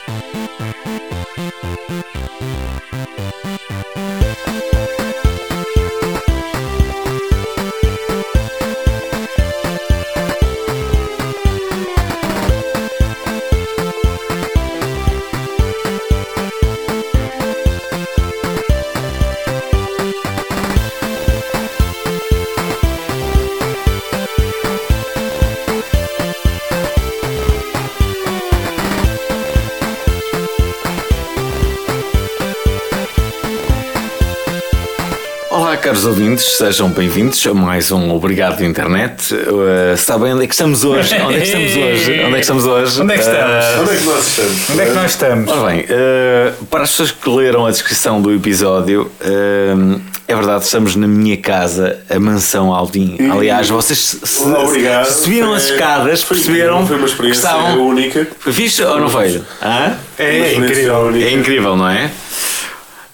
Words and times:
Ouvintes, 36.37 36.57
sejam 36.57 36.89
bem-vindos 36.89 37.45
a 37.47 37.53
mais 37.53 37.91
um 37.91 38.11
Obrigado 38.13 38.63
Internet. 38.63 39.33
Uh, 39.33 39.97
sabem 39.97 40.33
onde 40.33 40.43
é 40.43 40.47
que 40.47 40.53
estamos 40.53 40.83
hoje? 40.83 41.15
Onde 41.15 41.35
é 41.35 41.39
que 41.39 41.43
estamos 41.45 41.75
hoje? 41.75 42.11
Onde 42.23 42.31
é 42.31 42.33
que 42.33 42.39
estamos 42.41 42.65
hoje? 42.65 43.01
Onde 43.01 43.13
é 43.13 43.17
que 43.17 43.23
estamos? 43.23 43.65
Uh, 43.65 43.81
Onde 43.81 43.91
é 43.91 43.97
que 43.97 44.03
nós 44.05 44.27
estamos? 44.27 44.69
Onde 44.69 44.81
é 44.81 44.85
que 44.85 44.91
nós 44.91 45.11
estamos? 45.11 45.51
Ora 45.51 45.69
bem, 45.71 45.79
uh, 45.81 46.65
para 46.65 46.83
as 46.83 46.91
pessoas 46.91 47.11
que 47.11 47.29
leram 47.29 47.65
a 47.65 47.71
descrição 47.71 48.21
do 48.21 48.31
episódio, 48.33 49.09
uh, 49.21 50.01
é 50.27 50.35
verdade, 50.35 50.63
estamos 50.65 50.95
na 50.95 51.07
minha 51.07 51.37
casa, 51.37 51.99
a 52.09 52.19
mansão 52.19 52.71
Alvin. 52.73 53.17
Aliás, 53.31 53.69
vocês 53.69 54.19
se, 54.23 54.43
Obrigado. 54.43 55.05
se 55.07 55.23
subiram 55.23 55.53
as 55.53 55.63
escadas, 55.69 56.23
perceberam 56.23 56.85
Foi 56.85 56.97
uma 56.97 57.05
que 57.05 57.11
experiência 57.11 57.39
estavam. 57.47 57.87
única. 57.87 58.27
Foi 58.39 58.53
fixe 58.53 58.83
ou 58.83 58.99
não 58.99 59.09
foi? 59.09 59.41
Hã? 59.61 59.95
Uma 59.95 59.97
É 60.19 60.37
experiência 60.51 60.57
incrível. 60.57 60.95
única. 60.99 61.25
É 61.25 61.31
incrível, 61.33 61.75
não 61.77 61.89
é? 61.89 62.11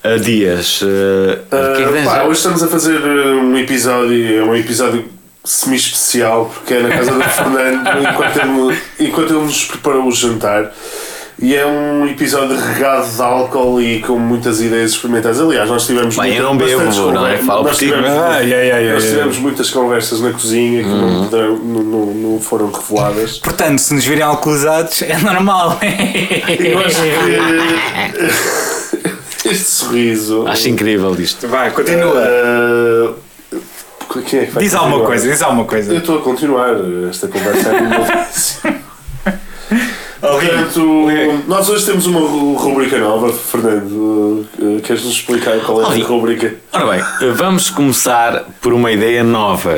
Uh, 0.04 0.20
Dias, 0.20 0.82
uh, 0.82 0.86
o 1.50 1.78
que 1.78 1.86
que 1.86 1.92
tens? 1.94 2.06
pá, 2.06 2.24
hoje 2.24 2.38
estamos 2.38 2.62
a 2.62 2.68
fazer 2.68 2.98
uh, 3.00 3.38
um 3.40 3.58
episódio, 3.58 4.38
é 4.40 4.44
um 4.44 4.54
episódio 4.54 5.06
semi-especial, 5.46 6.52
porque 6.54 6.74
é 6.74 6.82
na 6.82 6.90
casa 6.90 7.12
do 7.14 7.24
Fernando, 7.24 7.88
enquanto 8.12 8.38
ele, 8.38 8.78
enquanto 9.00 9.30
ele 9.34 9.44
nos 9.46 9.64
preparou 9.66 10.06
o 10.08 10.12
jantar. 10.12 10.72
E 11.40 11.56
é 11.56 11.66
um 11.66 12.06
episódio 12.08 12.56
regado 12.56 13.10
de 13.10 13.22
álcool 13.22 13.82
e 13.82 14.00
com 14.02 14.20
muitas 14.20 14.62
ideias 14.62 14.92
experimentais. 14.92 15.40
Aliás, 15.42 15.68
nós 15.68 15.86
tivemos 15.86 16.16
Bem, 16.16 16.36
eu 16.36 16.44
muita- 16.44 16.44
não 16.44 16.58
bebo, 16.58 16.86
bastantes 16.86 17.14
não 17.14 17.28
é? 17.28 17.38
Falo 17.38 17.64
nós 17.64 17.78
Nós 18.94 19.04
tivemos 19.04 19.38
muitas 19.40 19.70
conversas 19.72 20.22
na 20.22 20.32
cozinha 20.32 20.84
que 20.84 20.90
Uhum. 20.90 21.12
não, 21.14 21.24
poderão- 21.30 21.58
não, 21.58 21.84
não, 21.84 22.06
não 22.14 22.40
foram 22.40 22.72
reveladas. 22.72 23.40
Portanto, 23.40 23.80
se 23.80 23.94
nos 23.94 24.06
virem 24.06 24.24
alcoolizados, 24.24 25.02
é 25.02 25.18
normal. 25.18 25.80
Eu 26.60 26.80
acho 26.80 27.02
que 27.02 28.73
este 29.46 29.64
sorriso. 29.70 30.46
Acho 30.48 30.70
incrível 30.70 31.16
isto. 31.20 31.48
Vai, 31.48 31.72
continua. 31.72 32.22
É 32.26 34.22
que 34.22 34.46
vai 34.52 34.64
Diz 34.64 34.74
alguma 34.76 34.92
continuar? 35.00 35.08
coisa, 35.08 35.28
diz 35.32 35.42
alguma 35.42 35.64
Eu 35.64 35.68
coisa. 35.68 35.96
estou 35.96 36.18
a 36.20 36.22
continuar 36.22 36.70
esta 37.10 37.28
conversa. 37.28 37.70
é 37.70 37.82
muito 37.82 38.74
Portanto, 40.22 41.08
nós 41.48 41.68
hoje 41.70 41.86
temos 41.86 42.06
uma 42.06 42.20
ru- 42.22 42.54
rubrica 42.56 42.98
nova, 42.98 43.32
Fernando. 43.34 44.48
Uh, 44.58 44.80
Queres-nos 44.82 45.14
explicar 45.16 45.60
qual 45.60 45.82
é 45.82 45.86
a 45.86 46.06
rubrica? 46.06 46.56
Ora 46.72 46.86
bem, 46.94 47.34
vamos 47.34 47.70
começar 47.70 48.46
por 48.62 48.72
uma 48.72 48.92
ideia 48.92 49.22
nova. 49.24 49.74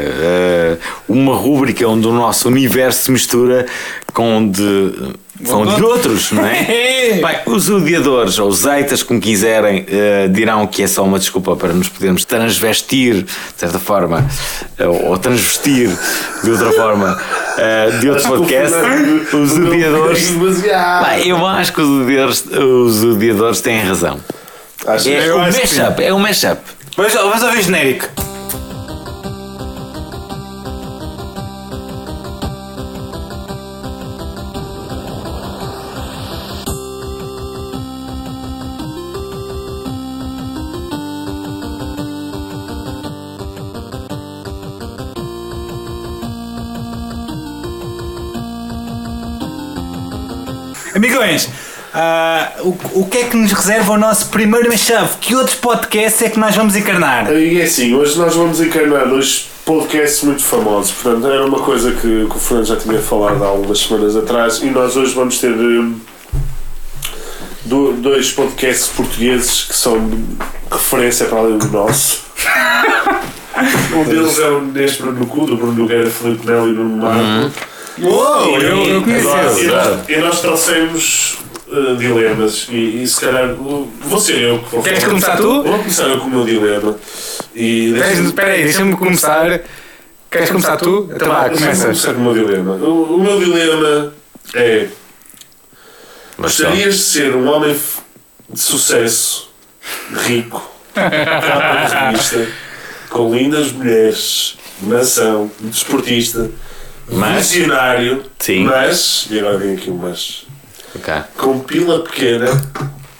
uma 1.09 1.33
rúbrica 1.35 1.87
onde 1.87 2.05
o 2.07 2.11
nosso 2.13 2.47
universo 2.47 3.03
se 3.05 3.11
mistura 3.11 3.65
com 4.13 4.47
de, 4.47 4.93
com 5.43 5.65
de 5.65 5.83
outros, 5.83 6.31
não 6.31 6.45
é? 6.45 7.19
Bem, 7.21 7.53
os 7.53 7.69
odiadores 7.69 8.39
ou 8.39 8.47
os 8.47 8.63
haters, 8.63 9.03
como 9.03 9.19
quiserem, 9.19 9.85
eh, 9.89 10.27
dirão 10.29 10.65
que 10.65 10.83
é 10.83 10.87
só 10.87 11.03
uma 11.03 11.19
desculpa 11.19 11.55
para 11.55 11.73
nos 11.73 11.89
podermos 11.89 12.23
transvestir, 12.23 13.23
de 13.23 13.29
certa 13.57 13.79
forma, 13.79 14.25
eh, 14.77 14.87
ou 14.87 15.17
transvestir 15.17 15.89
de 16.43 16.51
outra 16.51 16.71
forma, 16.71 17.21
eh, 17.57 17.89
de 17.99 18.09
outro 18.09 18.27
podcast. 18.29 18.75
Os 19.33 19.51
odiadores. 19.53 20.31
Bem, 20.31 21.27
eu 21.27 21.45
acho 21.45 21.73
que 21.73 21.81
os 21.81 22.03
odiadores, 22.03 22.45
os 22.45 23.03
odiadores 23.03 23.61
têm 23.61 23.79
razão. 23.81 24.19
Acho 24.87 25.09
É 25.09 25.33
um 25.33 25.39
mashup, 25.39 26.03
é 26.03 26.13
um 26.13 26.19
mashup. 26.19 26.61
Vamos, 26.95 27.13
vamos 27.13 27.43
ouvir 27.43 27.61
genérico. 27.63 28.34
Amigões, 51.09 51.49
ah, 51.93 52.51
o, 52.61 52.69
o 53.01 53.07
que 53.09 53.17
é 53.19 53.23
que 53.25 53.37
nos 53.37 53.51
reserva 53.51 53.93
o 53.93 53.97
nosso 53.97 54.27
primeiro 54.29 54.67
mashup? 54.69 55.17
Que 55.21 55.35
outros 55.35 55.55
podcasts 55.55 56.21
é 56.23 56.29
que 56.29 56.39
nós 56.39 56.55
vamos 56.55 56.75
encarnar? 56.75 57.31
E 57.31 57.61
é 57.61 57.63
assim, 57.63 57.93
hoje 57.93 58.17
nós 58.17 58.33
vamos 58.35 58.59
encarnar 58.59 59.07
dois 59.07 59.47
podcasts 59.63 60.23
muito 60.23 60.43
famosos. 60.43 60.91
Portanto, 60.91 61.27
era 61.27 61.45
uma 61.45 61.59
coisa 61.59 61.91
que, 61.91 62.01
que 62.01 62.35
o 62.35 62.39
Fernando 62.39 62.65
já 62.65 62.75
tinha 62.77 62.99
falado 62.99 63.43
há 63.43 63.47
algumas 63.47 63.79
semanas 63.79 64.15
atrás. 64.17 64.57
E 64.63 64.65
nós 64.65 64.97
hoje 64.97 65.13
vamos 65.13 65.37
ter 65.39 65.53
do- 67.65 67.93
dois 67.93 68.31
podcasts 68.31 68.87
portugueses 68.87 69.63
que 69.63 69.75
são 69.75 70.09
referência 70.71 71.27
para 71.27 71.37
além 71.39 71.57
do 71.59 71.67
nosso. 71.67 72.25
um 73.95 74.03
deles 74.03 74.39
é 74.39 74.49
o 74.49 74.61
Neste 74.61 75.01
Bruno 75.03 75.19
no 75.19 75.27
Cu, 75.27 75.45
do 75.45 75.55
Bruno 75.57 75.73
Nogueira, 75.73 76.09
Felipe 76.09 76.45
Melo 76.45 76.67
e 76.67 76.73
Nuno 76.73 76.97
Marco. 76.97 77.55
Uou, 78.01 78.59
eu, 78.61 78.83
eu 78.83 79.01
conheci 79.03 79.63
e, 79.63 79.67
nós, 79.67 80.09
e 80.09 80.15
nós 80.17 80.41
trouxemos 80.41 81.37
uh, 81.67 81.95
dilemas 81.95 82.67
e, 82.69 83.03
e 83.03 83.07
se 83.07 83.21
calhar 83.21 83.51
uh, 83.53 83.89
vou 84.01 84.19
ser 84.19 84.41
eu 84.41 84.59
que 84.59 84.69
vou 84.71 84.83
Queres 84.83 84.99
falar. 84.99 85.09
começar 85.13 85.37
tu? 85.37 85.63
Vou 85.63 85.79
começar 85.79 86.03
eu 86.03 86.19
com 86.19 86.25
o 86.27 86.29
meu 86.29 86.45
dilema. 86.45 86.97
E 87.55 87.91
Espera 87.93 88.11
espera 88.13 88.51
aí, 88.51 88.63
deixa-me 88.63 88.95
começar. 88.97 89.61
Queres 90.29 90.49
começar 90.49 90.75
tu? 90.77 91.09
Então 91.15 91.27
vá, 91.29 91.47
Deixa-me 91.47 91.59
começas. 91.71 91.83
começar 91.85 92.13
com 92.13 92.19
o 92.19 92.23
meu 92.23 92.33
dilema. 92.45 92.71
O, 92.75 93.15
o 93.15 93.23
meu 93.23 93.39
dilema 93.39 94.13
é: 94.53 94.87
Mas 96.37 96.53
só. 96.53 96.63
gostarias 96.63 96.95
de 96.95 97.01
ser 97.01 97.35
um 97.35 97.47
homem 97.47 97.71
f- 97.71 98.01
de 98.49 98.59
sucesso, 98.59 99.49
rico, 100.25 100.61
capa 100.93 101.85
de 101.87 101.95
revista, 101.95 102.47
com 103.09 103.33
lindas 103.33 103.71
mulheres, 103.71 104.57
mansão, 104.81 105.49
desportista, 105.61 106.51
Mas- 107.09 107.51
visionário, 107.51 108.23
Sim. 108.39 108.63
mas, 108.65 109.27
e 109.29 109.39
agora 109.39 109.57
vem 109.57 109.75
aqui 109.75 109.89
o 109.89 109.93
mas, 109.95 110.45
Ok. 110.95 111.13
com 111.37 111.59
pila 111.59 112.03
pequena 112.03 112.47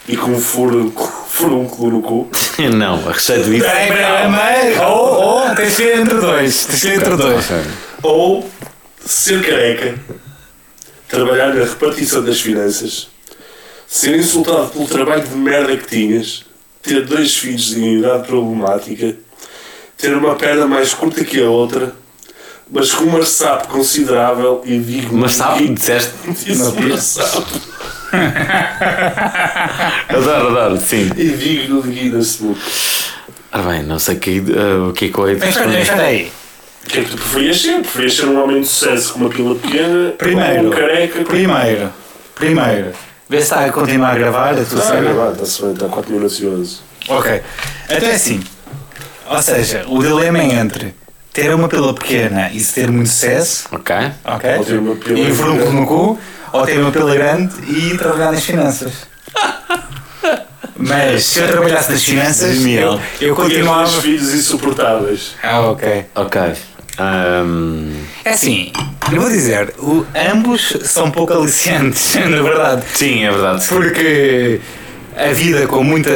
e 0.08 0.16
com 0.16 0.30
um 0.32 0.40
furo, 0.40 0.92
furúnculo 1.28 1.90
no 1.92 2.02
cu. 2.02 2.30
Não, 2.74 3.08
a 3.08 3.12
receita 3.12 3.44
disso. 3.44 3.56
Espera 3.64 3.78
aí, 3.78 3.88
espera 3.88 4.18
aí, 4.24 4.28
mas- 4.28 4.80
Ou, 4.80 5.12
ou, 5.22 5.54
tens 5.54 5.68
de 5.68 5.74
ser 5.74 5.98
entre 5.98 6.14
dois. 6.20 6.64
Tens 6.66 6.74
de 6.74 6.80
ser 6.80 6.94
entre 6.96 7.16
dois. 7.16 7.44
Ou 8.02 8.48
ser 9.04 9.42
careca, 9.44 9.94
trabalhar 11.08 11.54
na 11.54 11.64
repartição 11.64 12.24
das 12.24 12.40
finanças, 12.40 13.08
ser 13.86 14.16
insultado 14.16 14.68
pelo 14.70 14.86
trabalho 14.86 15.22
de 15.22 15.34
merda 15.36 15.76
que 15.76 15.86
tinhas, 15.86 16.44
ter 16.82 17.04
dois 17.04 17.36
filhos 17.36 17.66
de 17.66 17.80
idade 17.98 18.26
problemática, 18.26 19.14
ter 19.96 20.12
uma 20.16 20.34
perna 20.34 20.66
mais 20.66 20.92
curta 20.92 21.24
que 21.24 21.40
a 21.42 21.48
outra, 21.48 21.94
mas 22.70 22.92
com 22.92 23.04
um 23.04 23.10
marsapo 23.12 23.68
considerável 23.68 24.62
e 24.64 24.78
digno 24.78 25.18
Mas 25.18 25.32
sabe, 25.34 25.68
de 25.68 25.74
disseste. 25.74 26.12
Disse 26.28 26.62
marsapo. 26.80 27.60
Adoro, 30.08 30.48
adoro, 30.48 30.80
sim. 30.80 31.10
E 31.16 31.28
digno 31.30 31.82
de 31.82 31.90
Guinness 31.90 32.36
Book. 32.36 32.60
Ora 33.52 33.62
bem, 33.62 33.82
não 33.82 33.98
sei 33.98 34.16
que, 34.16 34.40
uh, 34.40 34.88
o 34.88 34.92
que 34.92 35.06
é 35.06 35.08
que 35.08 35.18
eu 35.18 35.28
hei 35.28 35.36
de 35.36 35.46
Espera 35.46 35.64
aí, 35.70 35.76
responder. 35.76 35.82
espera 35.82 36.02
aí. 36.08 36.32
O 36.84 36.88
que 36.88 36.98
é 37.00 37.04
que 37.04 37.10
tu 37.10 37.16
preferias 37.16 37.60
ser? 37.62 37.74
Preferias 37.80 38.14
ser 38.16 38.24
um 38.26 38.42
homem 38.42 38.60
de 38.60 38.66
sucesso 38.68 39.12
com 39.12 39.20
uma 39.20 39.28
pila 39.30 39.54
pequena, 39.56 40.10
Primeiro, 40.18 40.66
um 40.68 40.70
careca, 40.70 41.24
primeiro, 41.24 41.90
primeiro. 42.34 42.92
Vê 43.28 43.38
se 43.38 43.42
está 43.44 43.64
a 43.64 43.72
continuar 43.72 44.12
a 44.12 44.18
gravar 44.18 44.50
a 44.52 44.64
tua 44.64 44.78
Ah, 44.78 44.82
cena. 44.82 45.12
vá, 45.12 45.32
está-se 45.32 45.62
bem, 45.62 45.72
está 45.72 45.88
4 45.88 46.12
minutos 46.12 46.38
e 46.40 46.46
11. 46.46 46.76
Ok. 47.08 47.42
Então 47.90 48.08
é 48.08 48.12
assim. 48.14 48.40
Ou 49.28 49.42
seja, 49.42 49.84
o 49.88 50.00
dilema 50.00 50.38
é 50.38 50.54
entre 50.54 50.94
ter 51.36 51.54
uma 51.54 51.68
pila 51.68 51.92
pequena 51.92 52.50
e 52.50 52.58
se 52.60 52.72
ter 52.72 52.90
muito 52.90 53.10
sucesso, 53.10 53.68
Ok. 53.70 53.94
ok? 54.24 54.56
Ou 54.56 54.64
ter 54.64 54.78
uma 54.78 54.96
pila 54.96 55.18
E 55.18 55.30
um 55.30 55.34
frunco 55.34 55.70
no 55.70 55.86
cu, 55.86 56.18
ou 56.50 56.64
ter 56.64 56.78
uma 56.80 56.90
pila 56.90 57.14
grande 57.14 57.54
e 57.68 57.94
trabalhar 57.98 58.32
nas 58.32 58.42
finanças. 58.42 58.92
Mas 60.78 61.26
se 61.26 61.40
eu 61.40 61.48
trabalhasse 61.48 61.92
nas 61.92 62.04
finanças, 62.04 62.54
eu, 62.56 62.60
Genial. 62.62 62.92
eu 62.94 63.00
Tinhas 63.18 63.36
continuava. 63.36 63.82
dois 63.90 63.94
filhos 64.02 64.34
insuportáveis. 64.34 65.32
Ah, 65.42 65.60
ok. 65.70 66.06
Ok. 66.14 66.40
Ahm, 66.98 67.92
É 68.24 68.30
assim, 68.30 68.72
Eu 69.12 69.20
vou 69.20 69.30
dizer, 69.30 69.74
o- 69.78 70.04
ambos 70.32 70.76
são 70.84 71.10
pouco 71.10 71.32
aliciantes, 71.34 72.14
na 72.28 72.42
verdade. 72.42 72.82
Sim, 72.94 73.24
é 73.24 73.30
verdade. 73.30 73.66
Porque 73.68 74.60
a 75.16 75.32
vida 75.32 75.66
com 75.66 75.82
muita. 75.82 76.10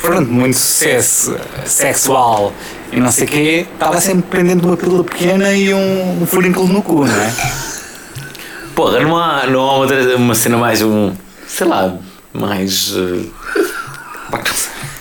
Pronto, 0.00 0.30
muito 0.30 0.56
sucesso 0.56 1.36
sexual 1.64 2.52
e 2.92 3.00
não 3.00 3.10
sei 3.10 3.24
o 3.24 3.28
quê, 3.28 3.66
estava 3.72 4.00
sempre 4.00 4.24
pendente 4.38 4.60
de 4.60 4.66
uma 4.66 4.76
pílula 4.76 5.04
pequena 5.04 5.52
e 5.52 5.72
um, 5.74 6.22
um 6.22 6.26
furínculo 6.26 6.68
no 6.68 6.82
cu, 6.82 7.04
não 7.06 7.20
é? 7.22 7.32
Porra, 8.74 9.00
não 9.00 9.16
há, 9.16 9.46
não 9.46 9.60
há 9.60 9.72
outra, 9.76 10.16
uma 10.16 10.34
cena 10.34 10.56
mais 10.56 10.80
um. 10.82 11.12
sei 11.46 11.66
lá, 11.66 11.96
mais. 12.32 12.94
pá, 14.30 14.40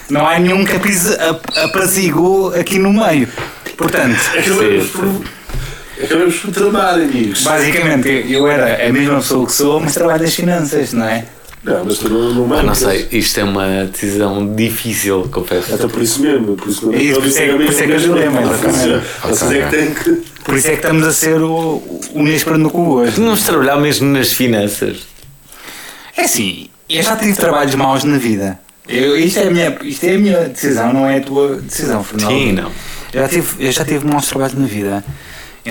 não 0.10 0.28
há 0.28 0.40
nenhum 0.40 0.66
que 0.66 0.76
ap- 0.76 1.58
apazigou 1.58 2.54
aqui 2.56 2.80
no 2.80 2.92
meio. 2.92 3.28
Portanto, 3.78 4.18
Acabamos 4.36 4.88
por, 4.90 5.22
acabamos 6.04 6.36
por 6.40 6.52
tramar, 6.52 6.94
amigos. 6.96 7.44
basicamente, 7.44 8.10
eu 8.10 8.40
eu 8.40 8.48
era 8.48 8.88
a 8.88 8.92
mesma 8.92 9.18
pessoa 9.18 9.46
que 9.46 9.52
sou, 9.52 9.80
mas 9.80 9.94
trabalho 9.94 10.24
nas 10.24 10.34
finanças, 10.34 10.94
não 10.94 11.06
é? 11.06 11.26
Não, 11.68 11.86
mas 11.86 11.98
tu 11.98 12.10
não, 12.10 12.34
não 12.34 12.48
mancas. 12.48 12.78
sei, 12.78 13.08
isto 13.12 13.40
é 13.40 13.44
uma 13.44 13.86
decisão 13.86 14.56
difícil, 14.56 15.28
confesso. 15.32 15.74
Até 15.76 15.88
por 15.88 16.02
isso 16.02 16.22
mesmo, 16.22 16.56
por 16.56 16.70
isso 16.70 16.94
É 16.94 16.98
isso, 16.98 17.20
por 17.20 17.28
isso 17.28 17.40
é 17.40 17.48
que- 17.48 17.54
por 17.54 17.62
isso 17.66 17.82
é 17.84 17.86
que 17.86 17.92
eu 17.92 18.00
dilema. 18.00 18.42
Vocês 18.42 19.52
é 19.52 19.62
que 19.70 19.76
têm 19.76 19.94
que. 19.94 20.38
Por 20.44 20.56
isso 20.56 20.68
é 20.68 20.72
que 20.72 20.76
estamos 20.78 21.06
a 21.06 21.12
ser 21.12 21.42
o, 21.42 21.84
o 22.14 22.24
Nespera 22.24 22.58
no 22.58 22.70
cu 22.70 22.94
hoje. 22.94 23.20
Vamos 23.20 23.44
trabalhar 23.44 23.76
mesmo 23.78 24.08
nas 24.08 24.32
finanças. 24.32 25.00
É 26.16 26.22
assim, 26.24 26.68
eu 26.90 27.04
já 27.04 27.16
tive 27.18 27.34
trabalhos 27.36 27.76
maus 27.76 28.04
na 28.06 28.18
vida. 28.18 28.58
Eu, 28.88 29.18
isto, 29.20 29.40
é 29.40 29.48
a 29.48 29.52
minha, 29.52 29.78
isto 29.84 30.06
é 30.06 30.16
a 30.16 30.18
minha 30.18 30.38
decisão, 30.48 30.94
não 30.94 31.06
é 31.10 31.18
a 31.18 31.22
tua 31.22 31.58
decisão, 31.58 32.02
Fernando. 32.04 32.30
Sim, 32.30 32.52
não. 32.54 32.72
Eu 33.14 33.22
já 33.24 33.28
tive, 33.28 33.66
eu 33.68 33.72
já 33.74 33.84
tive 33.86 34.06
maus 34.08 34.28
trabalhos 34.28 34.54
na 34.58 34.66
vida. 34.66 35.04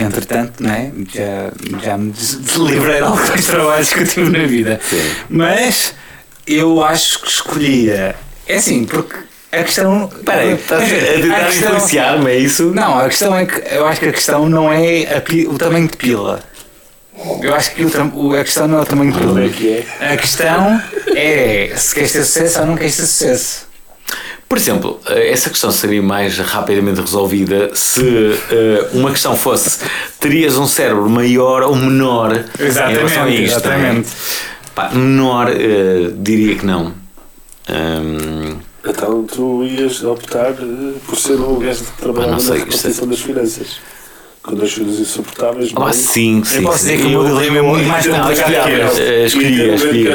Entretanto, 0.04 0.62
né, 0.62 0.92
já, 1.12 1.50
já 1.82 1.96
me 1.98 2.10
des- 2.12 2.40
deslivrei 2.40 2.96
de 2.96 3.02
alguns 3.02 3.46
trabalhos 3.46 3.92
que 3.92 4.00
eu 4.00 4.06
tive 4.06 4.30
na 4.38 4.46
vida. 4.46 4.80
Sim. 4.88 5.10
Mas 5.28 5.94
eu 6.46 6.84
acho 6.84 7.20
que 7.22 7.28
escolhia. 7.28 8.14
É 8.46 8.56
assim, 8.56 8.84
porque 8.84 9.16
a 9.52 9.62
questão. 9.64 10.10
Espera 10.14 10.42
aí, 10.42 10.52
estás 10.54 10.82
a 10.92 10.96
tentar 11.20 11.48
influenciar-me, 11.48 12.30
é 12.30 12.36
isso? 12.38 12.64
Não, 12.74 12.98
a 12.98 13.08
questão 13.08 13.34
é 13.36 13.46
que 13.46 13.62
eu 13.74 13.86
acho 13.86 14.00
que 14.00 14.08
a 14.08 14.12
questão 14.12 14.48
não 14.48 14.72
é 14.72 15.02
a 15.04 15.50
o 15.50 15.58
tamanho 15.58 15.88
de 15.88 15.96
pila. 15.96 16.40
Eu 17.42 17.54
acho 17.54 17.74
que 17.74 17.82
o 17.82 18.34
a 18.36 18.44
questão 18.44 18.68
não 18.68 18.78
é 18.78 18.82
o 18.82 18.84
tamanho 18.86 19.10
de 19.12 19.18
pila. 19.18 19.42
é 19.44 19.48
que 19.48 19.72
é? 20.00 20.12
A 20.12 20.16
questão 20.18 20.82
é 21.14 21.72
se 21.74 21.94
queres 21.94 22.12
ter 22.12 22.22
sucesso 22.24 22.60
ou 22.60 22.66
não 22.66 22.76
queres 22.76 22.94
ter 22.96 23.02
sucesso. 23.06 23.65
Por 24.48 24.56
exemplo, 24.58 25.00
eh, 25.08 25.30
essa 25.32 25.50
questão 25.50 25.70
seria 25.72 26.00
mais 26.02 26.38
rapidamente 26.38 27.00
resolvida 27.00 27.70
se 27.74 28.00
eh, 28.50 28.88
uma 28.92 29.10
questão 29.10 29.36
fosse: 29.36 29.80
terias 30.20 30.56
um 30.56 30.66
cérebro 30.66 31.08
maior 31.10 31.62
ou 31.62 31.74
menor 31.74 32.32
em 32.36 32.92
relação 32.94 33.24
a 33.24 33.28
isto? 33.28 33.40
é? 33.40 33.42
exatamente. 33.44 34.08
Pá, 34.74 34.90
menor, 34.90 35.50
eh, 35.50 36.10
diria 36.16 36.54
que 36.56 36.64
não. 36.66 36.92
Ahm, 37.68 38.58
Então 38.88 39.24
tu 39.24 39.64
ias 39.64 40.04
optar 40.04 40.52
por 41.06 41.18
ser 41.18 41.34
um 41.40 41.58
gajo 41.58 41.82
Ah, 42.02 42.06
não 42.06 42.38
na 42.38 42.54
é- 42.54 42.58
repartição 42.58 43.08
das 43.08 43.18
finanças. 43.20 43.80
Com 44.42 44.54
dois 44.54 44.72
filhos 44.72 45.00
insuportáveis. 45.00 45.72
ah, 45.74 45.80
mãe, 45.80 45.92
sim, 45.92 46.44
sim. 46.44 46.62
posso 46.62 46.78
sim. 46.78 46.84
dizer 46.84 46.98
que 46.98 47.06
o 47.06 47.10
meu 47.10 47.24
dilema 47.24 47.58
é 47.58 47.62
muito 47.62 47.84
mais 47.88 48.06
complicado 48.06 48.94
que 48.94 49.00
eh, 49.00 49.26
escolhi, 49.26 49.70
um 49.70 49.74
escolhi. 49.74 50.08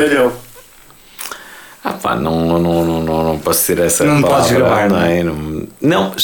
Ah, 1.84 1.94
pá, 1.94 2.16
não, 2.16 2.46
não, 2.46 2.60
não, 2.60 3.04
não, 3.04 3.24
não 3.24 3.40
posso 3.40 3.66
ter 3.66 3.80
essa 3.80 4.04
Não 4.06 4.22
palavra, 4.22 4.44
podes 4.44 4.58
gravar, 4.58 4.90
não 4.90 5.00
não 5.00 5.06
é? 5.06 5.24
Não, 5.24 5.68
não, 5.82 6.16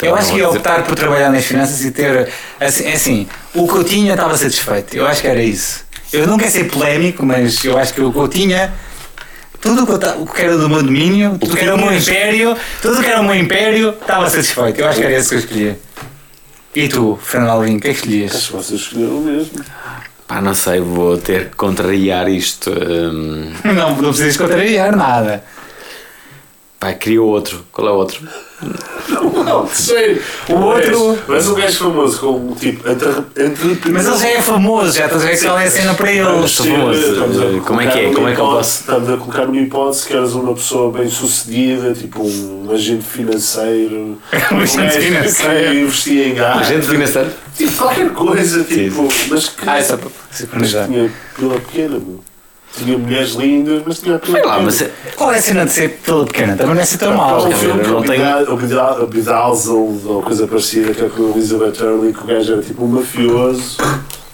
Eu 0.00 0.14
acho 0.14 0.30
que 0.32 0.38
ia 0.38 0.46
dizer- 0.46 0.56
optar 0.58 0.84
por 0.84 0.94
trabalhar 0.94 1.30
nas 1.30 1.44
finanças 1.44 1.84
e 1.84 1.90
ter. 1.90 2.28
Assim, 2.60 2.86
assim, 2.92 3.28
o 3.54 3.66
que 3.66 3.74
eu 3.74 3.82
tinha 3.84 4.12
estava 4.12 4.36
satisfeito. 4.36 4.96
Eu 4.96 5.06
acho 5.06 5.20
que 5.20 5.26
era 5.26 5.42
isso. 5.42 5.84
Eu 6.12 6.26
não 6.26 6.38
quero 6.38 6.50
ser 6.52 6.64
polémico, 6.70 7.26
mas 7.26 7.62
eu 7.64 7.76
acho 7.76 7.92
que 7.92 8.00
o 8.00 8.12
que 8.12 8.18
eu 8.18 8.28
tinha. 8.28 8.72
Tudo 9.60 9.82
o 9.82 10.26
que, 10.26 10.40
era 10.40 10.56
do 10.56 10.68
meu 10.68 10.80
domínio, 10.84 11.36
tudo 11.40 11.52
o 11.52 11.56
que 11.56 11.64
era 11.64 11.74
o 11.74 11.78
meu 11.78 11.92
império, 11.92 12.56
tudo 12.80 13.00
o 13.00 13.02
que 13.02 13.08
era 13.10 13.20
o 13.20 13.24
meu 13.24 13.34
império 13.34 13.90
estava 13.90 14.30
satisfeito. 14.30 14.80
Eu 14.80 14.86
acho 14.86 15.00
que 15.00 15.04
era 15.06 15.18
isso 15.18 15.30
que 15.30 15.34
eu 15.34 15.38
escolhia. 15.40 15.78
E 16.76 16.86
tu, 16.88 17.18
Fernando 17.20 17.50
Alvim, 17.50 17.76
o 17.76 17.80
que 17.80 17.88
é 17.88 17.90
que 17.90 17.96
escolhias? 17.96 18.36
Acho 18.36 18.46
que 18.50 18.52
vocês 18.56 18.80
escolheram 18.80 19.18
o 19.18 19.24
mesmo. 19.24 19.64
Pá, 20.28 20.42
não 20.42 20.54
sei, 20.54 20.78
vou 20.80 21.16
ter 21.16 21.48
que 21.48 21.56
contrariar 21.56 22.28
isto. 22.28 22.70
hum, 22.70 23.50
Não, 23.64 23.90
não 23.96 24.10
precisas 24.10 24.36
contrariar 24.36 24.94
nada. 24.94 25.42
Pá, 26.78 26.92
queria 26.92 27.22
outro. 27.22 27.64
Qual 27.72 27.88
é 27.88 27.90
o 27.90 27.94
outro? 27.94 28.20
Não, 29.44 29.66
sério. 29.68 30.20
O 30.48 30.54
outro- 30.54 31.18
Mas 31.28 31.46
um 31.48 31.54
gajo 31.54 31.78
famoso 31.78 32.18
com 32.20 32.54
tipo. 32.54 32.88
Entre, 32.88 33.08
entre, 33.44 33.90
Mas 33.92 34.06
ele 34.06 34.18
já 34.18 34.28
é 34.30 34.42
famoso, 34.42 34.92
já 34.98 35.04
estás 35.06 35.22
a 35.22 35.26
ver 35.26 35.38
que 35.38 35.44
qual 35.44 35.58
é 35.58 35.64
a 35.66 35.70
cena 35.70 35.94
para 35.94 36.12
ele. 36.12 36.48
sou 36.48 36.66
famoso. 36.66 37.60
Como 37.64 37.80
é 37.80 37.86
que 37.86 37.98
é? 37.98 38.12
Como 38.12 38.28
é 38.28 38.34
que 38.34 38.40
eu 38.40 38.44
posso- 38.46 38.80
Estamos 38.80 39.08
a 39.10 39.16
colocar 39.16 39.46
numa 39.46 39.60
hipótese 39.60 40.06
que 40.06 40.12
eras 40.14 40.32
uma 40.34 40.54
pessoa 40.54 40.90
bem 40.92 41.08
sucedida, 41.08 41.92
tipo 41.94 42.22
um 42.22 42.68
agente 42.72 43.04
financeiro. 43.04 44.18
Um 44.52 44.60
agente 44.60 44.98
financeiro. 44.98 45.70
Que 45.72 45.80
investia 45.80 46.28
em 46.28 46.34
gás. 46.34 46.60
Agente 46.68 46.86
financeiro? 46.86 47.30
Tipo, 47.56 47.72
qualquer 47.76 48.10
coisa, 48.10 48.64
tipo. 48.64 49.08
Mas 49.28 49.48
que. 49.48 49.68
Ah, 49.68 49.78
é 49.78 49.82
só 49.82 49.96
para 49.96 50.08
mas 50.52 50.70
tinha 50.70 51.10
pila 51.36 51.54
pequena, 51.60 51.98
meu. 51.98 52.20
Tinha 52.76 52.96
mulheres 52.98 53.30
lindas, 53.32 53.82
mas 53.86 53.98
tinha 54.00 54.18
pila 54.18 54.32
Sei 54.38 54.44
lá, 54.46 54.52
pequena. 54.52 54.64
mas 54.66 54.82
é- 54.82 54.90
Qual 55.16 55.32
é 55.32 55.38
a 55.38 55.42
cena 55.42 55.64
de 55.66 55.72
ser 55.72 55.88
pela 56.04 56.24
pequena? 56.24 56.56
Também 56.56 56.74
não 56.74 56.80
é 56.80 56.84
assim 56.84 56.96
tão 56.98 57.14
mal. 57.16 57.40
Há 57.40 57.48
um 57.48 57.52
filme 57.52 57.82
que 57.82 57.88
não 57.88 57.98
o 57.98 58.02
tenho- 58.04 58.22
Beda- 58.24 58.52
o 58.52 58.56
Beda- 58.56 59.02
o 59.02 59.06
Bedazzled 59.06 60.00
ou 60.06 60.22
coisa 60.22 60.46
parecida 60.46 60.94
que 60.94 61.04
é 61.04 61.08
com 61.08 61.26
a 61.26 61.30
Elizabeth 61.30 61.82
Hurley 61.82 62.12
que 62.12 62.20
o 62.22 62.26
gajo 62.26 62.52
era 62.52 62.62
tipo 62.62 62.84
um 62.84 62.88
mafioso 62.88 63.76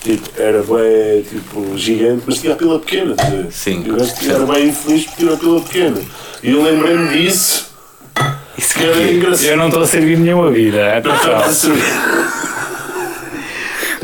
tipo, 0.03 0.29
era 0.37 0.63
bem 0.63 1.23
tipo, 1.23 1.79
gigante 1.79 2.23
mas 2.27 2.39
tinha 2.39 2.53
a 2.53 2.57
pila 2.57 2.79
pequena 2.81 3.15
tá 3.15 3.25
a 3.27 3.31
ver? 3.31 3.47
Sim. 3.51 3.83
e 3.87 3.91
o 3.91 3.97
gajo 3.97 4.13
era 4.29 4.45
bem 4.47 4.69
infeliz 4.69 5.05
porque 5.07 5.23
tinha 5.23 5.33
a 5.35 5.37
pila 5.39 5.61
pequena 5.63 6.01
e 6.43 6.51
eu 6.51 6.63
lembrei-me 6.63 7.09
disso 7.09 7.73
Isso 8.59 8.75
que 8.75 8.85
era 8.85 9.03
engraçado 9.11 9.47
Eu 9.47 9.57
não 9.57 9.67
estou 9.69 9.83
a 9.83 9.87
servir 9.87 10.19
nenhuma 10.19 10.51
vida. 10.51 10.99
Atenção. 10.99 11.73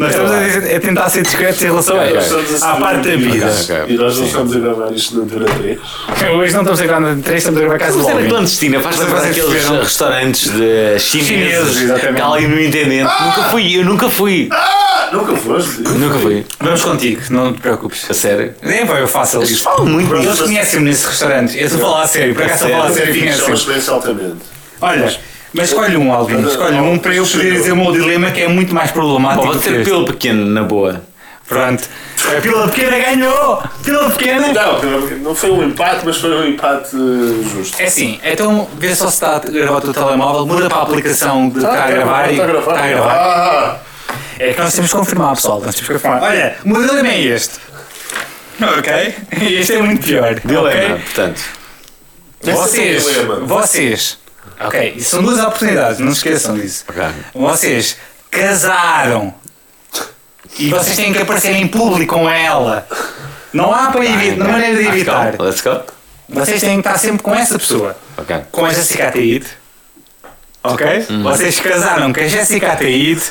Nós 0.00 0.12
estamos 0.12 0.74
a, 0.74 0.80
tentar 0.80 1.10
ser 1.10 1.22
discretos 1.22 1.60
em 1.60 1.66
relação 1.66 2.00
a 2.00 2.10
isso. 2.10 2.64
À 2.64 2.76
parte 2.76 3.06
da 3.06 3.16
vida. 3.16 3.86
E 3.86 3.92
nós 3.98 4.16
não 4.16 4.24
estamos 4.24 4.56
a 4.56 4.58
gravar 4.58 4.92
isto 4.92 5.16
na 5.18 5.24
Antena 5.24 5.44
3 5.44 5.78
Hoje 6.38 6.52
não 6.54 6.60
estamos 6.60 6.80
a 6.80 6.86
gravar 6.86 7.00
na 7.00 7.22
3, 7.22 7.36
estamos 7.36 7.60
a 7.60 7.62
gravar 7.62 7.78
casa 7.78 7.98
Mas 7.98 8.06
do 8.06 8.18
era 8.18 8.28
clandestina, 8.28 8.80
faz 8.80 8.96
lembrar 8.96 9.24
aqueles 9.24 9.68
restaurantes 9.68 10.50
de 10.50 10.98
chineses, 10.98 11.82
exatamente. 11.82 12.22
há 12.22 12.32
ali 12.32 12.48
no 12.48 12.58
Intendente. 12.58 13.10
Nunca 13.22 13.42
fui, 13.50 13.78
eu 13.78 13.84
nunca 13.84 14.08
fui. 14.08 14.48
ah, 14.50 15.10
nunca 15.12 15.36
foste 15.36 15.82
Nunca 15.82 16.18
fui. 16.18 16.46
Vamos 16.60 16.82
contigo, 16.82 17.20
não 17.28 17.52
te 17.52 17.60
preocupes. 17.60 18.10
A 18.10 18.14
sério. 18.14 18.54
Nem 18.62 18.86
vai, 18.86 19.02
eu 19.02 19.08
faço 19.08 19.36
ali. 19.36 19.48
Eles 19.48 19.60
falam 19.60 19.84
muito 19.84 20.14
Eles 20.14 20.40
conhecem-me 20.40 20.86
nesse 20.86 21.06
restaurante. 21.06 21.58
Eu 21.58 21.66
estou 21.66 21.78
a 21.78 21.90
falar 21.90 22.02
a 22.04 22.08
sério, 22.08 22.34
por 22.34 22.42
acaso 22.44 22.64
estou 22.64 22.68
a 22.68 22.80
falar 22.80 22.90
a 22.90 22.94
sério 22.94 23.12
Fixe, 23.12 23.40
é 23.40 23.44
uma 23.44 23.54
experiência 23.54 23.92
altamente 23.92 24.36
Olha, 24.80 25.20
mas 25.52 25.68
escolhe 25.68 25.96
um, 25.96 26.12
Alvin. 26.12 26.46
Escolhe 26.46 26.76
um 26.76 26.98
para 26.98 27.14
eu 27.14 27.26
poder 27.26 27.52
dizer 27.52 27.72
o 27.72 27.76
meu 27.76 27.92
dilema 27.92 28.30
que 28.30 28.40
é 28.42 28.48
muito 28.48 28.74
mais 28.74 28.90
problemático. 28.90 29.46
Pode 29.46 29.58
que 29.58 29.64
ser 29.68 29.84
pelo 29.84 30.04
pequeno, 30.04 30.46
na 30.46 30.62
boa. 30.62 31.02
Pronto. 31.48 31.82
A 32.36 32.40
pila 32.40 32.68
pequena 32.68 32.96
ganhou! 33.00 33.60
Pila 33.82 34.08
pequena! 34.10 34.52
não, 34.52 35.00
não 35.18 35.34
foi 35.34 35.50
um 35.50 35.64
empate 35.64 36.02
mas 36.04 36.18
foi 36.18 36.30
um 36.30 36.46
empate 36.46 36.90
justo 36.92 37.80
É 37.82 37.86
assim, 37.86 38.20
então 38.22 38.68
vê 38.78 38.94
só 38.94 39.08
se 39.08 39.14
está 39.14 39.36
a 39.36 39.38
gravar 39.40 39.78
o 39.78 39.80
teu 39.80 39.92
telemóvel, 39.92 40.46
muda 40.46 40.68
para 40.68 40.78
a 40.78 40.82
aplicação 40.82 41.48
de 41.48 41.58
está 41.58 41.86
a 41.86 41.90
gravar 41.90 42.28
e 42.28 42.32
Está 42.34 42.44
a 42.44 42.46
gravar. 42.46 42.72
está 42.74 42.84
a 42.84 42.88
gravar. 42.88 43.10
Ah, 43.12 43.76
É 44.38 44.52
que 44.52 44.60
nós 44.60 44.72
temos 44.74 44.92
que 44.92 44.96
confirmar, 44.96 45.34
pessoal. 45.34 45.60
Nós 45.60 45.74
temos 45.74 45.88
que 45.88 45.92
confirmar. 45.94 46.22
Olha, 46.22 46.56
o 46.64 46.68
meu 46.68 46.82
dilema 46.82 47.08
é 47.08 47.20
este. 47.20 47.58
Ok? 48.78 49.14
Este 49.58 49.72
é 49.72 49.82
muito 49.82 50.06
pior. 50.06 50.34
Dilema, 50.44 50.68
ok? 50.68 50.88
portanto. 51.04 51.40
Vocês, 52.42 53.06
é 53.18 53.22
vocês, 53.42 54.18
ok, 54.60 54.94
isso 54.96 55.10
são 55.10 55.22
duas 55.22 55.38
oportunidades, 55.38 55.98
não 55.98 56.12
se 56.12 56.18
esqueçam 56.18 56.54
disso. 56.56 56.84
Ok. 56.88 57.02
Vocês 57.34 57.96
casaram 58.30 59.34
e 60.58 60.68
vocês 60.68 60.96
têm 60.96 61.12
que 61.12 61.22
aparecer 61.22 61.52
em 61.52 61.66
público 61.66 62.14
com 62.14 62.28
ela. 62.28 62.86
Não 63.52 63.72
há 63.74 63.90
para 63.90 64.04
evitar, 64.04 64.36
não 64.36 64.46
há 64.46 64.52
maneira 64.52 64.76
de 64.76 64.88
evitar. 64.88 65.34
Let's 65.40 65.60
go. 65.60 65.80
Vocês 66.28 66.60
têm 66.60 66.74
que 66.80 66.88
estar 66.88 66.98
sempre 66.98 67.22
com 67.22 67.34
essa 67.34 67.58
pessoa. 67.58 67.96
Ok. 68.16 68.36
Com 68.52 68.64
a 68.64 68.72
Jessica 68.72 69.08
Ataíde. 69.08 69.46
Ok? 70.62 70.86
Vocês 71.22 71.58
casaram 71.58 72.12
com 72.12 72.20
a 72.20 72.28
Jessica 72.28 72.72
Ataíde 72.72 73.22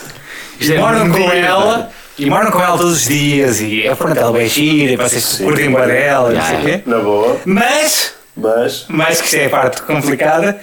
Isto 0.59 0.73
e 0.73 0.75
é 0.75 0.79
moram 0.79 1.11
com 1.11 1.31
ela. 1.31 1.91
E 2.17 2.29
moram 2.29 2.51
com 2.51 2.59
ela 2.61 2.77
todos 2.77 2.97
os 2.97 3.05
dias 3.05 3.61
e 3.61 3.87
é 3.87 3.95
pronto, 3.95 4.19
ela 4.19 4.31
vai 4.31 4.47
gira 4.47 4.91
e 4.91 4.97
vocês 4.97 5.37
curtem 5.37 5.71
para 5.71 5.85
dela 5.85 6.33
e 6.33 6.35
não 6.35 6.45
sei 6.45 6.57
o 6.57 6.61
quê. 6.61 6.83
na 6.85 6.99
boa 6.99 7.39
Mas 7.45 8.13
mas 8.35 8.85
mais 8.89 9.19
que 9.21 9.25
isto 9.25 9.35
é 9.37 9.45
a 9.45 9.49
parte 9.49 9.81
complicada. 9.83 10.59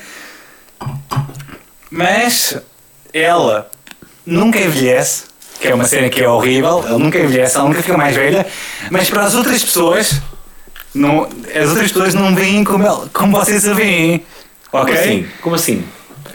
Mas 1.90 2.56
ela 3.12 3.71
nunca 4.25 4.59
envelhece, 4.59 5.25
que 5.61 5.68
é 5.68 5.75
uma 5.75 5.85
cena 5.85 6.09
que 6.09 6.23
é 6.23 6.28
horrível, 6.28 6.85
ela 6.87 6.99
nunca 6.99 7.18
envelhece, 7.18 7.56
ela 7.56 7.68
nunca 7.68 7.83
fica 7.83 7.97
mais 7.97 8.14
velha, 8.14 8.47
mas 8.90 9.09
para 9.09 9.25
as 9.25 9.35
outras 9.35 9.62
pessoas, 9.64 10.21
não, 10.95 11.28
as 11.54 11.68
outras 11.71 11.92
pessoas 11.92 12.14
não 12.14 12.35
veem 12.35 12.64
como, 12.64 12.85
ela, 12.85 13.09
como 13.12 13.37
vocês 13.37 13.66
a 13.66 13.73
veem. 13.75 14.25
Como 14.71 14.83
Ok? 14.83 14.95
assim? 14.95 15.26
Como 15.40 15.54
assim? 15.54 15.85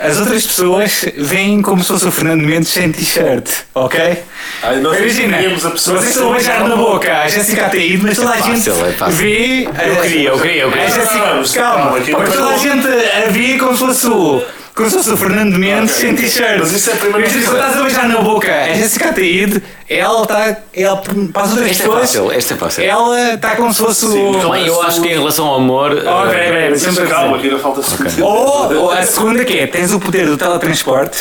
As 0.02 0.20
outras 0.20 0.46
pessoas 0.46 1.06
veem 1.16 1.62
como 1.62 1.82
se 1.84 1.90
fosse 1.90 2.08
o 2.08 2.12
Fernando 2.12 2.42
Mendes 2.42 2.70
sem 2.70 2.92
t-shirt, 2.92 3.48
ok? 3.76 4.24
Ai, 4.64 4.80
nós 4.80 4.98
Imagina, 4.98 5.38
a 5.38 5.72
pessoa 5.72 6.00
vocês 6.00 6.16
estão 6.16 6.30
a 6.30 6.34
beijar 6.34 6.68
na 6.68 6.76
boca 6.76 7.22
a 7.22 7.28
Jéssica 7.28 7.68
Ataíde, 7.68 8.04
mas 8.04 8.18
toda 8.18 8.32
a 8.32 8.42
gente 8.42 8.70
fácil, 8.70 8.86
é 8.86 8.92
fácil. 8.94 9.16
vê. 9.16 9.64
Eu 9.64 10.02
queria, 10.02 10.30
eu 10.30 10.40
queria, 10.40 10.62
eu 10.64 10.72
queria. 10.72 10.86
A 10.86 10.90
Jéssica, 10.90 11.62
calma, 11.62 11.92
mas 11.92 12.08
não 12.08 12.24
toda 12.24 12.50
a 12.50 12.54
é 12.54 12.58
gente 12.58 12.88
a 12.88 13.30
vê 13.30 13.58
como 13.60 13.74
se 13.74 13.80
fosse 13.80 14.08
o. 14.08 14.44
Como 14.74 14.90
se 14.90 14.96
fosse 14.98 15.10
o 15.12 15.18
Fernando 15.18 15.58
Mendes 15.60 15.96
Ok. 15.98 16.02
sem 16.08 16.16
t-shirt. 16.16 16.60
Mas 16.60 16.72
isso 16.72 16.90
é 16.90 16.94
a 16.94 16.96
primeira 16.96 17.30
coisa. 17.30 17.46
quando 17.46 17.58
estás 17.60 17.78
a 17.78 17.82
beijar 17.84 18.08
na 18.08 18.22
boca 18.22 18.52
a 18.56 18.74
Jéssica 18.74 19.10
Ataíde, 19.10 19.62
ela 19.90 20.22
está. 20.24 20.58
Ela, 20.74 20.98
para 21.34 21.44
as 21.44 21.50
outras 21.52 21.72
Esta 21.72 21.84
é 21.84 21.86
pessoas, 21.88 22.00
fácil, 22.02 22.32
esta 22.32 22.54
é 22.54 22.58
fácil. 22.58 22.84
ela 22.86 23.34
está 23.34 23.56
como 23.58 23.74
se 23.74 23.80
fosse 23.84 24.06
Sim, 24.08 24.18
o. 24.18 24.38
então- 24.38 24.52
Bem, 24.52 24.66
eu 24.68 24.82
acho 24.82 25.02
que 25.02 25.08
em 25.10 25.18
relação 25.18 25.46
ao 25.48 25.56
amor. 25.56 25.92
Oh, 25.92 26.26
eh, 26.26 26.34
peraí, 26.34 26.70
deixa-me 26.70 26.86
Mas 26.94 26.96
dizer. 26.96 27.10
calma, 27.10 27.38
ainda 27.38 27.60
falta 27.60 27.80
okay. 27.82 28.24
Ou, 28.24 28.74
ou 28.76 28.92
a 28.92 29.04
segunda 29.04 29.44
que 29.44 29.60
é, 29.60 29.68
tens 29.68 29.92
o 29.92 30.00
poder 30.00 30.26
do 30.26 30.38
teletransporte. 30.38 31.18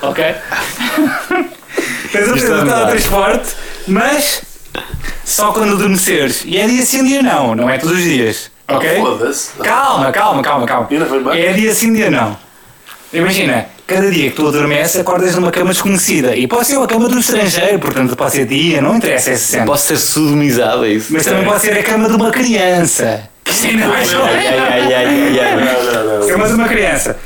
Ok? 0.00 0.24
tens 2.12 2.28
o 2.28 2.30
poder 2.34 2.52
é 2.52 2.60
do 2.60 2.66
teletransporte, 2.66 3.48
mas 3.88 4.42
só 5.24 5.52
quando 5.52 5.74
adormeceres. 5.74 6.42
E 6.44 6.56
é 6.56 6.66
dia 6.68 6.84
sim, 6.86 7.04
dia 7.04 7.22
não, 7.22 7.54
não 7.56 7.68
é 7.68 7.78
todos 7.78 7.96
os 7.98 8.04
dias. 8.04 8.53
Ok? 8.68 8.96
Foda-se. 8.96 9.50
Calma, 9.62 10.10
calma, 10.10 10.42
calma, 10.42 10.66
calma. 10.66 10.88
Ainda 10.90 11.06
foi 11.06 11.20
mais? 11.20 11.38
É 11.38 11.52
dia 11.52 11.74
sim, 11.74 11.92
dia 11.92 12.10
não. 12.10 12.36
Imagina, 13.12 13.66
cada 13.86 14.10
dia 14.10 14.30
que 14.30 14.36
tu 14.36 14.48
adormeces, 14.48 15.00
acordas 15.00 15.34
numa 15.36 15.50
cama 15.50 15.70
desconhecida. 15.70 16.34
E 16.34 16.46
pode 16.48 16.66
ser 16.66 16.76
uma 16.76 16.86
cama 16.86 17.08
do 17.08 17.18
estrangeiro, 17.18 17.78
portanto 17.78 18.16
pode 18.16 18.32
ser 18.32 18.46
dia, 18.46 18.80
não 18.80 18.96
interessa 18.96 19.30
essa 19.30 19.44
cena. 19.44 19.66
Posso 19.66 19.86
ser 19.86 19.98
sodomizado, 19.98 20.84
é 20.84 20.88
isso? 20.88 21.12
Mas 21.12 21.24
também 21.24 21.44
pode 21.44 21.60
ser 21.60 21.78
a 21.78 21.82
cama 21.82 22.08
de 22.08 22.16
uma 22.16 22.30
criança. 22.30 23.28
Que 23.44 23.52
isto 23.52 23.66
ainda 23.66 23.86
mais 23.86 24.12
Ai, 24.14 24.46
ai, 24.46 24.94
ai, 24.94 24.94
ai, 24.94 25.40
ai. 25.40 26.28
Cama 26.28 26.48
de 26.48 26.54
uma 26.54 26.68
criança. 26.68 27.16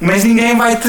Mas 0.00 0.24
ninguém 0.24 0.56
vai 0.56 0.76
te. 0.76 0.88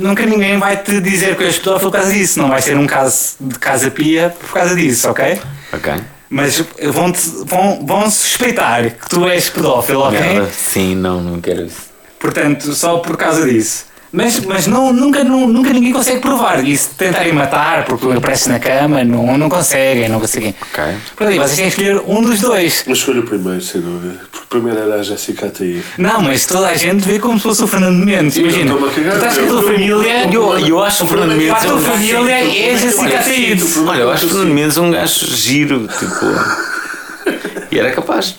Nunca 0.00 0.24
ninguém 0.26 0.58
vai 0.58 0.76
te 0.76 1.00
dizer 1.00 1.36
que 1.36 1.44
és 1.44 1.58
pedófilo 1.58 1.90
por 1.90 1.98
causa 1.98 2.12
disso. 2.12 2.40
Não 2.40 2.48
vai 2.48 2.60
ser 2.60 2.76
um 2.76 2.86
caso 2.86 3.36
de 3.40 3.58
casa 3.58 3.90
pia 3.90 4.34
por 4.40 4.52
causa 4.54 4.74
disso, 4.74 5.08
ok? 5.08 5.40
Ok. 5.72 5.92
Mas 6.28 6.64
vão, 6.92 7.12
-te, 7.12 7.20
vão, 7.44 7.86
vão 7.86 8.10
suspeitar 8.10 8.90
que 8.90 9.08
tu 9.08 9.28
és 9.28 9.48
pedófilo, 9.48 10.00
ok? 10.00 10.48
Sim, 10.52 10.94
não, 10.94 11.20
não 11.20 11.40
quero 11.40 11.66
isso. 11.66 11.92
Portanto, 12.18 12.72
só 12.72 12.98
por 12.98 13.16
causa 13.16 13.46
disso. 13.46 13.86
Mas, 14.16 14.38
mas 14.44 14.66
não, 14.68 14.92
nunca, 14.92 15.24
nu- 15.24 15.48
nunca 15.48 15.72
ninguém 15.72 15.92
consegue 15.92 16.20
provar. 16.20 16.64
E 16.64 16.76
se 16.76 16.90
tentarem 16.90 17.32
matar 17.32 17.84
porque 17.84 18.06
tu 18.06 18.12
apareces 18.16 18.46
na 18.46 18.60
cama, 18.60 19.02
não, 19.02 19.36
não 19.36 19.48
conseguem, 19.48 20.08
não 20.08 20.20
conseguem. 20.20 20.54
Ok. 20.72 20.84
Por 21.16 21.26
aí, 21.26 21.36
vocês 21.36 21.56
têm 21.56 21.64
que 21.64 21.70
escolher 21.82 22.00
um 22.06 22.22
dos 22.22 22.40
dois. 22.40 22.84
Eu 22.86 22.92
escolho 22.92 23.22
o 23.22 23.26
primeiro, 23.26 23.60
sem 23.60 23.80
dúvida. 23.80 24.20
Porque 24.30 24.46
primeiro 24.48 24.78
era 24.78 25.00
a 25.00 25.02
Jéssica 25.02 25.46
Ataí. 25.46 25.82
Não, 25.98 26.22
mas 26.22 26.46
toda 26.46 26.68
a 26.68 26.76
gente 26.76 27.00
vê 27.04 27.18
como 27.18 27.36
se 27.38 27.42
fosse 27.42 27.64
o 27.64 27.66
Fernando 27.66 28.04
Mendes. 28.04 28.36
Imagina, 28.36 28.74
tu 28.76 28.86
estás 29.00 29.36
com 29.36 29.44
a 29.44 29.46
tua 29.48 29.60
Eu- 29.60 29.66
família. 29.66 30.30
Eu, 30.32 30.58
eu 30.60 30.84
acho 30.84 31.04
o 31.04 31.06
Fernando 31.08 31.32
Mendes. 31.32 31.48
Para 31.48 31.58
a 31.58 31.66
tua 31.66 31.78
família 31.80 32.30
é 32.30 32.72
a 32.72 32.76
Jéssica 32.78 33.18
Ataíde. 33.18 33.64
Olha, 33.84 34.00
eu 34.02 34.10
acho 34.12 34.26
o 34.26 34.28
Fernando 34.28 34.54
Mendes 34.54 34.76
um 34.76 34.90
gajo 34.92 35.26
giro, 35.36 35.88
tipo. 35.88 36.24
E 37.72 37.78
era 37.78 37.90
capaz. 37.90 38.36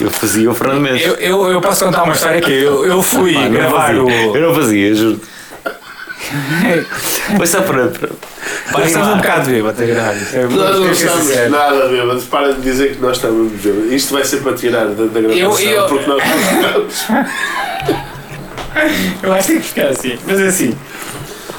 Eu 0.00 0.10
fazia 0.10 0.50
o 0.50 0.54
Fernando 0.54 0.80
Mendes. 0.80 1.06
Eu, 1.06 1.14
eu, 1.14 1.46
eu 1.52 1.60
posso 1.60 1.84
contar 1.84 2.02
uma 2.02 2.14
história 2.14 2.40
que 2.40 2.50
eu, 2.52 2.84
eu 2.86 3.02
fui 3.02 3.34
Pá, 3.34 3.48
gravar 3.48 3.86
fazia. 3.86 4.02
o. 4.02 4.10
Eu 4.36 4.48
não 4.48 4.54
fazia, 4.54 4.94
juro. 4.94 5.20
Foi 7.36 7.46
só 7.46 7.60
para. 7.62 7.88
para, 7.88 8.08
para 8.08 8.78
Nós 8.78 8.86
estamos 8.86 9.08
um 9.08 9.16
bocado 9.18 9.50
bêbados 9.50 9.80
a 9.80 9.84
gravar 9.84 10.16
isto. 10.16 10.34
Eu- 10.36 10.50
Nós 10.50 10.80
não 10.80 10.90
estamos 10.90 11.24
sincero. 11.26 11.50
nada 11.50 11.88
bêbados. 11.88 12.24
Para 12.24 12.52
de 12.54 12.60
dizer 12.62 12.94
que 12.94 13.00
nós 13.02 13.16
estamos 13.16 13.52
bêbados. 13.52 13.92
Isto 13.92 14.14
vai 14.14 14.24
ser 14.24 14.38
para 14.38 14.52
tirar 14.54 14.86
da, 14.86 15.04
da 15.04 15.20
gravação. 15.20 15.36
Eu- 15.36 15.58
eu- 15.58 15.86
Porque 15.88 16.06
nós 16.10 16.22
não 16.24 16.52
estamos. 16.62 17.04
Eu 19.22 19.32
acho 19.32 19.46
que 19.46 19.52
tem 19.52 19.60
que 19.62 19.68
ficar 19.68 19.86
assim. 19.88 20.18
Mas 20.26 20.40
assim. 20.40 20.76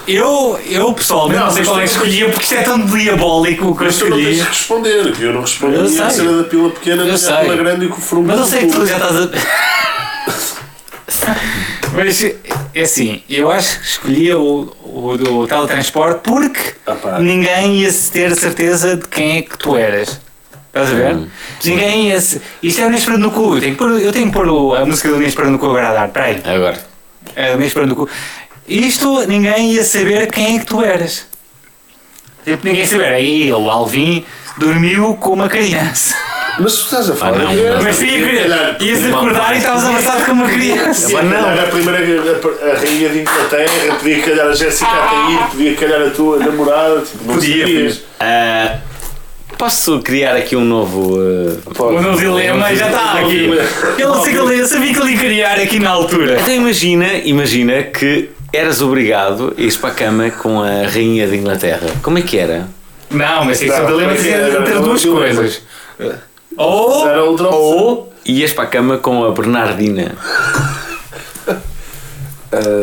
Eu, 0.08 0.60
eu 0.70 0.94
pessoalmente 0.94 1.40
não, 1.40 1.48
Não, 1.48 1.54
sei 1.54 1.64
qual 1.66 1.80
é 1.80 1.84
que 1.84 1.90
escolhia 1.90 2.26
porque 2.30 2.44
isto 2.44 2.56
é 2.56 2.62
tão 2.62 2.86
diabólico 2.86 3.70
o 3.70 3.76
que 3.76 3.84
eu 3.84 3.86
Mas 3.88 3.98
tu 3.98 4.10
não 4.10 4.18
tens 4.18 4.28
escolhi. 4.28 4.42
que 4.44 4.48
responder. 4.50 5.12
Que 5.14 5.24
eu 5.24 5.34
não 5.34 5.42
respondi 5.42 5.76
Eu 5.76 6.06
a 6.06 6.10
cena 6.10 6.38
da 6.38 6.44
pila 6.44 6.70
pequena, 6.70 7.02
Eu 7.02 7.06
nem 7.06 7.16
a 7.16 7.18
sei. 7.18 7.36
pila 7.38 7.56
grande 7.56 7.86
e 7.86 7.90
com 7.90 7.98
o 7.98 8.02
fumo. 8.02 8.24
Mas 8.28 8.40
eu 8.40 8.46
sei 8.46 8.68
que 8.68 8.74
tu 8.74 8.86
já 8.86 8.96
estás 8.98 9.16
a. 9.16 9.30
Mas 11.96 12.22
é 12.74 12.82
assim, 12.82 13.24
eu 13.30 13.50
acho 13.50 13.80
que 13.80 13.86
escolhia 13.86 14.38
o, 14.38 14.76
o 14.84 15.18
do 15.18 15.48
teletransporte 15.48 16.20
porque 16.24 16.74
ninguém 17.22 17.78
ia 17.82 17.94
ter 18.12 18.36
certeza 18.36 18.98
de 18.98 19.08
quem 19.08 19.38
é 19.38 19.42
que 19.42 19.58
tu 19.58 19.78
eras. 19.78 20.20
Estás 20.68 20.92
a 20.92 20.94
ver? 20.94 21.18
Ninguém 21.64 22.10
ia. 22.10 22.20
se- 22.20 22.42
Isto 22.62 22.82
é 22.82 22.86
o 22.86 22.88
Inês 22.90 23.06
no 23.08 23.32
cu. 23.32 23.56
Eu 23.56 23.62
tenho 23.62 23.72
que 23.74 23.78
pôr, 23.78 23.92
eu 23.92 24.12
tenho 24.12 24.28
que 24.28 24.34
pôr 24.34 24.48
o- 24.50 24.76
a 24.76 24.86
música 24.86 25.08
do 25.08 25.16
Inês 25.16 25.34
no 25.36 25.58
cu 25.58 25.68
agora 25.68 25.90
a 25.90 25.94
dar. 25.94 26.08
Espera 26.10 26.26
aí. 26.26 26.42
Agora. 26.44 26.86
É 27.34 27.54
o 27.54 27.56
Inês 27.56 27.74
no 27.74 27.96
cu. 27.96 28.10
Isto 28.68 29.26
ninguém 29.28 29.72
ia 29.74 29.84
saber 29.84 30.28
quem 30.32 30.56
é 30.56 30.60
que 30.60 30.66
tu 30.66 30.82
eras. 30.84 31.28
Tipo, 32.44 32.66
ninguém 32.66 32.82
ia 32.82 32.88
saber. 32.88 33.14
Aí 33.14 33.52
o 33.54 33.70
Alvin 33.70 34.26
dormiu 34.58 35.14
com 35.16 35.34
uma 35.34 35.48
criança. 35.50 36.16
Mas 36.58 36.74
tu 36.74 36.84
estás 36.86 37.10
a 37.10 37.16
falar. 37.16 37.38
Ah, 37.42 37.44
não, 37.44 37.52
é- 37.52 37.82
Mas 37.84 37.98
filho, 37.98 38.26
calhar- 38.42 38.78
ias 38.82 39.06
acordar 39.06 39.54
e 39.54 39.58
estavas 39.58 39.84
abraçado 39.84 40.26
com 40.26 40.32
uma 40.32 40.48
criança. 40.48 41.08
Sim, 41.10 41.14
não. 41.16 41.50
A 41.50 41.64
primeira 41.68 42.00
a, 42.00 42.72
a 42.72 42.78
rainha 42.80 43.10
de 43.10 43.20
Inglaterra, 43.20 43.96
podia 44.00 44.22
calhar 44.22 44.48
a 44.48 44.56
Jéssica 44.56 44.90
Ataíde, 44.90 45.44
podia 45.52 45.76
calhar 45.76 46.02
a 46.08 46.10
tua 46.12 46.38
namorada, 46.40 47.02
tipo, 47.02 47.24
não 47.26 47.34
Podia, 47.36 47.62
sabias. 47.66 48.02
Ah, 48.22 48.78
posso 49.58 50.00
criar 50.00 50.38
aqui 50.38 50.56
um 50.56 50.64
novo. 50.64 51.18
ah, 51.20 51.72
Pode. 51.74 51.98
O 51.98 52.02
novo 52.02 52.18
dilema 52.18 52.74
já 52.74 52.88
está 52.88 53.20
aqui. 53.20 53.50
Eu 54.00 54.08
não 54.16 54.24
sei 54.24 54.34
que 54.34 54.40
ele, 54.40 54.62
eu 54.62 54.66
sabia 54.68 54.94
que 54.94 55.00
ele 55.02 55.12
ia 55.12 55.20
criar 55.20 55.60
aqui 55.60 55.80
na 55.80 55.90
altura. 55.90 56.38
Então 56.40 56.54
imagina, 56.56 57.06
imagina 57.26 57.84
que 57.84 58.30
eras 58.56 58.82
obrigado 58.82 59.54
a 59.58 59.62
ir 59.62 59.78
para 59.78 59.90
a 59.90 59.94
cama 59.94 60.30
com 60.30 60.62
a 60.62 60.88
rainha 60.88 61.28
de 61.28 61.36
Inglaterra. 61.36 61.88
Como 62.02 62.18
é 62.18 62.22
que 62.22 62.38
era? 62.38 62.68
Não, 63.10 63.46
mas 63.46 63.62
isso 63.62 63.74
é 63.74 63.86
dilema 63.86 64.14
entre 64.14 64.80
duas 64.80 65.06
coisas. 65.06 65.62
Ou. 66.58 67.42
Ou 67.52 68.14
ias 68.26 68.54
para 68.54 68.64
a 68.64 68.68
cama 68.68 68.98
com 68.98 69.26
a 69.26 69.32
Bernardina. 69.32 70.16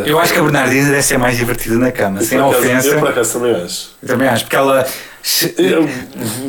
Eu 0.05 0.19
acho 0.19 0.35
que 0.35 0.39
a 0.39 0.43
Bernardina 0.43 0.91
deve 0.91 1.03
ser 1.03 1.17
mais 1.19 1.39
divertida 1.39 1.77
na 1.77 1.91
cama, 1.91 2.21
sem 2.21 2.39
ofensa. 2.39 2.89
Eu 2.89 2.99
por 2.99 3.09
acaso 3.09 3.39
também 3.39 3.55
acho. 3.55 3.91
Também 4.07 4.29
acho, 4.29 4.45
porque 4.45 4.57
ela. 4.57 4.87
Eu 5.57 5.89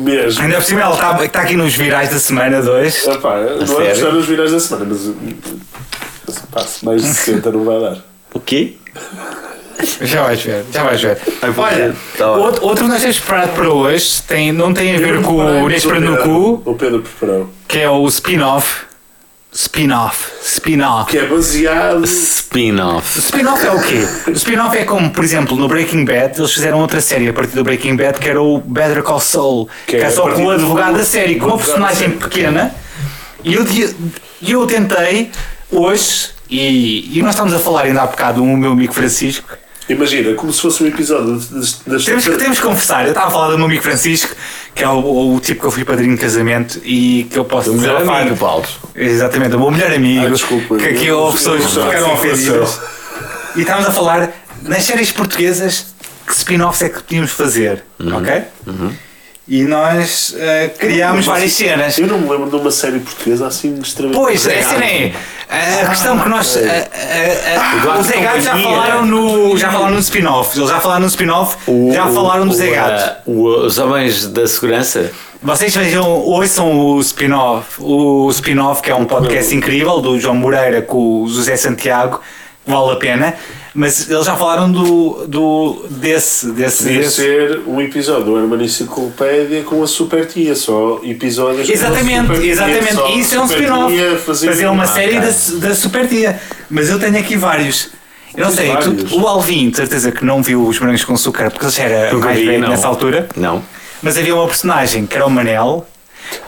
mesmo. 0.02 0.42
Ainda 0.42 0.56
por 0.56 0.64
cima 0.64 0.82
ela 0.82 0.94
está, 0.94 1.24
está 1.24 1.40
aqui 1.40 1.56
nos 1.56 1.74
virais 1.74 2.10
da 2.10 2.18
semana 2.18 2.60
2. 2.60 3.06
Epá, 3.06 3.36
não 3.66 3.80
é 3.80 3.88
gostar 3.88 4.12
nos 4.12 4.26
virais 4.26 4.52
da 4.52 4.60
semana, 4.60 4.86
mas 4.90 5.14
mas, 6.26 6.38
pá, 6.50 6.60
se 6.60 6.84
mais 6.84 7.02
de 7.02 7.08
60 7.14 7.50
não 7.50 7.64
vai 7.64 7.80
dar. 7.80 8.13
O 8.34 8.40
quê? 8.40 8.74
Já 10.02 10.24
vais 10.24 10.40
ver, 10.42 10.64
já 10.72 10.82
vais 10.84 11.00
ver. 11.00 11.18
Olha, 11.56 11.94
Tá 12.16 12.30
outro, 12.32 12.64
outro 12.64 12.84
que 12.84 12.90
nós 12.90 13.00
temos 13.00 13.18
preparado 13.18 13.54
para 13.54 13.68
hoje 13.70 14.22
tem, 14.22 14.52
não 14.52 14.72
tem 14.72 14.94
a 14.94 14.98
ver 14.98 15.20
com 15.22 15.34
o 15.36 15.68
Nespera 15.68 16.00
no 16.00 16.16
cu, 16.18 16.62
O 16.70 16.74
Pedro 16.74 17.00
preparou. 17.02 17.50
que 17.66 17.78
é 17.78 17.88
o 17.90 18.06
spin-off. 18.08 18.82
Spin-off. 19.52 20.32
Spin-off. 20.42 21.10
Que 21.12 21.18
é 21.18 21.26
baseado. 21.26 22.04
Spin-off. 22.04 23.18
O 23.18 23.22
spin-off 23.22 23.64
é 23.66 23.70
o 23.70 23.80
quê? 23.82 24.04
O 24.28 24.32
spin-off 24.32 24.76
é 24.76 24.84
como, 24.84 25.10
por 25.10 25.22
exemplo, 25.22 25.56
no 25.56 25.68
Breaking 25.68 26.04
Bad, 26.04 26.38
eles 26.40 26.52
fizeram 26.52 26.80
outra 26.80 27.00
série 27.00 27.28
a 27.28 27.32
partir 27.32 27.54
do 27.54 27.62
Breaking 27.62 27.94
Bad 27.96 28.18
que 28.18 28.28
era 28.28 28.42
o 28.42 28.58
Better 28.60 29.02
Call 29.04 29.20
Saul, 29.20 29.68
que, 29.86 29.96
Que 29.96 30.02
é 30.02 30.06
é 30.06 30.10
só 30.10 30.22
com 30.22 30.42
o 30.42 30.44
do- 30.46 30.50
advogado 30.50 30.96
da 30.96 31.04
série, 31.04 31.36
com 31.36 31.46
uma 31.46 31.56
personagem 31.58 32.10
pequena. 32.12 32.74
E 33.44 33.54
eu, 33.54 33.64
e 34.42 34.50
eu 34.52 34.66
tentei 34.66 35.30
hoje, 35.70 36.30
e, 36.60 37.18
e 37.18 37.22
nós 37.22 37.30
estamos 37.34 37.52
a 37.54 37.58
falar 37.58 37.82
ainda 37.82 38.02
há 38.02 38.06
bocado 38.06 38.42
o 38.42 38.56
meu 38.56 38.72
amigo 38.72 38.92
Francisco. 38.92 39.56
Imagina, 39.88 40.32
como 40.34 40.50
se 40.50 40.62
fosse 40.62 40.82
um 40.82 40.86
episódio 40.86 41.34
das. 41.36 41.80
das 41.86 42.04
Temos, 42.06 42.24
que- 42.24 42.36
temos 42.36 42.58
que 42.58 42.66
confessar, 42.66 43.02
eu 43.04 43.08
estava 43.10 43.26
a 43.26 43.30
falar 43.30 43.50
do 43.50 43.56
meu 43.58 43.66
amigo 43.66 43.82
Francisco, 43.82 44.34
que 44.74 44.82
é 44.82 44.88
o, 44.88 45.34
o 45.34 45.40
tipo 45.40 45.60
que 45.60 45.66
eu 45.66 45.70
fui 45.70 45.84
padrinho 45.84 46.14
de 46.14 46.20
casamento 46.22 46.80
e 46.84 47.26
que 47.30 47.38
eu 47.38 47.44
posso 47.44 47.70
O 47.70 47.74
melhor 47.74 47.98
desabafar. 47.98 48.22
amigo, 48.22 48.36
Paulo. 48.38 48.64
Exatamente, 48.94 49.54
o 49.56 49.60
meu 49.60 49.70
melhor 49.70 49.92
amigo. 49.92 50.24
Ah, 50.26 50.30
desculpa, 50.30 50.76
que 50.78 50.86
aqui 50.86 51.10
houve 51.10 51.36
pessoas 51.36 51.66
que 51.66 51.70
ficaram 51.72 52.14
ofendidas. 52.14 52.80
E 53.56 53.60
estávamos 53.60 53.88
a 53.88 53.92
falar 53.92 54.32
nas 54.62 54.84
séries 54.84 55.12
portuguesas 55.12 55.94
que 56.26 56.32
spin-offs 56.32 56.80
é 56.80 56.88
que 56.88 57.02
podíamos 57.02 57.30
fazer, 57.32 57.84
Uhum. 58.00 58.16
ok? 58.16 58.42
E 59.46 59.62
nós 59.64 60.34
eh, 60.38 60.70
criámos 60.78 61.26
várias 61.26 61.52
cenas. 61.52 61.98
Eu 61.98 62.06
não 62.06 62.18
me 62.18 62.30
lembro 62.30 62.48
de 62.48 62.56
uma 62.56 62.70
série 62.70 62.98
portuguesa 62.98 63.46
assim 63.46 63.78
extremamente. 63.78 64.18
Pois, 64.18 64.46
a 64.46 64.62
cena 64.62 64.84
é. 64.86 65.12
A 65.82 65.88
questão 65.90 66.18
que 66.18 66.28
nós. 66.30 66.56
a- 66.56 66.60
a- 66.60 66.62
a- 66.62 67.76
Eduardo 67.76 68.00
os 68.00 68.06
Zé 68.06 68.20
Gatos 68.20 68.44
já 68.44 68.56
falaram 68.56 69.04
no. 69.04 69.56
Já 69.58 69.70
falaram 69.70 69.94
no 69.94 70.00
spin-off. 70.00 70.58
Eles 70.58 70.70
já 70.70 70.80
falaram 70.80 71.00
no 71.02 71.06
spin-off. 71.08 71.56
Já 71.92 72.06
falaram 72.06 72.48
do 72.48 72.54
Zé 72.54 72.70
Gatos. 72.70 73.02
ah, 73.04 73.16
o- 73.26 73.66
os 73.66 73.76
homens 73.78 74.26
da 74.28 74.46
segurança. 74.46 75.12
Vocês 75.42 75.76
vejam, 75.76 76.08
ouçam 76.08 76.72
o 76.74 76.98
spin-off, 77.02 77.76
o 77.78 78.30
spin-off 78.30 78.80
que 78.80 78.90
é 78.90 78.94
um 78.94 79.04
podcast 79.04 79.54
incrível 79.54 80.00
do 80.00 80.18
João 80.18 80.34
Moreira 80.36 80.80
com 80.80 81.22
o 81.24 81.28
José 81.28 81.54
Santiago, 81.58 82.18
vale 82.66 82.92
a 82.92 82.96
pena, 82.96 83.34
mas 83.74 84.08
eles 84.08 84.24
já 84.24 84.36
falaram 84.36 84.70
do, 84.70 85.26
do 85.26 85.84
desse, 85.90 86.52
desse, 86.52 86.84
Devia 86.84 87.00
desse. 87.00 87.16
ser 87.16 87.60
um 87.66 87.80
episódio 87.80 88.24
do 88.26 88.38
Hermano 88.38 88.62
Enciclopédia 88.62 89.62
com 89.64 89.82
a 89.82 89.86
Super 89.86 90.26
Tia, 90.26 90.54
só 90.54 91.00
episódios. 91.02 91.66
com 91.66 91.72
a 91.72 91.74
Exatamente, 91.74 92.26
Super 92.28 92.40
Tia, 92.40 92.52
exatamente, 92.52 93.18
isso 93.18 93.34
é 93.34 93.40
um 93.40 93.46
spin-off. 93.46 94.16
Fazer- 94.24 94.46
Fazer 94.48 94.66
uma 94.68 94.86
série 94.86 95.18
da, 95.20 95.30
da 95.68 95.74
Super 95.74 96.08
Tia. 96.08 96.40
Mas 96.70 96.88
eu 96.88 96.98
tenho 97.00 97.18
aqui 97.18 97.36
vários. 97.36 97.90
Eu 98.36 98.46
não 98.46 98.52
sei, 98.52 98.68
tu- 98.76 99.16
o 99.20 99.26
Alvin, 99.28 99.70
de 99.70 99.76
certeza 99.76 100.10
que 100.12 100.24
não 100.24 100.42
viu 100.42 100.66
os 100.66 100.78
morangos 100.78 101.04
com 101.04 101.14
açúcar 101.14 101.50
porque 101.50 101.66
ele 101.66 101.72
já 101.72 101.82
era 101.84 102.12
Nunca 102.12 102.26
mais 102.26 102.38
vi, 102.40 102.46
velho 102.46 102.62
não. 102.62 102.68
nessa 102.68 102.86
altura. 102.88 103.28
Não. 103.36 103.62
Mas 104.02 104.16
havia 104.18 104.34
uma 104.34 104.46
personagem 104.46 105.06
que 105.06 105.14
era 105.16 105.24
o 105.26 105.30
Manel, 105.30 105.86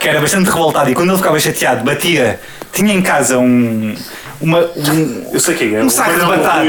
que 0.01 0.09
era 0.09 0.21
bastante 0.21 0.47
revoltado 0.51 0.91
e 0.91 0.95
quando 0.95 1.11
ele 1.11 1.19
ficava 1.19 1.39
chateado, 1.39 1.85
batia. 1.85 2.41
Tinha 2.73 2.93
em 2.93 3.01
casa 3.03 3.39
um. 3.39 3.95
Uma, 4.41 4.59
um 4.61 5.31
Eu 5.33 5.41
sei 5.41 5.55
quem 5.55 5.75
é. 5.75 5.83
Um 5.83 5.87
o 5.87 5.91
saco 5.91 6.13
de 6.13 6.19
Manel 6.25 6.43
batata. 6.43 6.65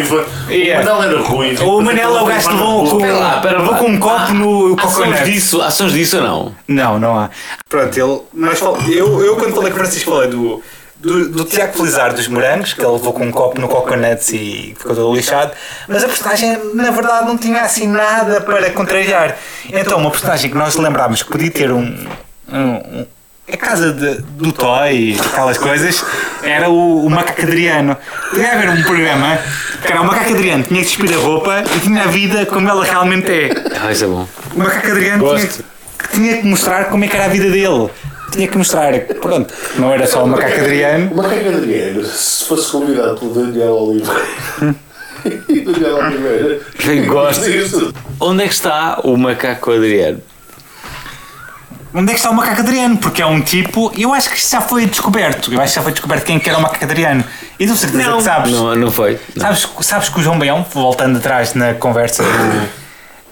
Yeah. 0.50 0.82
O 0.94 0.96
Manel 0.98 1.12
era 1.12 1.22
ruim. 1.22 1.56
o 1.58 1.82
Manel 1.82 2.18
é 2.18 2.22
o 2.22 2.26
gajo 2.26 2.48
que 2.50 2.54
levou 2.56 2.90
com, 2.90 2.98
levou 2.98 3.76
com 3.76 3.86
um 3.88 4.00
copo 4.00 4.34
no 4.34 4.76
Há 4.80 4.82
sons 4.84 4.96
coconut. 4.96 5.24
disso, 5.26 5.72
sons 5.72 5.92
disso 5.92 6.18
ou 6.18 6.24
não? 6.24 6.56
Não, 6.68 7.00
não 7.00 7.20
há. 7.20 7.30
Pronto, 7.70 8.00
ele. 8.00 8.22
Nós 8.34 8.60
fal- 8.60 8.78
eu, 8.88 9.22
eu 9.24 9.36
quando 9.36 9.54
falei 9.54 9.70
com 9.72 9.76
o 9.78 9.80
Francisco 9.80 10.12
falei 10.12 10.30
do, 10.30 10.64
do, 10.96 11.30
do 11.30 11.44
Tiago 11.44 11.74
Felizar 11.74 12.14
dos 12.14 12.28
morangos, 12.30 12.74
que 12.74 12.82
ele 12.82 12.92
levou 12.92 13.12
com 13.14 13.26
um 13.26 13.32
copo 13.32 13.60
no 13.60 13.68
coconut 13.68 14.34
e 14.36 14.74
ficou 14.78 14.96
todo 14.96 15.14
lixado, 15.16 15.52
mas 15.90 16.04
a 16.04 16.08
personagem 16.08 16.58
na 16.74 16.90
verdade 16.92 17.28
não 17.28 17.38
tinha 17.38 17.62
assim 17.62 17.88
nada 17.88 18.40
para 18.42 18.72
contrariar. 18.72 19.36
Então, 19.72 19.98
uma 20.00 20.10
personagem 20.12 20.50
que 20.50 20.58
nós 20.58 20.76
lembrámos 20.76 21.22
que 21.22 21.30
podia 21.32 21.52
ter 21.52 21.72
um. 21.72 21.82
um, 22.52 22.58
um 23.02 23.06
a 23.52 23.58
casa 23.58 23.94
de- 23.94 24.22
do 24.22 24.52
Toy, 24.52 25.18
aquelas 25.32 25.58
coisas, 25.58 26.04
era 26.44 26.70
o, 26.70 27.06
o 27.06 27.10
Macaco 27.10 27.42
Adriano. 27.44 27.98
Podia 28.30 28.52
haver 28.54 28.70
um 28.70 28.84
programa 28.84 29.40
que 29.82 29.92
era 29.92 30.02
o 30.02 30.06
Macaco 30.06 30.32
Adriano, 30.34 30.64
tinha 30.64 30.82
que 30.82 30.88
despir 30.88 31.14
a 31.14 31.18
roupa 31.22 31.64
e 31.76 31.80
tinha 31.80 32.04
a 32.04 32.08
vida 32.08 32.46
como 32.46 32.68
ela 32.68 32.84
realmente 32.84 33.32
é. 33.32 33.50
Ah, 33.82 33.92
isso 33.92 34.04
é 34.04 34.08
bom. 34.08 34.28
O 34.56 34.60
macaco 34.60 34.88
Adriano 34.88 35.24
tinha, 35.36 35.48
que- 35.48 35.64
tinha 36.14 36.38
que 36.42 36.48
mostrar 36.48 36.86
como 36.86 37.04
é 37.06 37.08
que 37.08 37.16
era 37.16 37.26
a 37.26 37.30
vida 37.30 37.50
dele. 37.50 37.90
Tinha 38.32 38.48
que 38.50 38.58
mostrar, 38.58 38.92
pronto, 39.22 39.54
não 39.78 39.94
era 39.94 40.06
só 40.06 40.26
o 40.26 40.28
macaco 40.28 40.60
Adriano. 40.60 41.12
O 41.14 41.18
Macaco 41.18 41.48
Adriano, 41.48 42.04
se 42.06 42.44
fosse 42.46 42.70
convidado 42.72 43.18
pelo 43.18 43.34
Daniel 43.34 43.74
Oliveira. 43.74 44.26
Daniel 45.48 45.96
Oliveira. 45.98 46.60
Gosto. 47.08 47.50
Isto. 47.50 47.94
Onde 48.20 48.44
é 48.44 48.48
que 48.48 48.54
está 48.54 49.00
o 49.04 49.16
macaco 49.16 49.72
Adriano? 49.72 50.22
Onde 51.94 52.12
é 52.12 52.14
que 52.14 52.20
está 52.20 52.30
o 52.30 52.34
macaco 52.34 52.62
Adriano? 52.62 52.98
Porque 52.98 53.22
é 53.22 53.26
um 53.26 53.42
tipo. 53.42 53.92
Eu 53.98 54.14
acho 54.14 54.30
que 54.30 54.38
isto 54.38 54.52
já 54.52 54.62
foi 54.62 54.86
descoberto. 54.86 55.54
Eu 55.54 55.60
acho 55.62 55.72
que 55.72 55.76
já 55.76 55.82
foi 55.82 55.92
descoberto 55.92 56.26
quem 56.26 56.40
que 56.40 56.50
era 56.50 56.58
o 56.58 56.62
macaco 56.62 56.84
Adriano. 56.84 57.24
E 57.60 57.66
tu 57.66 57.76
certeza 57.76 58.14
que 58.14 58.22
sabes. 58.22 58.52
Não, 58.52 58.76
não 58.76 58.92
foi. 58.92 59.20
Não. 59.36 59.46
Sabes, 59.46 59.68
sabes 59.82 60.10
que 60.10 60.20
o 60.20 60.24
João 60.24 60.38
Baião, 60.38 60.66
voltando 60.74 61.18
atrás 61.18 61.54
na 61.54 61.74
conversa 61.74 62.24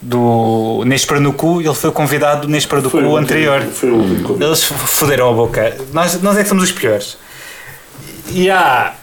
do, 0.02 0.80
do 0.80 0.86
Nespera 0.86 1.20
no 1.20 1.34
Cu, 1.34 1.62
ele 1.62 1.74
foi 1.74 1.92
convidado 1.92 2.44
do 2.44 2.48
Nespera 2.48 2.82
do 2.82 2.90
Foi 2.90 3.04
Cu 3.04 3.10
o 3.10 3.18
anterior. 3.18 3.62
Foi. 3.62 3.90
Eles 4.40 4.64
foderam 4.64 5.30
a 5.30 5.34
boca. 5.34 5.76
Nós, 5.92 6.22
nós 6.22 6.38
é 6.38 6.44
que 6.44 6.50
somos 6.50 6.64
os 6.64 6.72
piores. 6.72 7.18
E 8.30 8.50
há, 8.50 8.94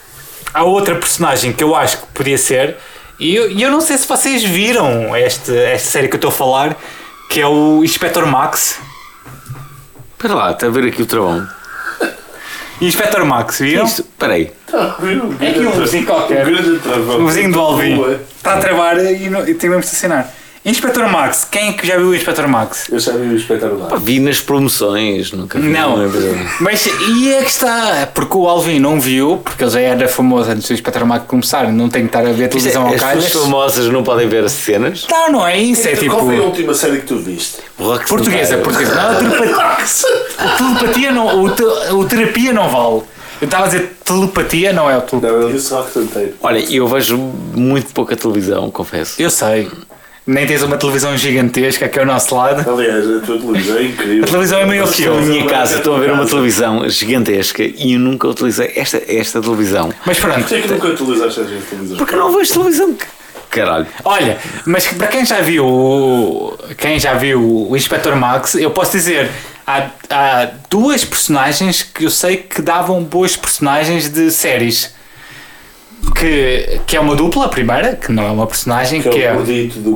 há 0.53 0.65
outra 0.65 0.95
personagem 0.97 1.53
que 1.53 1.63
eu 1.63 1.77
acho 1.77 1.99
que 1.99 2.07
podia 2.15 2.39
ser, 2.39 2.77
e 3.21 3.37
eu, 3.37 3.51
e 3.51 3.63
eu 3.63 3.71
não 3.71 3.81
sei 3.81 3.97
se 3.97 4.09
vocês 4.09 4.43
viram 4.43 5.17
este, 5.17 5.57
esta 5.57 5.91
série 5.91 6.09
que 6.09 6.15
eu 6.15 6.19
estou 6.19 6.31
a 6.31 6.35
falar, 6.35 6.77
que 7.29 7.41
é 7.41 7.47
o 7.47 7.85
Inspector 7.85 8.27
Max. 8.27 8.81
Espera 10.23 10.37
lá, 10.37 10.53
está 10.53 10.69
a 10.69 10.71
ver 10.71 10.85
aqui 10.85 11.03
o 11.03 11.07
travão. 11.07 11.45
Inspector 12.81 13.25
Max, 13.27 13.59
viram? 13.59 13.85
Isto, 13.85 14.03
espera 14.03 14.35
aí. 14.35 14.53
Tá, 14.71 14.97
viu? 15.01 15.35
É 15.41 15.49
aqui 15.49 15.59
um 15.59 15.73
vizinho 15.73 16.07
qualquer. 16.07 16.47
Um 16.47 16.51
grande 16.53 16.79
travão. 16.79 17.25
O 17.25 17.27
vizinho 17.27 17.53
do 17.53 17.59
Alvin. 17.59 17.97
Boa. 17.97 18.21
Está 18.37 18.55
a 18.55 18.59
travar 18.59 19.05
e, 19.05 19.29
não, 19.29 19.41
e 19.41 19.53
tem 19.53 19.69
mesmo 19.69 19.81
de 19.81 19.87
estacionar. 19.87 20.33
Inspector 20.65 21.09
Max, 21.09 21.45
quem 21.51 21.71
é 21.71 21.73
que 21.73 21.85
já 21.85 21.97
viu 21.97 22.09
o 22.09 22.15
Inspector 22.15 22.47
Max? 22.47 22.89
Eu 22.89 23.01
já 23.01 23.11
vi 23.13 23.35
o 23.35 23.37
espetáculo 23.37 23.81
Pá, 23.81 23.95
lá. 23.95 24.01
vi 24.01 24.21
nas 24.21 24.41
promoções, 24.41 25.33
nunca 25.33 25.59
vi. 25.59 25.69
Não, 25.69 25.97
lembro. 25.97 26.21
mas 26.61 26.87
e 26.87 27.35
é 27.35 27.43
que 27.43 27.51
está, 27.51 28.09
porque 28.15 28.37
o 28.37 28.47
Alvin 28.49 28.79
não 28.79 29.01
viu, 29.01 29.39
porque 29.43 29.65
ele 29.65 29.71
já 29.73 29.81
era 29.81 30.07
famoso 30.07 30.53
antes 30.53 30.69
do 30.69 30.75
Inspector 30.75 31.05
Max 31.05 31.27
começar, 31.27 31.73
não 31.73 31.89
tem 31.89 32.03
que 32.03 32.09
estar 32.09 32.25
a 32.25 32.33
ver 32.33 32.49
televisão 32.49 32.85
é, 32.85 32.89
ao 32.91 32.95
as 32.95 33.01
calhas. 33.01 33.25
pessoas 33.25 33.45
famosas 33.45 33.89
não 33.89 34.05
podem 34.05 34.29
ver 34.29 34.45
as 34.45 34.53
cenas. 34.53 35.05
Não, 35.11 35.33
não 35.33 35.47
é 35.47 35.59
isso, 35.59 35.89
é 35.89 35.97
tipo. 35.97 36.15
Qual 36.15 36.27
foi 36.27 36.39
a 36.39 36.43
última 36.43 36.75
série 36.75 37.01
que 37.01 37.07
tu 37.07 37.19
viste? 37.19 37.57
O 37.77 37.83
Rock 37.83 38.09
Portuguesa, 38.09 38.59
portuguesa. 38.59 38.95
Não, 38.95 39.11
a 39.11 39.15
telepatia, 39.17 40.17
a 40.39 40.49
telepatia 40.57 41.13
não, 41.13 41.43
o, 41.43 41.51
te, 41.51 41.63
o 41.65 42.05
terapia 42.05 42.53
não 42.53 42.69
vale. 42.71 43.03
Eu 43.41 43.47
estava 43.47 43.65
a 43.65 43.67
dizer 43.67 43.97
telepatia, 44.05 44.73
não 44.73 44.89
é 44.89 44.97
o 44.97 45.01
telepatia. 45.01 45.39
Não, 45.39 45.49
ele 45.49 45.55
disse 45.55 45.75
Rock. 45.75 46.35
Olha, 46.41 46.61
eu 46.73 46.87
vejo 46.87 47.19
muito 47.19 47.93
pouca 47.93 48.15
televisão, 48.15 48.71
confesso. 48.71 49.21
Eu 49.21 49.29
sei. 49.29 49.69
Nem 50.25 50.47
tens 50.47 50.63
uma 50.63 50.77
televisão 50.77 51.17
gigantesca 51.17 51.87
aqui 51.87 51.99
ao 51.99 52.07
nosso 52.07 52.35
lado. 52.37 52.69
Aliás, 52.71 53.05
a 53.11 53.21
tua 53.27 53.39
televisão 53.39 53.77
é 53.77 53.83
incrível. 53.83 54.23
A 54.23 54.27
televisão 54.29 54.59
é 54.61 54.67
maior 54.67 54.89
que 54.93 55.03
eu. 55.03 55.13
Estou 55.19 55.21
em 55.21 55.27
minha 55.41 55.47
casa, 55.47 55.77
estou 55.79 55.97
a 55.97 55.99
ver 55.99 56.13
uma 56.13 56.25
televisão 56.27 56.89
gigantesca 56.89 57.63
e 57.65 57.95
eu 57.95 57.99
nunca 57.99 58.29
utilizei 58.29 58.73
esta, 58.77 59.03
esta 59.09 59.41
televisão. 59.43 59.93
Mas 60.07 60.19
pronto. 60.21 60.39
Porquê 60.41 60.55
é 60.55 60.61
que 60.61 60.69
nunca 60.69 60.89
utilizaste 60.89 61.41
essa 61.41 61.51
televisão? 61.69 61.97
Porque 61.97 62.15
eu 62.15 62.19
não 62.21 62.37
vejo 62.37 62.53
televisão. 62.53 62.97
Caralho. 63.51 63.87
Olha, 64.05 64.39
mas 64.65 64.87
para 64.87 65.09
quem 65.09 65.27
já 65.27 65.41
viu 65.41 65.67
o- 65.67 66.57
quem 66.79 66.99
já 67.01 67.15
viu 67.15 67.69
o 67.71 67.77
Inspector 67.77 68.15
Max, 68.17 68.55
eu 68.55 68.71
posso 68.71 68.93
dizer 68.93 69.29
há, 69.67 69.89
há 70.09 70.49
duas 70.71 71.05
personagens 71.05 71.83
que 71.83 72.05
eu 72.05 72.11
sei 72.11 72.37
que 72.39 72.63
davam 72.63 73.03
boas 73.03 73.37
personagens 73.37 74.09
de 74.09 74.31
séries. 74.31 74.95
Que, 76.17 76.81
que 76.87 76.97
é 76.97 77.01
uma 77.01 77.15
dupla, 77.17 77.47
a 77.47 77.49
primeira, 77.49 77.95
que 77.97 78.11
não 78.13 78.25
é 78.25 78.31
uma 78.31 78.47
personagem, 78.47 79.01
Que 79.03 79.09
que 79.09 79.19
é 79.23 79.27
é, 79.27 79.33
o 79.33 79.37
gordito 79.37 79.79
do. 79.79 79.91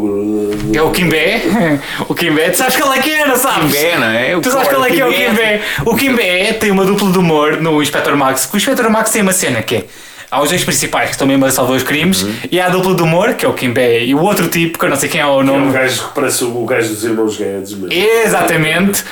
do- 0.57 0.77
é 0.77 0.83
o 0.83 0.91
Kimbé. 0.91 1.43
O 2.09 2.15
Kimbé, 2.15 2.51
tu 2.51 2.59
sabes 2.59 2.77
qual 2.77 2.93
é 2.93 2.99
que 2.99 3.11
é, 3.13 3.27
não 3.27 3.37
sabes? 3.37 3.73
Kimbé, 3.73 3.97
não 3.99 4.07
é? 4.07 4.37
O 4.37 4.41
Tu 4.41 4.51
sabes 4.51 4.69
qual 4.69 4.85
é 4.85 4.91
que 4.91 5.01
é 5.01 5.07
o 5.07 5.13
Kimbé. 5.13 5.61
O 5.85 5.97
Kimbé 5.97 6.53
tem 6.55 6.71
uma 6.71 6.85
dupla 6.85 7.11
de 7.11 7.19
humor 7.19 7.61
no 7.61 7.83
Inspector 7.83 8.17
Max. 8.17 8.47
que 8.47 8.55
O 8.55 8.57
Inspector 8.57 8.91
Max 8.91 9.11
tem 9.11 9.23
uma 9.23 9.33
cena 9.33 9.63
que 9.63 9.77
é. 9.77 9.85
Há 10.31 10.43
os 10.43 10.49
dois 10.49 10.65
principais 10.65 11.07
que 11.07 11.13
estão 11.15 11.27
mesmo 11.27 11.45
a 11.45 11.51
salvar 11.51 11.77
os 11.77 11.85
crimes 11.85 12.23
Uhum. 12.23 12.35
e 12.51 12.61
há 12.61 12.67
a 12.67 12.69
dupla 12.69 12.95
de 12.97 13.03
humor, 13.03 13.35
que 13.35 13.47
é 13.47 13.49
o 13.49 13.53
Kimbé, 13.53 14.05
e 14.05 14.13
o 14.15 14.21
outro 14.21 14.49
tipo, 14.49 14.77
que 14.79 14.85
eu 14.85 14.89
não 14.89 14.97
sei 14.97 15.09
quem 15.09 15.21
é 15.21 15.27
o 15.27 15.29
É 15.29 15.33
um 15.37 15.43
nome. 15.45 15.73
gajo 15.73 16.09
que 16.09 16.15
parece 16.15 16.43
o 16.45 16.65
gajo 16.65 16.89
dos 16.89 17.05
irmãos 17.05 17.37
Guedes 17.37 17.73
mesmo. 17.75 17.93
Exatamente, 17.93 19.05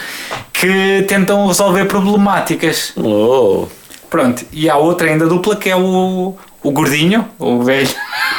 que 0.52 1.04
tentam 1.07 1.46
resolver 1.46 1.85
problemáticas. 1.85 2.92
Oh. 2.96 3.66
Pronto, 4.11 4.44
e 4.52 4.68
há 4.68 4.76
outra 4.76 5.09
ainda 5.09 5.26
dupla 5.26 5.54
que 5.57 5.70
é 5.70 5.76
o, 5.76 6.35
o 6.64 6.70
gordinho, 6.72 7.29
o 7.38 7.62
velho, 7.62 7.88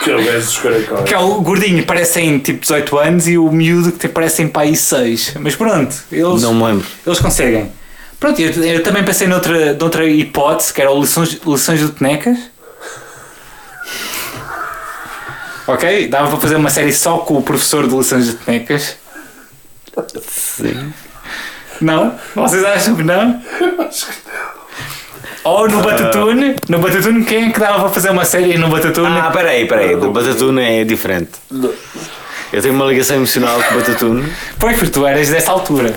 Que 0.03 0.11
é 0.11 0.15
o 0.15 0.23
gajo 0.25 0.45
dos 0.45 0.57
caracóis. 0.57 1.03
que 1.07 1.13
é 1.13 1.17
o 1.17 1.41
gordinho, 1.41 1.85
parecem 1.85 2.37
tipo 2.39 2.59
18 2.61 2.97
anos 2.97 3.27
e 3.27 3.37
o 3.37 3.49
miúdo 3.51 3.91
que 3.93 4.07
parecem 4.09 4.47
para 4.47 4.63
aí 4.63 4.75
6. 4.75 5.35
Mas 5.39 5.55
pronto, 5.55 5.95
eles, 6.11 6.41
Não 6.41 6.53
me 6.53 6.63
lembro. 6.63 6.85
eles 7.05 7.19
conseguem. 7.19 7.71
Pronto, 8.19 8.41
eu, 8.41 8.51
eu 8.63 8.83
também 8.83 9.03
pensei 9.03 9.27
noutra, 9.27 9.73
noutra 9.73 10.05
hipótese, 10.05 10.73
que 10.73 10.81
era 10.81 10.91
o 10.91 10.99
lições, 10.99 11.39
lições 11.45 11.79
de 11.79 11.89
Tenecas. 11.91 12.37
Ok, 15.67 16.07
dava 16.07 16.29
para 16.29 16.39
fazer 16.39 16.55
uma 16.57 16.69
série 16.69 16.93
só 16.93 17.17
com 17.19 17.37
o 17.37 17.41
professor 17.41 17.87
de 17.87 17.95
lições 17.95 18.27
de 18.27 18.33
Tenecas. 18.35 18.97
Sim. 20.27 20.93
Não? 21.81 22.15
Vocês 22.35 22.63
acham 22.63 22.95
que 22.95 23.03
não? 23.03 23.41
Ou 25.45 25.69
no 25.69 25.81
Batatune, 25.81 26.55
no 26.67 26.79
Batatune 26.79 27.23
quem 27.23 27.45
é 27.45 27.51
que 27.51 27.59
dava 27.59 27.79
para 27.81 27.89
fazer 27.89 28.09
uma 28.09 28.25
série 28.25 28.57
no 28.57 28.67
Batatune? 28.67 29.07
Ah, 29.19 29.29
peraí, 29.31 29.67
peraí. 29.67 29.95
Do 29.95 30.09
Batatune 30.11 30.61
é 30.61 30.83
diferente. 30.83 31.29
Eu 32.51 32.61
tenho 32.61 32.73
uma 32.73 32.85
ligação 32.85 33.15
emocional 33.17 33.61
com 33.61 33.75
o 33.75 33.77
Batatune. 33.77 34.23
Pois, 34.57 34.75
porque 34.75 34.91
tu 34.91 35.05
eras 35.05 35.29
dessa 35.29 35.51
altura. 35.51 35.93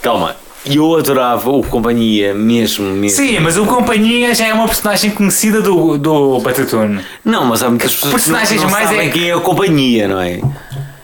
Calma. 0.00 0.36
E 0.64 0.76
eu 0.76 0.96
adorava 0.96 1.50
o 1.50 1.64
Companhia 1.64 2.32
mesmo, 2.32 2.86
mesmo. 2.90 3.16
Sim, 3.16 3.40
mas 3.40 3.56
o 3.56 3.66
Companhia 3.66 4.32
já 4.32 4.46
é 4.46 4.54
uma 4.54 4.68
personagem 4.68 5.10
conhecida 5.10 5.60
do, 5.60 5.98
do 5.98 6.38
Batatune. 6.38 7.04
Não, 7.24 7.44
mas 7.44 7.64
há 7.64 7.68
muitas 7.68 7.92
pessoas 7.94 8.12
Personagens 8.12 8.50
que 8.50 8.56
não, 8.56 8.64
não 8.64 8.70
mais 8.70 8.88
sabem 8.88 9.08
é- 9.08 9.10
quem 9.10 9.28
é 9.28 9.34
o 9.34 9.40
Companhia, 9.40 10.06
não 10.06 10.20
é? 10.20 10.40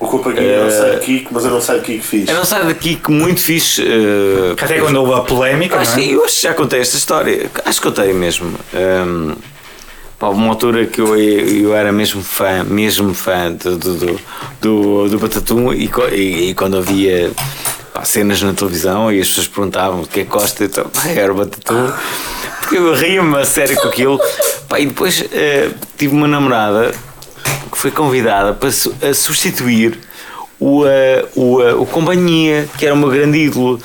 O 0.01 0.07
companheiro 0.07 0.63
é 0.63 0.65
o 0.67 0.71
sidekick, 0.71 1.27
mas 1.33 1.45
eu 1.45 1.51
não 1.51 1.61
sei 1.61 1.79
o 1.79 1.83
que 1.83 1.99
fiz. 1.99 2.29
Eu 2.29 2.37
não 2.37 2.45
saio 2.45 2.67
daqui 2.67 2.95
que 2.97 3.11
muito 3.11 3.41
fixe. 3.41 3.83
eh, 3.83 4.53
Até 4.53 4.79
quando 4.81 4.97
houve 4.97 5.13
a 5.15 5.21
polémica, 5.23 5.77
Acho 5.77 5.97
não 5.97 5.99
é? 5.99 6.07
que 6.07 6.13
eu 6.13 6.25
acho 6.25 6.37
que 6.37 6.43
já 6.43 6.55
contei 6.55 6.81
esta 6.81 6.97
história. 6.97 7.51
Acho 7.65 7.81
que 7.81 7.87
contei 7.89 8.13
mesmo. 8.13 8.55
Um, 8.73 9.35
pá, 10.17 10.29
uma 10.29 10.49
altura 10.51 10.87
que 10.87 11.01
eu, 11.01 11.17
eu 11.17 11.75
era 11.75 11.91
mesmo 11.91 12.23
fã, 12.23 12.63
mesmo 12.63 13.13
fã 13.13 13.51
do, 13.53 13.77
do, 13.77 13.95
do, 13.97 14.21
do, 14.61 15.09
do 15.09 15.19
Batatum 15.19 15.73
e, 15.73 15.91
e, 16.13 16.51
e 16.51 16.55
quando 16.55 16.77
havia 16.79 17.33
pá, 17.93 18.05
cenas 18.05 18.41
na 18.41 18.53
televisão 18.53 19.13
e 19.13 19.21
as 19.21 19.27
pessoas 19.29 19.49
perguntavam 19.49 20.03
o 20.03 20.07
que 20.07 20.21
é 20.21 20.25
que 20.25 20.31
Costa, 20.31 20.65
então, 20.65 20.85
pá, 20.95 21.09
era 21.09 21.33
o 21.33 21.37
Batatum. 21.37 21.93
Porque 22.61 22.77
eu 22.77 22.95
ria-me 22.95 23.37
a 23.37 23.45
sério 23.45 23.77
com 23.81 23.89
aquilo. 23.89 24.21
Pá, 24.69 24.79
e 24.79 24.87
depois 24.87 25.25
eh, 25.33 25.71
tive 25.97 26.15
uma 26.15 26.29
namorada 26.29 26.93
que 27.71 27.79
foi 27.79 27.91
convidada 27.91 28.53
para 28.55 28.71
su- 28.71 28.95
a 29.03 29.13
substituir 29.15 29.99
o, 30.61 30.85
eh, 30.87 31.25
o, 31.37 31.63
eh, 31.63 31.75
o 31.75 31.87
Companhia, 31.87 32.69
que 32.77 32.85
era 32.85 32.95
o 32.95 32.99
meu 32.99 33.09
grande 33.11 33.39
ídolo. 33.39 33.79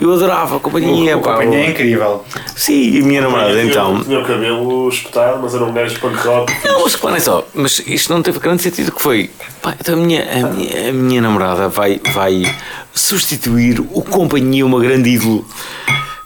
Eu 0.00 0.14
adorava 0.14 0.56
a 0.56 0.60
Companhia. 0.60 1.16
O 1.18 1.20
pá, 1.20 1.32
Companhia 1.32 1.58
o- 1.58 1.62
é 1.62 1.70
incrível. 1.70 2.24
Sim, 2.56 2.90
e 2.94 3.02
a 3.02 3.04
minha 3.04 3.20
namorada 3.20 3.50
Tinha- 3.52 3.64
então. 3.64 4.02
Tinha 4.04 4.20
o 4.20 4.24
cabelo 4.24 4.88
espetado, 4.88 5.40
mas 5.42 5.54
era 5.54 5.64
um 5.64 5.72
gajo 5.72 5.98
punk 6.00 6.16
rock. 6.26 6.52
Não, 6.64 6.82
mas 6.84 6.94
reparem 6.94 7.20
só, 7.20 7.46
mas 7.52 7.82
isto 7.86 8.12
não 8.12 8.22
teve 8.22 8.38
grande 8.38 8.62
sentido 8.62 8.92
que 8.92 9.02
foi. 9.02 9.30
Pá, 9.60 9.74
então 9.78 9.94
a 9.94 9.96
minha, 9.98 10.22
a 10.22 10.46
minha, 10.48 10.88
a 10.88 10.92
minha 10.92 11.20
namorada 11.20 11.68
vai, 11.68 12.00
vai 12.14 12.42
substituir 12.94 13.80
o 13.80 14.02
companhia, 14.02 14.64
uma 14.64 14.78
grande 14.80 15.10
ídolo. 15.10 15.44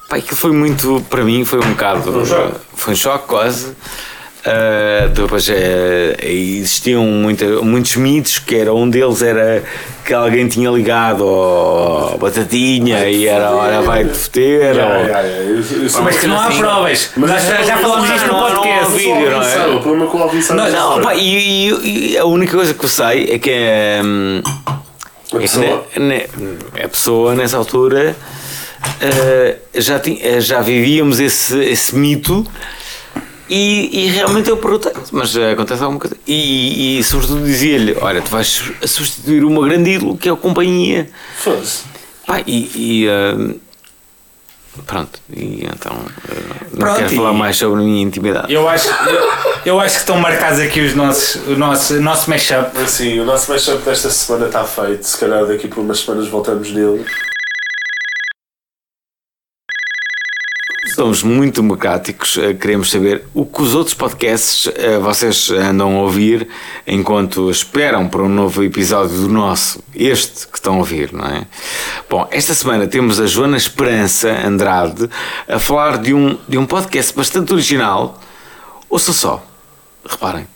Pá, 0.09 0.17
aquilo 0.17 0.37
foi 0.37 0.53
muito, 0.53 1.03
para 1.09 1.25
mim, 1.25 1.45
foi 1.45 1.59
um 1.61 1.71
bocado. 1.71 2.03
Foi 2.03 2.21
um 2.21 2.27
choque. 2.27 2.55
Foi 2.77 2.93
um 2.93 2.97
choque 2.97 3.27
quase. 3.27 3.73
Uh, 4.47 5.09
depois 5.09 5.49
uh, 5.49 5.53
existiam 6.23 7.03
muita, 7.07 7.47
muitos 7.63 7.97
mitos 7.97 8.39
que 8.39 8.55
era 8.57 8.75
um 8.75 8.91
deles 8.91 9.23
era 9.23 9.63
que 10.05 10.13
alguém 10.13 10.47
tinha 10.49 10.69
ligado 10.71 11.25
ao 11.27 12.19
Batatinha 12.19 13.09
e 13.09 13.27
era 13.27 13.51
olha 13.53 13.81
vai 13.81 14.05
te 14.05 14.15
foder 14.19 14.75
Yeah, 14.75 14.99
ou- 14.99 15.01
yeah, 15.07 15.21
yeah. 15.27 15.45
Eu- 15.51 15.57
eu 15.83 15.89
sei 15.89 16.01
Mas 16.03 16.19
que 16.21 16.27
não 16.27 16.39
há 16.39 16.47
assim, 16.49 16.59
provas. 16.59 17.11
Mas 17.17 17.31
Nós 17.31 17.43
já, 17.43 17.63
já 17.63 17.77
falamos 17.79 18.11
disto 18.13 18.27
no 18.27 18.35
podcast. 18.39 18.93
vídeo, 18.99 19.31
não 19.31 19.43
é? 19.43 19.67
O 19.77 19.81
problema 19.81 20.11
com 20.11 20.19
o 20.19 20.23
Alvin 20.25 20.43
Santos 20.43 20.65
Não, 20.75 20.91
não, 20.91 20.99
é 21.01 21.03
pá, 21.03 21.15
e, 21.15 21.71
e- 21.71 22.13
e 22.13 22.19
a 22.19 22.27
única 22.27 22.53
coisa 22.55 22.75
que 22.75 22.85
eu 22.85 22.89
sei 22.91 23.31
é 23.31 23.39
que 23.39 23.51
hum, 24.05 24.43
a 24.45 25.37
é 25.37 25.39
que 25.39 25.39
pessoa. 25.39 25.87
ne- 25.97 26.03
ne- 26.03 26.27
a 26.85 26.89
pessoa 26.91 27.35
nessa 27.35 27.57
altura 27.57 28.15
eh, 29.01 29.57
já, 29.75 29.99
ti- 29.99 30.21
eh, 30.23 30.39
já 30.41 30.61
vivíamos 30.61 31.19
esse, 31.19 31.59
esse 31.65 31.97
mito 31.97 32.47
e, 33.49 34.05
e 34.07 34.07
realmente 34.09 34.49
eu 34.49 34.57
perguntei, 34.57 34.93
mas 35.13 35.37
eh, 35.37 35.53
acontece 35.53 35.83
alguma 35.83 36.01
coisa? 36.01 36.17
E, 36.27 36.99
e, 36.99 37.05
sobretudo 37.05 37.45
dizia-lhe: 37.45 37.97
Olha, 38.01 38.23
tu 38.23 38.31
vais 38.31 38.63
substituir 38.87 39.45
uma 39.45 39.67
grande 39.67 39.91
ídolo 39.91 40.17
que 40.17 40.29
é 40.29 40.33
a 40.33 40.37
companhia. 40.37 41.11
Foda-se. 41.39 41.83
Pá, 42.27 42.41
e. 42.47 42.71
e, 42.75 43.07
eh, 43.07 43.55
pronto, 44.87 45.21
e 45.31 45.65
então 45.67 45.97
eh, 46.29 46.35
não 46.73 46.79
Pronto, 46.79 46.97
quero 46.97 47.13
e- 47.13 47.17
falar 47.17 47.33
mais 47.35 47.57
sobre 47.57 47.81
a 47.81 47.85
minha 47.85 48.03
intimidade. 48.03 48.53
Eu 48.53 48.67
acho, 48.69 48.89
eu, 48.89 49.33
eu 49.67 49.81
acho 49.81 49.95
que 49.97 50.01
estão 50.01 50.19
marcados 50.19 50.59
aqui 50.59 50.81
os 50.81 50.95
nossos, 50.95 51.37
o 51.47 51.57
nosso, 51.57 51.95
o 51.95 52.01
nosso 52.01 52.31
mashup. 52.31 52.79
Assim, 52.79 53.21
o 53.21 53.25
nosso 53.27 53.53
mashup 53.53 53.83
desta 53.85 54.09
semana 54.09 54.47
está 54.47 54.65
feito. 54.65 55.05
Se 55.05 55.19
calhar 55.19 55.45
daqui 55.47 55.69
por 55.69 55.81
umas 55.81 55.99
semanas 56.01 56.29
voltamos 56.29 56.71
nele. 56.73 57.05
Somos 60.95 61.25
muito 61.25 61.61
democráticos, 61.61 62.39
eh, 62.39 62.55
queremos 62.55 62.89
saber 62.89 63.25
o 63.35 63.45
que 63.45 63.61
os 63.61 63.75
outros 63.75 63.95
podcasts 63.95 64.71
eh, 64.77 64.97
vocês 65.01 65.51
andam 65.51 65.97
a 65.97 66.03
ouvir 66.03 66.47
enquanto 66.87 67.51
esperam 67.51 68.09
para 68.09 68.23
um 68.23 68.29
novo 68.29 68.63
episódio 68.63 69.17
do 69.17 69.29
nosso, 69.29 69.83
este 69.93 70.47
que 70.47 70.57
estão 70.57 70.77
a 70.77 70.79
ouvir, 70.79 71.13
não 71.13 71.27
é? 71.27 71.49
Bom, 72.09 72.29
esta 72.31 72.55
semana 72.55 72.87
temos 72.87 73.19
a 73.19 73.27
Joana 73.27 73.57
Esperança 73.57 74.31
Andrade 74.47 75.11
a 75.49 75.59
falar 75.59 75.99
de 75.99 76.15
um, 76.15 76.39
de 76.47 76.57
um 76.57 76.65
podcast 76.65 77.13
bastante 77.13 77.53
original. 77.53 78.21
Ouça 78.89 79.13
só, 79.13 79.45
reparem. 80.09 80.54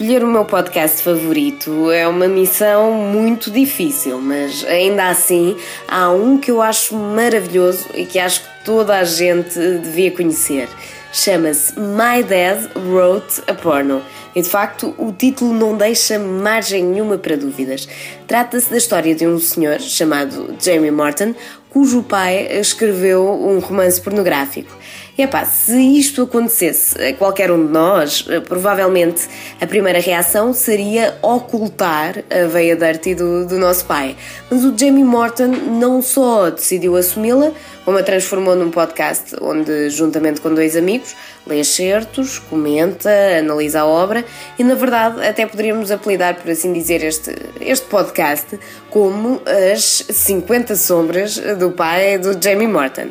Escolher 0.00 0.22
o 0.22 0.28
meu 0.28 0.44
podcast 0.44 1.02
favorito 1.02 1.90
é 1.90 2.06
uma 2.06 2.28
missão 2.28 2.92
muito 2.92 3.50
difícil, 3.50 4.20
mas 4.20 4.64
ainda 4.64 5.08
assim 5.08 5.56
há 5.88 6.08
um 6.12 6.38
que 6.38 6.52
eu 6.52 6.62
acho 6.62 6.94
maravilhoso 6.94 7.84
e 7.92 8.06
que 8.06 8.16
acho 8.16 8.42
que 8.42 8.64
toda 8.64 8.96
a 8.96 9.02
gente 9.02 9.58
devia 9.58 10.12
conhecer. 10.12 10.68
Chama-se 11.12 11.72
My 11.80 12.22
Dad 12.22 12.70
Wrote 12.76 13.42
a 13.48 13.54
Porno. 13.54 14.00
E 14.36 14.40
de 14.40 14.48
facto, 14.48 14.94
o 14.96 15.10
título 15.10 15.52
não 15.52 15.76
deixa 15.76 16.16
margem 16.16 16.84
nenhuma 16.84 17.18
para 17.18 17.36
dúvidas. 17.36 17.88
Trata-se 18.24 18.70
da 18.70 18.76
história 18.76 19.16
de 19.16 19.26
um 19.26 19.40
senhor 19.40 19.80
chamado 19.80 20.54
Jamie 20.60 20.92
Morton, 20.92 21.34
cujo 21.70 22.04
pai 22.04 22.46
escreveu 22.60 23.28
um 23.28 23.58
romance 23.58 24.00
pornográfico. 24.00 24.77
Epá, 25.20 25.44
se 25.44 25.76
isto 25.98 26.22
acontecesse 26.22 26.96
a 27.02 27.12
qualquer 27.12 27.50
um 27.50 27.66
de 27.66 27.72
nós, 27.72 28.24
eh, 28.28 28.38
provavelmente 28.38 29.28
a 29.60 29.66
primeira 29.66 29.98
reação 29.98 30.52
seria 30.52 31.18
ocultar 31.20 32.22
a 32.30 32.46
veia 32.46 32.76
dirty 32.76 33.16
do, 33.16 33.44
do 33.44 33.58
nosso 33.58 33.84
pai. 33.84 34.14
Mas 34.48 34.64
o 34.64 34.78
Jamie 34.78 35.02
Morton 35.02 35.48
não 35.48 36.00
só 36.00 36.50
decidiu 36.50 36.94
assumi-la, 36.94 37.50
como 37.84 37.98
a 37.98 38.02
transformou 38.04 38.54
num 38.54 38.70
podcast 38.70 39.34
onde, 39.40 39.90
juntamente 39.90 40.40
com 40.40 40.54
dois 40.54 40.76
amigos, 40.76 41.16
lê 41.48 41.58
excertos, 41.58 42.38
comenta, 42.38 43.10
analisa 43.40 43.80
a 43.80 43.86
obra 43.86 44.24
e, 44.56 44.62
na 44.62 44.76
verdade, 44.76 45.26
até 45.26 45.46
poderíamos 45.46 45.90
apelidar, 45.90 46.36
por 46.36 46.48
assim 46.48 46.72
dizer, 46.72 47.02
este, 47.02 47.34
este 47.60 47.86
podcast 47.86 48.56
como 48.88 49.42
as 49.72 50.04
50 50.08 50.76
sombras 50.76 51.38
do 51.58 51.72
pai 51.72 52.18
do 52.18 52.40
Jamie 52.40 52.68
Morton. 52.68 53.08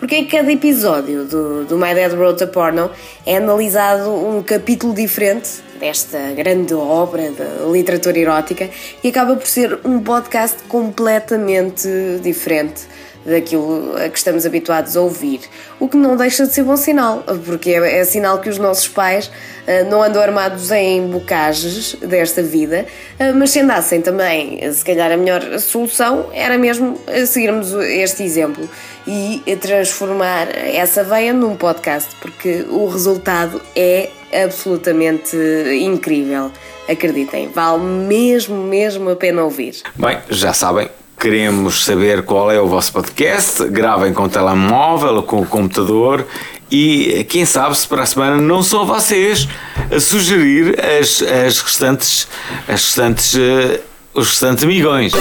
Porque 0.00 0.16
em 0.16 0.24
cada 0.24 0.50
episódio 0.50 1.26
do, 1.26 1.64
do 1.66 1.76
My 1.76 1.94
Dad 1.94 2.14
Wrote 2.14 2.44
a 2.44 2.46
Porno 2.46 2.90
é 3.26 3.36
analisado 3.36 4.10
um 4.10 4.42
capítulo 4.42 4.94
diferente 4.94 5.62
desta 5.78 6.32
grande 6.32 6.72
obra 6.72 7.30
da 7.32 7.66
literatura 7.70 8.18
erótica 8.18 8.70
e 9.04 9.08
acaba 9.08 9.36
por 9.36 9.46
ser 9.46 9.78
um 9.84 10.00
podcast 10.00 10.62
completamente 10.68 11.86
diferente 12.22 12.86
daquilo 13.24 13.94
a 13.96 14.08
que 14.08 14.18
estamos 14.18 14.46
habituados 14.46 14.96
a 14.96 15.00
ouvir. 15.00 15.40
O 15.78 15.88
que 15.88 15.96
não 15.96 16.16
deixa 16.16 16.46
de 16.46 16.52
ser 16.52 16.62
bom 16.62 16.76
sinal, 16.76 17.22
porque 17.44 17.70
é, 17.70 18.00
é 18.00 18.04
sinal 18.04 18.38
que 18.40 18.48
os 18.48 18.58
nossos 18.58 18.88
pais 18.88 19.30
ah, 19.66 19.84
não 19.84 20.02
andam 20.02 20.22
armados 20.22 20.70
em 20.70 21.06
bocages 21.08 21.94
desta 21.94 22.42
vida, 22.42 22.86
ah, 23.18 23.32
mas 23.34 23.50
se 23.50 23.60
andassem 23.60 24.00
também, 24.00 24.60
se 24.72 24.84
calhar 24.84 25.10
a 25.12 25.16
melhor 25.16 25.58
solução 25.58 26.26
era 26.32 26.56
mesmo 26.58 26.98
seguirmos 27.26 27.72
este 27.72 28.22
exemplo 28.22 28.68
e 29.06 29.42
transformar 29.60 30.48
essa 30.54 31.02
veia 31.02 31.32
num 31.32 31.56
podcast, 31.56 32.14
porque 32.20 32.64
o 32.68 32.86
resultado 32.86 33.60
é 33.74 34.10
absolutamente 34.44 35.36
incrível. 35.80 36.50
Acreditem, 36.88 37.48
vale 37.48 37.82
mesmo, 37.82 38.62
mesmo 38.64 39.10
a 39.10 39.16
pena 39.16 39.44
ouvir. 39.44 39.76
Bem, 39.96 40.18
já 40.28 40.52
sabem, 40.52 40.88
queremos 41.20 41.84
saber 41.84 42.22
qual 42.22 42.50
é 42.50 42.58
o 42.58 42.66
vosso 42.66 42.94
podcast. 42.94 43.68
Gravem 43.68 44.14
com 44.14 44.22
o 44.22 44.28
telemóvel 44.28 45.16
ou 45.16 45.22
com 45.22 45.42
o 45.42 45.46
computador. 45.46 46.26
E 46.70 47.26
quem 47.28 47.44
sabe 47.44 47.76
se 47.76 47.86
para 47.86 48.02
a 48.02 48.06
semana 48.06 48.40
não 48.40 48.62
são 48.62 48.86
vocês 48.86 49.46
a 49.94 50.00
sugerir 50.00 50.76
as, 50.80 51.20
as 51.20 51.60
restantes, 51.60 52.26
as 52.66 52.84
restantes, 52.84 53.34
eh, 53.36 53.80
os 54.14 54.28
restantes 54.28 54.64
amigões. 54.64 55.12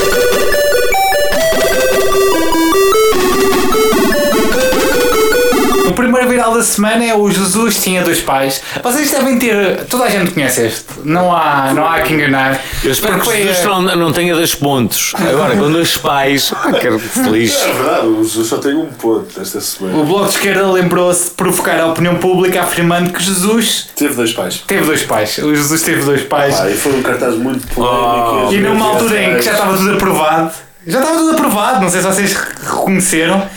Da 6.59 6.63
semana 6.63 7.05
é 7.05 7.15
o 7.15 7.31
Jesus 7.31 7.81
tinha 7.81 8.03
dois 8.03 8.19
pais. 8.19 8.61
Vocês 8.83 9.09
devem 9.09 9.39
ter. 9.39 9.85
Toda 9.85 10.03
a 10.03 10.09
gente 10.09 10.31
conhece 10.31 10.65
este. 10.65 10.85
Não 11.05 11.33
há, 11.33 11.73
não 11.73 11.87
há 11.87 12.01
que 12.01 12.13
enganar. 12.13 12.59
Eu 12.83 12.91
espero 12.91 13.19
que 13.21 13.31
Jesus 13.31 13.63
não, 13.63 13.81
não 13.81 14.11
tenha 14.11 14.35
dois 14.35 14.53
pontos. 14.53 15.13
Agora, 15.15 15.55
com 15.55 15.71
dois 15.71 15.95
pais, 15.97 16.51
ah, 16.55 16.73
quero 16.73 16.99
feliz. 16.99 17.55
É 17.55 17.73
verdade, 17.73 18.07
eu 18.07 18.25
só 18.25 18.57
tenho 18.57 18.81
um 18.81 18.87
ponto 18.87 19.39
esta 19.39 19.61
semana. 19.61 19.97
O 19.97 20.05
Bloco 20.05 20.25
de 20.25 20.35
Esquerda 20.35 20.69
lembrou-se 20.69 21.29
de 21.29 21.31
provocar 21.31 21.79
a 21.79 21.87
opinião 21.87 22.15
pública 22.15 22.61
afirmando 22.61 23.11
que 23.11 23.23
Jesus 23.23 23.87
Teve 23.95 24.15
dois 24.15 24.33
pais. 24.33 24.63
teve 24.67 24.85
dois 24.85 25.03
pais. 25.03 25.37
O 25.37 25.55
Jesus 25.55 25.81
teve 25.81 26.03
dois 26.03 26.23
pais. 26.23 26.55
Pá, 26.55 26.69
e 26.69 26.73
foi 26.75 26.93
um 26.93 27.01
cartaz 27.01 27.35
muito 27.35 27.65
polémico. 27.67 28.47
Oh. 28.49 28.53
E 28.53 28.57
numa 28.59 28.85
altura 28.85 29.23
em 29.23 29.35
que 29.37 29.43
já 29.43 29.53
estava 29.53 29.77
tudo 29.77 29.93
aprovado, 29.93 30.51
já 30.85 30.99
estava 30.99 31.17
tudo 31.17 31.31
aprovado, 31.31 31.81
não 31.81 31.89
sei 31.89 32.01
se 32.01 32.07
vocês 32.07 32.33
reconheceram, 32.33 33.47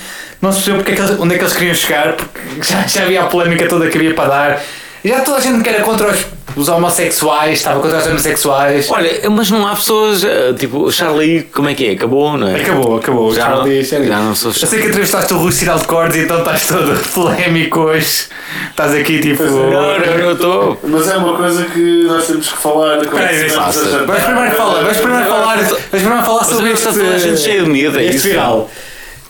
não 0.42 0.52
se 0.52 0.56
percebeu 0.58 0.76
porque 0.80 0.92
é 0.92 0.94
que 0.96 1.00
eles- 1.02 1.20
onde 1.20 1.34
é 1.34 1.38
que 1.38 1.44
eles 1.44 1.54
queriam 1.54 1.74
chegar, 1.74 2.12
porque 2.14 2.30
já, 2.62 2.86
já 2.86 3.02
havia 3.04 3.22
a 3.22 3.26
polémica 3.26 3.66
toda 3.68 3.88
que 3.88 3.96
havia 3.96 4.12
para 4.14 4.28
dar. 4.28 4.62
Já 5.04 5.20
toda 5.20 5.38
a 5.38 5.40
gente 5.40 5.62
que 5.64 5.68
era 5.68 5.82
contra 5.82 6.08
os, 6.08 6.26
os 6.54 6.68
homossexuais, 6.68 7.58
estava 7.58 7.80
contra 7.80 7.98
os 7.98 8.06
homossexuais. 8.06 8.88
Olha, 8.88 9.28
mas 9.30 9.50
não 9.50 9.66
há 9.66 9.74
pessoas, 9.74 10.22
eh, 10.22 10.52
tipo, 10.56 10.78
o 10.84 10.92
Charlie, 10.92 11.42
como 11.52 11.68
é 11.68 11.74
que 11.74 11.86
é? 11.88 11.92
Acabou, 11.94 12.36
não 12.36 12.46
é? 12.46 12.60
Acabou, 12.60 12.96
acabou. 12.98 13.34
Já 13.34 13.46
Charlie, 13.46 13.78
não- 13.78 13.84
Charlie. 13.84 14.08
já 14.08 14.18
não 14.20 14.34
sou 14.36 14.52
Eu 14.52 14.54
sei 14.68 14.80
que 14.80 14.86
entrevistaste 14.86 15.34
o 15.34 15.38
Rui 15.38 15.50
Cidade 15.50 15.80
de 15.80 15.86
Cordes, 15.88 16.16
então 16.18 16.38
estás 16.38 16.66
todo 16.68 16.96
polémico 17.12 17.80
hoje. 17.80 18.26
Estás 18.70 18.94
aqui 18.94 19.18
tipo. 19.18 19.42
É. 19.42 19.46
Não, 19.46 19.60
não, 19.98 20.18
não 20.26 20.32
estou. 20.34 20.80
Mas 20.84 21.08
é 21.08 21.16
uma 21.16 21.36
coisa 21.36 21.64
que 21.64 22.04
nós 22.04 22.24
temos 22.28 22.48
que 22.52 22.58
falar. 22.58 22.98
quando 22.98 23.06
Espera 23.06 23.28
aí, 23.28 23.34
estivermos 23.46 23.58
a 23.58 23.62
faça. 23.72 23.84
jantar. 23.90 24.06
Vamos 24.06 24.22
primeiro 24.22 24.56
falar, 24.56 24.80
vamos 24.82 24.96
primeiro 24.98 25.26
falar, 25.28 25.56
vamos 25.56 25.82
primeiro 25.90 26.24
falar 26.24 26.44
sobre 26.44 26.70
este, 26.70 26.88
está 26.88 26.92
toda 27.00 27.14
a 27.14 27.18
gente 27.18 27.40
cheia 27.40 27.62
de 27.64 27.68
medo, 27.68 27.98
é 27.98 28.04
isso? 28.04 28.28
viral. 28.28 28.70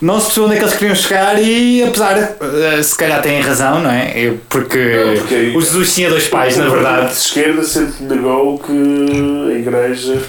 Não 0.03 0.19
se 0.19 0.25
percebeu 0.25 0.45
onde 0.47 0.55
é 0.55 0.57
que 0.59 0.63
eles 0.65 0.75
queriam 0.75 0.95
chegar 0.95 1.41
e 1.41 1.83
apesar, 1.83 2.17
eh, 2.19 2.83
se 2.83 2.97
calhar 2.97 3.21
têm 3.21 3.39
razão, 3.39 3.79
não 3.81 3.89
é? 3.89 4.11
Eu- 4.15 4.37
Porque, 4.49 5.15
porque 5.19 5.53
o 5.55 5.61
Jesus 5.61 5.93
tinha 5.93 6.09
dois 6.09 6.27
pais, 6.27 6.57
na 6.57 6.67
verdade. 6.69 7.07
de 7.07 7.13
esquerda 7.13 7.63
sempre 7.63 8.03
negou 8.03 8.59
que 8.59 8.71
a 9.49 9.57
igreja. 9.57 10.21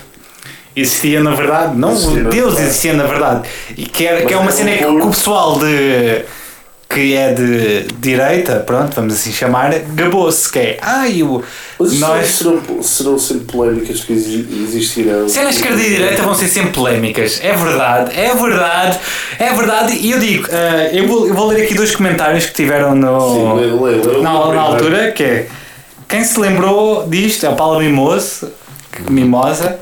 Existia 0.76 1.20
na 1.22 1.32
verdade, 1.32 1.76
não, 1.76 1.92
Existia 1.92 2.22
Deus 2.24 2.44
verdade. 2.54 2.62
existia 2.68 2.92
na 2.94 3.04
verdade. 3.06 3.48
E 3.76 3.84
que, 3.86 4.06
era, 4.06 4.24
que 4.24 4.32
é 4.32 4.36
uma 4.36 4.50
cena 4.52 4.70
é 4.70 4.76
que, 4.78 4.86
um 4.86 5.00
que 5.00 5.06
o 5.06 5.10
pessoal 5.10 5.58
de 5.58 6.22
que 6.94 7.14
é 7.14 7.32
de 7.34 7.82
direita, 7.98 8.60
pronto, 8.60 8.94
vamos 8.94 9.14
assim 9.14 9.32
chamar, 9.32 9.76
gabou-se, 9.94 10.50
que 10.50 10.58
é, 10.60 10.78
ai, 10.80 11.22
o, 11.24 11.42
Mas 11.78 11.98
nós, 11.98 12.26
serão, 12.28 12.60
serão 12.82 13.18
sempre 13.18 13.46
polémicas 13.46 14.00
que 14.04 14.12
exi- 14.12 14.46
existirão. 14.62 15.28
Cenas 15.28 15.54
de 15.56 15.60
esquerda 15.60 15.82
e 15.82 15.88
direita 15.90 16.22
vão 16.22 16.34
ser 16.34 16.46
sempre 16.46 16.70
polémicas. 16.70 17.40
É 17.42 17.52
verdade, 17.52 18.18
é 18.18 18.32
verdade, 18.34 18.98
é 19.40 19.52
verdade. 19.52 19.96
E 19.98 20.10
eu 20.12 20.20
digo, 20.20 20.46
eh, 20.50 20.90
eu, 20.92 21.08
vou, 21.08 21.26
eu 21.26 21.34
vou 21.34 21.48
ler 21.48 21.64
aqui 21.64 21.74
dois 21.74 21.94
comentários 21.94 22.46
que 22.46 22.54
tiveram 22.54 22.94
no, 22.94 23.58
Sim, 23.58 24.22
na, 24.22 24.54
na 24.54 24.60
altura, 24.60 25.10
que 25.12 25.22
é 25.24 25.48
quem 26.08 26.22
se 26.22 26.38
lembrou 26.38 27.08
disto 27.08 27.44
é 27.44 27.48
o 27.48 27.56
Paulo 27.56 27.80
Mimoso, 27.80 28.48
Mimosa. 29.10 29.78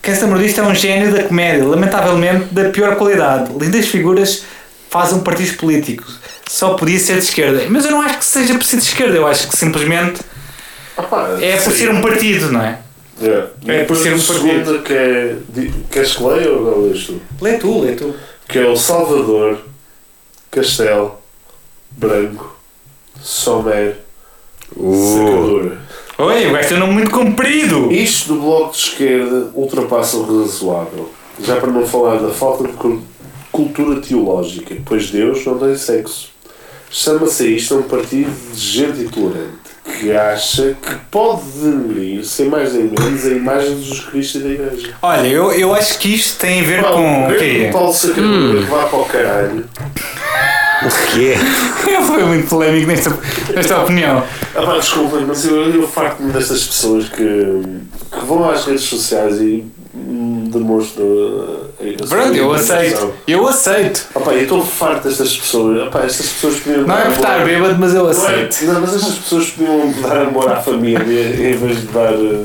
Quem 0.00 0.14
se 0.14 0.22
lembrou 0.22 0.40
disto 0.42 0.60
é 0.60 0.62
um 0.62 0.74
gênio 0.74 1.12
da 1.12 1.24
comédia, 1.24 1.64
lamentavelmente 1.64 2.44
da 2.52 2.64
pior 2.68 2.94
qualidade. 2.96 3.50
Lindas 3.58 3.86
figuras 3.88 4.44
fazem 4.90 5.18
partidos 5.20 5.52
políticos. 5.56 6.22
Só 6.48 6.74
podia 6.74 6.98
ser 6.98 7.14
de 7.14 7.24
esquerda. 7.24 7.64
Mas 7.68 7.84
eu 7.84 7.90
não 7.92 8.02
acho 8.02 8.18
que 8.18 8.24
seja 8.24 8.54
por 8.54 8.64
ser 8.64 8.76
de 8.76 8.82
esquerda, 8.84 9.16
eu 9.16 9.26
acho 9.26 9.48
que 9.48 9.56
simplesmente 9.56 10.20
Opa, 10.96 11.38
É 11.40 11.56
por 11.56 11.72
sim. 11.72 11.78
ser 11.78 11.90
um 11.90 12.00
partido, 12.00 12.52
não 12.52 12.60
é? 12.62 12.78
É, 13.20 13.48
É 13.80 13.84
por 13.84 13.96
ser 13.96 14.12
um 14.12 14.16
a 14.16 14.18
segunda 14.20 14.78
que 14.80 14.92
é. 14.92 15.36
Queres 15.90 16.14
que 16.16 16.22
leia 16.22 16.50
ou 16.52 16.62
não 16.64 16.86
lês 16.88 17.04
tu? 17.06 17.20
Lê 17.40 17.54
tu, 17.58 17.80
lê 17.80 17.92
tu. 17.92 18.14
Que 18.48 18.58
é 18.58 18.66
o 18.66 18.76
Salvador, 18.76 19.58
Castelo, 20.50 21.16
Branco, 21.90 22.54
Somer, 23.22 23.98
Secadora. 24.76 25.78
Oi, 26.18 26.46
o 26.46 26.52
gajo 26.52 26.68
tem 26.68 26.76
um 26.76 26.80
nome 26.80 26.92
muito 26.92 27.10
comprido. 27.10 27.90
Isto 27.90 28.34
do 28.34 28.40
Bloco 28.40 28.72
de 28.72 28.78
Esquerda 28.78 29.50
ultrapassa 29.54 30.16
o 30.16 30.42
razoável. 30.42 31.10
Já 31.42 31.56
para 31.56 31.70
não 31.72 31.84
falar 31.86 32.18
da 32.18 32.30
falta 32.30 32.64
de 32.68 32.74
cul- 32.74 33.02
cultura 33.50 34.00
teológica, 34.00 34.76
pois 34.84 35.10
Deus 35.10 35.44
não 35.44 35.58
tem 35.58 35.76
sexo. 35.76 36.30
Chama-se 36.96 37.42
a 37.42 37.46
isto 37.48 37.76
um 37.76 37.82
partido 37.82 38.30
de 38.52 38.60
gente 38.60 39.00
intolerante 39.00 39.64
que 39.98 40.12
acha 40.12 40.76
que 40.80 40.94
pode 41.10 41.42
denegrir, 41.42 42.24
sem 42.24 42.48
mais 42.48 42.72
nem 42.72 42.84
menos, 42.84 43.26
a 43.26 43.30
imagem 43.30 43.74
de 43.74 43.82
Jesus 43.82 44.04
Cristo 44.06 44.38
e 44.38 44.40
da 44.42 44.48
Igreja. 44.50 44.94
Olha, 45.02 45.26
eu, 45.26 45.50
eu 45.50 45.74
acho 45.74 45.98
que 45.98 46.14
isto 46.14 46.38
tem 46.38 46.60
a 46.60 46.64
ver 46.64 46.82
Pá, 46.84 46.92
com 46.92 47.24
o 47.24 47.26
grande 47.26 47.38
quê? 47.40 47.70
Paulo 47.72 47.92
Sacadura 47.92 48.60
que 48.60 48.70
vá 48.70 48.86
para 48.86 48.98
o 49.00 49.04
caralho. 49.06 49.68
O 50.82 51.10
que 51.10 51.32
é? 51.32 51.38
Foi 52.06 52.24
muito 52.26 52.48
polémico 52.48 52.86
nesta, 52.86 53.18
nesta 53.52 53.82
opinião. 53.82 54.22
Ah, 54.54 54.62
pá, 54.62 54.78
desculpem, 54.78 55.24
mas 55.26 55.44
eu, 55.44 55.74
eu 55.74 55.88
farto-me 55.88 56.32
destas 56.32 56.64
pessoas 56.64 57.08
que, 57.08 57.16
que 57.16 58.24
vão 58.24 58.48
às 58.48 58.66
redes 58.66 58.84
sociais 58.84 59.40
e 59.40 59.64
demonstram 60.58 61.04
a, 61.80 62.06
sua 62.06 62.16
Pronto, 62.16 62.34
eu 62.36 62.52
aceito. 62.52 63.12
Eu 63.26 63.48
aceito. 63.48 64.06
Pá, 64.14 64.32
eu 64.32 64.42
estou 64.42 64.64
farto 64.64 65.08
destas 65.08 65.36
pessoas. 65.36 65.88
Pá, 65.90 66.00
estas 66.04 66.26
pessoas 66.28 66.56
podiam 66.60 66.86
Não 66.86 66.98
é 66.98 67.02
por 67.02 67.12
estar 67.12 67.34
amor- 67.34 67.46
bêbado, 67.46 67.76
mas 67.78 67.94
eu 67.94 68.02
Não, 68.04 68.08
é, 68.08 68.10
aceito. 68.10 68.64
não, 68.72 68.80
mas 68.80 68.94
estas 68.94 69.14
pessoas 69.16 69.50
podiam 69.50 69.92
dar 70.02 70.16
amor 70.22 70.50
à 70.50 70.56
família 70.56 71.50
em 71.50 71.56
vez 71.56 71.80
de 71.80 71.86
dar 71.88 72.12
eh, 72.12 72.44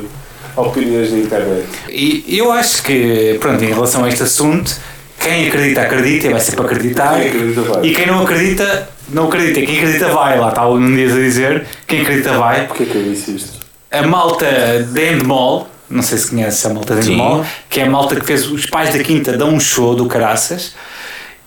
opiniões 0.56 1.12
na 1.12 1.17
internet. 1.19 1.65
E 1.89 2.26
eu 2.38 2.52
acho 2.52 2.84
que, 2.84 3.38
pronto, 3.39 3.63
em 3.63 3.74
relação 3.74 4.04
a 4.04 4.10
este 4.10 4.24
assunto, 4.24 4.76
quem 5.19 5.48
acredita, 5.48 5.82
acredita 5.82 6.28
e 6.28 6.32
vai 6.32 6.39
sempre 6.41 6.65
acreditar. 6.65 7.19
Quem 7.19 7.28
acredita, 7.30 7.62
vai. 7.62 7.86
E 7.86 7.93
quem 7.93 8.08
não 8.08 8.24
acredita, 8.24 8.89
não 9.10 9.28
acredita. 9.28 9.62
Quem 9.62 9.78
acredita 9.78 10.08
vai. 10.10 10.39
Lá 10.39 10.50
está 10.50 10.65
o 10.65 10.80
Nuno 10.80 10.95
Dias 10.95 11.12
a 11.13 11.15
dizer. 11.15 11.65
Quem 11.86 12.02
acredita 12.02 12.34
vai. 12.38 12.67
Porquê 12.67 12.86
que 12.86 12.95
eu 12.95 13.04
disse 13.04 13.36
isto? 13.36 13.60
A 13.91 14.04
malta 14.06 14.45
de 14.91 15.12
Endemol, 15.13 15.67
não 15.89 16.02
sei 16.04 16.17
se 16.17 16.30
conhece 16.30 16.65
a 16.67 16.69
malta 16.73 16.95
de. 16.95 17.08
Endemol, 17.12 17.45
que 17.69 17.80
é 17.80 17.84
a 17.84 17.89
malta 17.89 18.15
que 18.15 18.25
fez 18.25 18.45
os 18.47 18.65
pais 18.65 18.93
da 18.93 19.04
Quinta 19.04 19.38
dão 19.38 19.49
um 19.49 19.60
show 19.60 19.95
do 19.95 20.06
Caraças, 20.06 20.73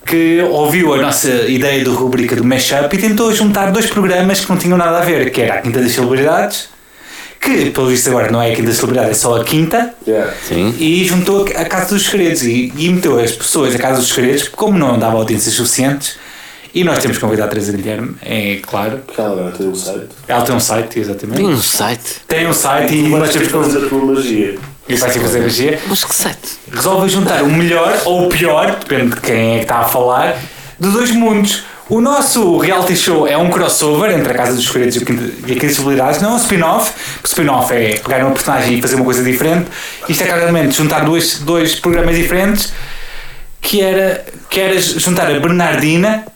que 0.05 0.42
ouviu 0.50 0.92
a 0.94 0.98
nossa 0.98 1.28
ideia 1.48 1.85
do 1.85 1.94
rubrica 1.94 2.35
do 2.35 2.44
Mashup 2.44 2.94
e 2.94 2.98
tentou 2.98 3.33
juntar 3.33 3.70
dois 3.70 3.87
programas 3.87 4.40
que 4.40 4.50
não 4.50 4.57
tinham 4.59 4.76
nada 4.76 4.98
a 4.98 5.05
ver, 5.05 5.31
que 5.31 5.40
era 5.40 5.55
a 5.55 5.59
Quinta 5.62 5.81
das 5.81 5.92
Celebridades, 5.92 6.68
que 7.40 7.70
pelo 7.70 7.88
visto 7.88 8.09
agora 8.09 8.31
não 8.31 8.42
é 8.42 8.52
a 8.52 8.55
Quinta 8.55 8.68
das 8.68 8.76
Celebridades, 8.76 9.11
é 9.11 9.14
só 9.20 9.40
a 9.40 9.44
Quinta, 9.44 9.94
Yeah. 10.07 10.33
Sim. 10.48 10.74
e 10.78 11.05
juntou 11.05 11.44
a 11.44 11.64
Casa 11.64 11.94
dos 11.94 12.07
Segredos 12.07 12.42
e, 12.42 12.72
e 12.76 12.88
meteu 12.88 13.18
as 13.20 13.33
pessoas 13.33 13.74
a 13.74 13.78
Casa 13.78 14.00
dos 14.00 14.09
Segredos, 14.09 14.48
como 14.48 14.76
não 14.76 14.98
dava 14.98 15.16
audiências 15.16 15.55
suficientes, 15.55 16.16
e 16.74 16.85
nós 16.85 16.98
temos 17.00 17.18
que 17.18 17.22
convidar 17.22 17.44
a 17.44 17.48
Teresa 17.48 17.72
Guilherme, 17.72 18.14
é 18.22 18.61
claro. 18.62 18.98
Porque 19.06 19.20
ela 19.20 19.32
agora 19.32 19.50
tem 19.52 19.68
um 19.68 19.74
site. 19.74 20.08
Ela 20.26 20.42
tem 20.42 20.54
um 20.54 20.61
site, 20.61 21.00
exatamente. 21.00 21.37
Tem 21.37 21.46
um 21.46 21.62
site. 21.62 22.16
Tem 22.26 22.46
um 22.46 22.52
site 22.54 22.94
e 22.94 23.08
nós 23.08 23.30
temos 23.30 23.52
magia. 23.92 24.58
e 24.88 24.94
vai 24.94 25.11
que 25.11 25.20
fazer 25.20 25.40
magia. 25.40 25.78
Mas 25.87 26.04
que 26.04 26.14
site? 26.14 26.58
Resolve 26.72 27.08
juntar 27.11 27.42
o 27.42 27.50
melhor 27.50 28.00
ou 28.06 28.26
o 28.26 28.28
pior, 28.30 28.78
depende 28.78 29.14
de 29.14 29.20
quem 29.20 29.54
é 29.54 29.56
que 29.58 29.62
está 29.64 29.80
a 29.80 29.85
falar, 29.85 30.38
de 30.80 30.88
dois 30.88 31.11
mundos. 31.11 31.64
O 31.90 32.00
nosso 32.00 32.56
reality 32.56 32.96
show 32.96 33.26
é 33.28 33.37
um 33.37 33.50
crossover 33.50 34.11
entre 34.11 34.32
a 34.32 34.35
Casa 34.35 34.54
dos 34.54 34.66
Segredos 34.66 34.96
e 34.96 35.52
a 35.52 35.62
das 35.62 35.74
Celebridades, 35.74 36.22
não 36.22 36.30
é 36.30 36.32
um 36.32 36.37
spin-off, 36.38 36.90
porque 37.20 37.26
o 37.26 37.28
spin-off 37.28 37.74
é 37.74 37.98
pegar 37.98 38.24
uma 38.24 38.30
personagem 38.30 38.78
e 38.78 38.80
fazer 38.80 38.94
uma 38.94 39.04
coisa 39.04 39.22
diferente. 39.22 39.66
Isto 40.08 40.22
é 40.22 40.26
claramente 40.26 40.74
juntar 40.74 41.04
dois, 41.04 41.40
dois 41.40 41.74
programas 41.74 42.16
diferentes, 42.16 42.72
que 43.61 43.82
era, 43.82 44.24
que 44.48 44.58
era 44.58 44.80
juntar 44.80 45.30
a 45.30 45.38
Bernardina 45.38 46.32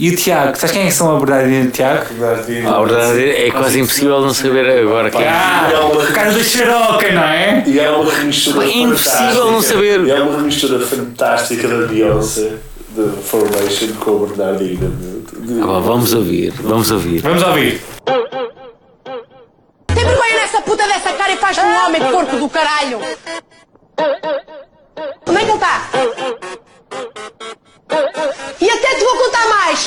e 0.00 0.10
o 0.10 0.16
Tiago. 0.16 0.56
Sabes 0.56 0.72
quem 0.72 0.82
é 0.82 0.86
que 0.86 0.92
são 0.92 1.14
a 1.14 1.20
Bernardina 1.20 1.64
e 1.64 1.68
o 1.68 1.70
Tiago? 1.70 2.04
A 2.24 2.82
verdade 2.84 3.30
é 3.30 3.50
quase 3.50 3.78
impossível 3.80 4.20
não 4.22 4.32
saber 4.32 4.68
agora 4.80 5.10
quem 5.10 5.20
é. 5.22 5.28
Ah, 5.28 5.68
o 5.92 6.12
cara 6.12 6.32
da 6.32 6.42
xaroca, 6.42 7.12
não 7.12 7.22
é? 7.22 7.62
E 7.66 7.78
é 7.78 7.90
uma 7.90 8.10
remistura 8.12 8.64
É 8.66 8.70
impossível 8.78 9.44
não 9.52 9.62
fantástica. 9.62 9.74
saber. 9.74 10.00
E 10.06 10.10
é 10.10 10.20
uma 10.22 10.36
remistura 10.38 10.80
fantástica 10.86 11.68
da 11.68 11.86
Beyoncé, 11.86 12.52
de 12.88 13.22
Formation, 13.22 13.94
com 14.00 14.10
o 14.12 14.26
Bernardino. 14.26 15.22
Ah, 15.62 15.80
vamos 15.80 16.14
ouvir, 16.14 16.50
vamos 16.62 16.90
ouvir. 16.90 17.20
Vamos 17.20 17.42
ouvir. 17.42 17.80
Tem 19.94 20.04
vergonha 20.04 20.34
nessa 20.36 20.62
puta 20.62 20.86
dessa 20.86 21.12
cara 21.12 21.32
e 21.32 21.36
faz-te 21.36 21.62
um 21.62 21.86
homem 21.86 22.00
porco 22.10 22.36
do 22.36 22.48
caralho! 22.48 23.00
Onde 25.26 25.36
é 25.36 25.44
que 25.44 25.50
ele 25.50 25.52
está? 25.52 25.88
E 28.60 28.70
até 28.70 28.94
te 28.94 29.04
vou 29.04 29.16
contar 29.16 29.48
mais! 29.48 29.86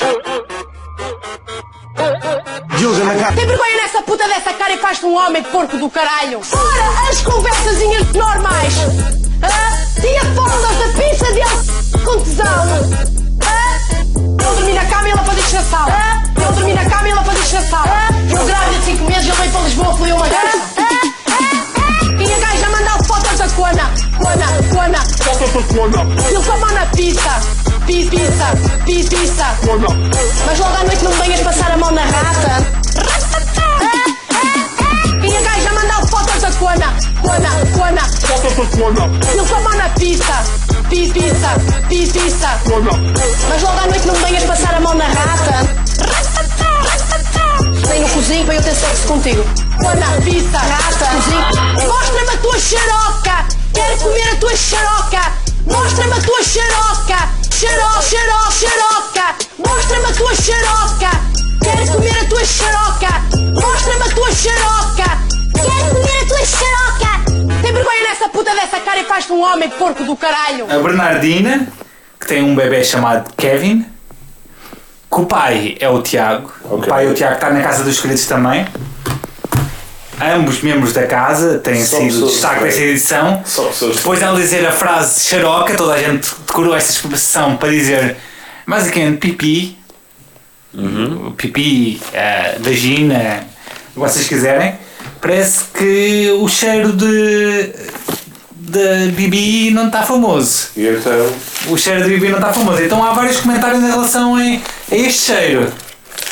Tem 3.34 3.46
vergonha 3.46 3.76
nessa 3.76 4.02
puta 4.02 4.28
dessa 4.28 4.52
cara 4.52 4.72
e 4.72 4.78
faz-te 4.78 5.06
um 5.06 5.16
homem 5.16 5.42
porco 5.44 5.78
do 5.78 5.88
caralho! 5.88 6.42
Fora 6.42 7.08
as 7.08 7.20
conversazinhas 7.22 8.12
normais! 8.12 8.74
Tinha 10.00 10.24
fotos 10.34 10.78
da 10.78 10.88
pizza 11.00 11.32
dele 11.32 12.04
com 12.04 12.22
tesão! 12.22 12.64
Eu 14.38 14.54
dormi 14.54 14.72
na 14.74 14.84
cama 14.86 15.08
e 15.08 15.10
ela 15.12 15.24
faz 15.24 15.38
isto 15.38 15.54
na 15.54 15.62
sala! 15.62 15.92
Hã? 15.92 16.22
Eu 16.44 16.52
dormi 16.52 16.74
na 16.74 16.84
cama 16.90 17.08
e 17.08 17.10
ela 17.10 17.24
faz 17.24 17.38
isto 17.38 17.54
na 17.54 17.62
sala! 17.62 18.08
Eu 18.30 18.44
grávida 18.44 18.78
de 18.78 18.84
5 18.84 19.04
meses 19.04 19.24
e 19.24 19.28
ele 19.28 19.36
veio 19.36 19.50
para 19.52 19.60
Lisboa, 19.62 19.96
foi 19.96 20.12
uma 20.12 20.28
casa! 20.28 20.83
Cona! 23.56 23.90
Cona, 24.18 24.46
cona! 24.72 24.98
Com 26.44 26.52
a 26.52 26.56
mão 26.58 26.72
na 26.72 26.86
pizza! 26.86 27.40
Pizza, 27.86 28.10
pizza, 28.84 29.06
pizza! 29.08 29.46
Mas 30.46 30.58
logo 30.58 30.76
à 30.76 30.84
noite 30.84 31.04
não 31.04 31.12
venhas 31.12 31.40
passar 31.40 31.70
a 31.72 31.76
mão 31.76 31.90
na 31.92 32.02
rata! 32.02 32.66
E 35.22 35.42
gaja 35.42 35.72
manda 35.72 36.06
fotos 36.08 36.40
da 36.42 36.50
cona! 36.52 36.94
Cona, 37.22 37.50
cona! 37.76 38.02
Com 39.48 39.54
a 39.54 39.60
mão 39.60 39.74
na! 39.74 39.88
Pizza, 39.90 40.44
pizza, 40.88 41.48
pizza, 41.88 42.18
pizza! 42.18 42.48
Mas 43.48 43.62
logo 43.62 43.78
à 43.78 43.86
noite 43.86 44.06
não 44.06 44.14
venhas 44.14 44.44
passar 44.44 44.74
a 44.74 44.80
mão 44.80 44.94
na 44.94 45.06
rata! 45.06 46.33
Tenho 47.88 48.08
cozinho 48.08 48.44
para 48.44 48.54
eu 48.54 48.62
ter 48.62 48.74
sexo 48.74 49.08
contigo. 49.08 49.44
Cona, 49.78 50.06
pizza, 50.24 50.58
rata, 50.58 51.06
cozinho. 51.06 51.88
Mostra-me 51.88 52.30
a 52.30 52.36
tua 52.38 52.58
xaroca! 52.58 53.46
Quero 53.72 53.96
comer 53.98 54.28
a 54.32 54.36
tua 54.36 54.56
xaroca! 54.56 55.32
Mostra-me 55.66 56.12
a 56.12 56.20
tua 56.20 56.42
xaroca! 56.42 57.28
Xaroca, 57.50 58.02
xaroca, 58.02 58.50
xaroca! 58.50 59.34
Mostra-me 59.58 60.06
a 60.06 60.12
tua 60.12 60.34
xaroca! 60.34 61.10
Quero 61.62 61.92
comer 61.92 62.18
a 62.18 62.24
tua 62.24 62.44
xaroca! 62.44 63.22
Mostra-me 63.54 64.02
a 64.02 64.14
tua 64.14 64.32
xaroca! 64.32 65.18
Quero 65.54 65.94
comer 65.94 66.22
a 66.22 66.26
tua 66.26 66.46
xaroca! 66.46 67.62
Tem 67.62 67.72
vergonha 67.72 68.02
nessa 68.02 68.28
puta 68.28 68.54
dessa 68.54 68.80
cara 68.80 69.00
e 69.00 69.04
faz-te 69.04 69.32
um 69.32 69.42
homem 69.42 69.68
porco 69.70 70.04
do 70.04 70.16
caralho! 70.16 70.66
A 70.70 70.78
Bernardina, 70.78 71.66
que 72.20 72.26
tem 72.26 72.42
um 72.42 72.54
bebê 72.54 72.84
chamado 72.84 73.32
Kevin, 73.36 73.86
que 75.14 75.20
o 75.20 75.26
pai 75.26 75.76
é 75.80 75.88
o 75.88 76.02
Tiago. 76.02 76.52
O 76.64 76.76
Ok. 76.76 76.88
pai 76.88 77.06
é 77.06 77.10
o 77.10 77.14
Tiago, 77.14 77.34
está 77.34 77.50
na 77.50 77.62
Casa 77.62 77.84
dos 77.84 77.96
Segredos 77.96 78.26
também. 78.26 78.66
Ambos 80.20 80.62
membros 80.62 80.92
da 80.92 81.06
casa 81.06 81.58
têm 81.58 81.84
Só 81.84 81.98
sido 81.98 82.26
destaque 82.26 82.60
bem. 82.60 82.64
dessa 82.64 82.80
edição. 82.82 83.42
Depois 83.94 84.20
de 84.20 84.36
dizer 84.36 84.64
a 84.66 84.70
frase 84.72 85.24
xaroca, 85.28 85.74
toda 85.74 85.94
a 85.94 85.98
gente 85.98 86.28
decorou 86.46 86.74
essa 86.74 86.92
expressão 86.92 87.56
para 87.56 87.70
dizer 87.70 88.16
basicamente 88.66 89.18
pipi. 89.18 89.76
O 90.72 91.30
pipi, 91.32 92.00
a 92.14 92.58
vagina, 92.60 93.44
o 93.90 93.92
que 93.94 94.00
vocês 94.00 94.26
quiserem. 94.28 94.74
Parece 95.20 95.64
que 95.76 96.30
o 96.40 96.48
cheiro 96.48 96.92
de. 96.92 97.72
de 98.56 99.12
Bibi 99.12 99.70
não 99.72 99.86
está 99.86 100.02
famoso. 100.02 100.68
E 100.76 100.86
então, 100.88 101.12
O 101.68 101.76
cheiro 101.76 102.04
de 102.04 102.10
Bibi 102.10 102.28
não 102.28 102.38
está 102.38 102.52
famoso. 102.52 102.82
Então 102.82 103.02
há 103.02 103.12
vários 103.12 103.40
comentários 103.40 103.82
em 103.82 103.86
relação 103.90 104.36
a, 104.36 104.40
a 104.90 104.94
este 104.96 105.22
cheiro. 105.32 105.72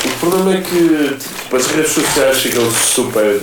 o 0.05 0.19
problema 0.21 0.55
é 0.55 0.61
que 0.61 1.17
tipo, 1.19 1.57
as 1.57 1.67
redes 1.69 1.93
sociais 1.93 2.41
ficam 2.41 2.71
super 2.71 3.41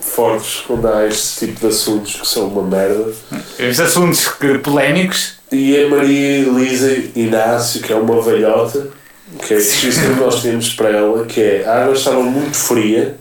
fortes 0.00 0.62
quando 0.66 0.86
há 0.88 1.06
este 1.06 1.46
tipo 1.46 1.60
de 1.60 1.66
assuntos 1.68 2.14
que 2.16 2.26
são 2.26 2.48
uma 2.48 2.62
merda. 2.62 3.12
Estes 3.58 3.80
assuntos 3.80 4.28
que- 4.28 4.58
polémicos. 4.58 5.38
E 5.52 5.76
a 5.82 5.88
Maria 5.88 6.38
Elisa 6.46 6.96
Inácio, 7.16 7.80
que 7.82 7.92
é 7.92 7.96
uma 7.96 8.20
velhota, 8.22 8.88
que 9.46 9.54
é 9.54 9.58
isso 9.58 9.80
que 10.00 10.20
nós 10.20 10.42
temos 10.42 10.70
para 10.74 10.90
ela, 10.90 11.24
que 11.26 11.40
é 11.40 11.64
a 11.66 11.82
água 11.84 11.94
estava 11.94 12.22
muito 12.22 12.56
fria 12.56 13.16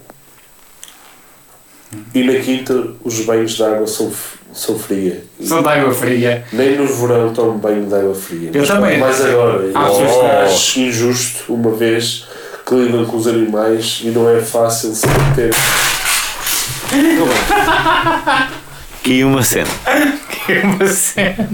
e 2.14 2.24
na 2.24 2.40
quinta 2.40 2.94
os 3.04 3.20
banhos 3.22 3.54
de 3.54 3.64
água 3.64 3.88
são, 3.88 4.12
são 4.54 4.78
fria. 4.78 5.24
E 5.40 5.48
São 5.48 5.62
de 5.62 5.70
água 5.70 5.94
fria. 5.94 6.44
Nem 6.52 6.78
no 6.78 6.88
verão 6.88 7.34
tomo 7.34 7.58
banho 7.58 7.86
de 7.86 7.96
água 7.96 8.14
fria. 8.16 8.50
Eu 8.54 8.60
Mas 8.62 8.68
também. 8.70 8.98
Mais 9.00 9.24
agora. 9.26 9.66
E 9.68 9.72
Ah, 9.76 9.88
eu 9.88 10.08
pois. 10.08 10.52
acho 10.54 10.80
injusto, 10.80 11.54
uma 11.54 11.72
vez 11.72 12.26
que 12.66 12.76
lidam 12.76 13.06
com 13.06 13.18
os 13.18 13.28
animais 13.28 14.02
e 14.04 14.08
não 14.10 14.30
é 14.30 14.40
fácil 14.42 14.94
saber 14.94 15.36
ter. 15.36 15.52
E 19.06 19.24
uma 19.24 19.42
cena. 19.44 19.70
uma 20.64 20.86
cena. 20.88 21.50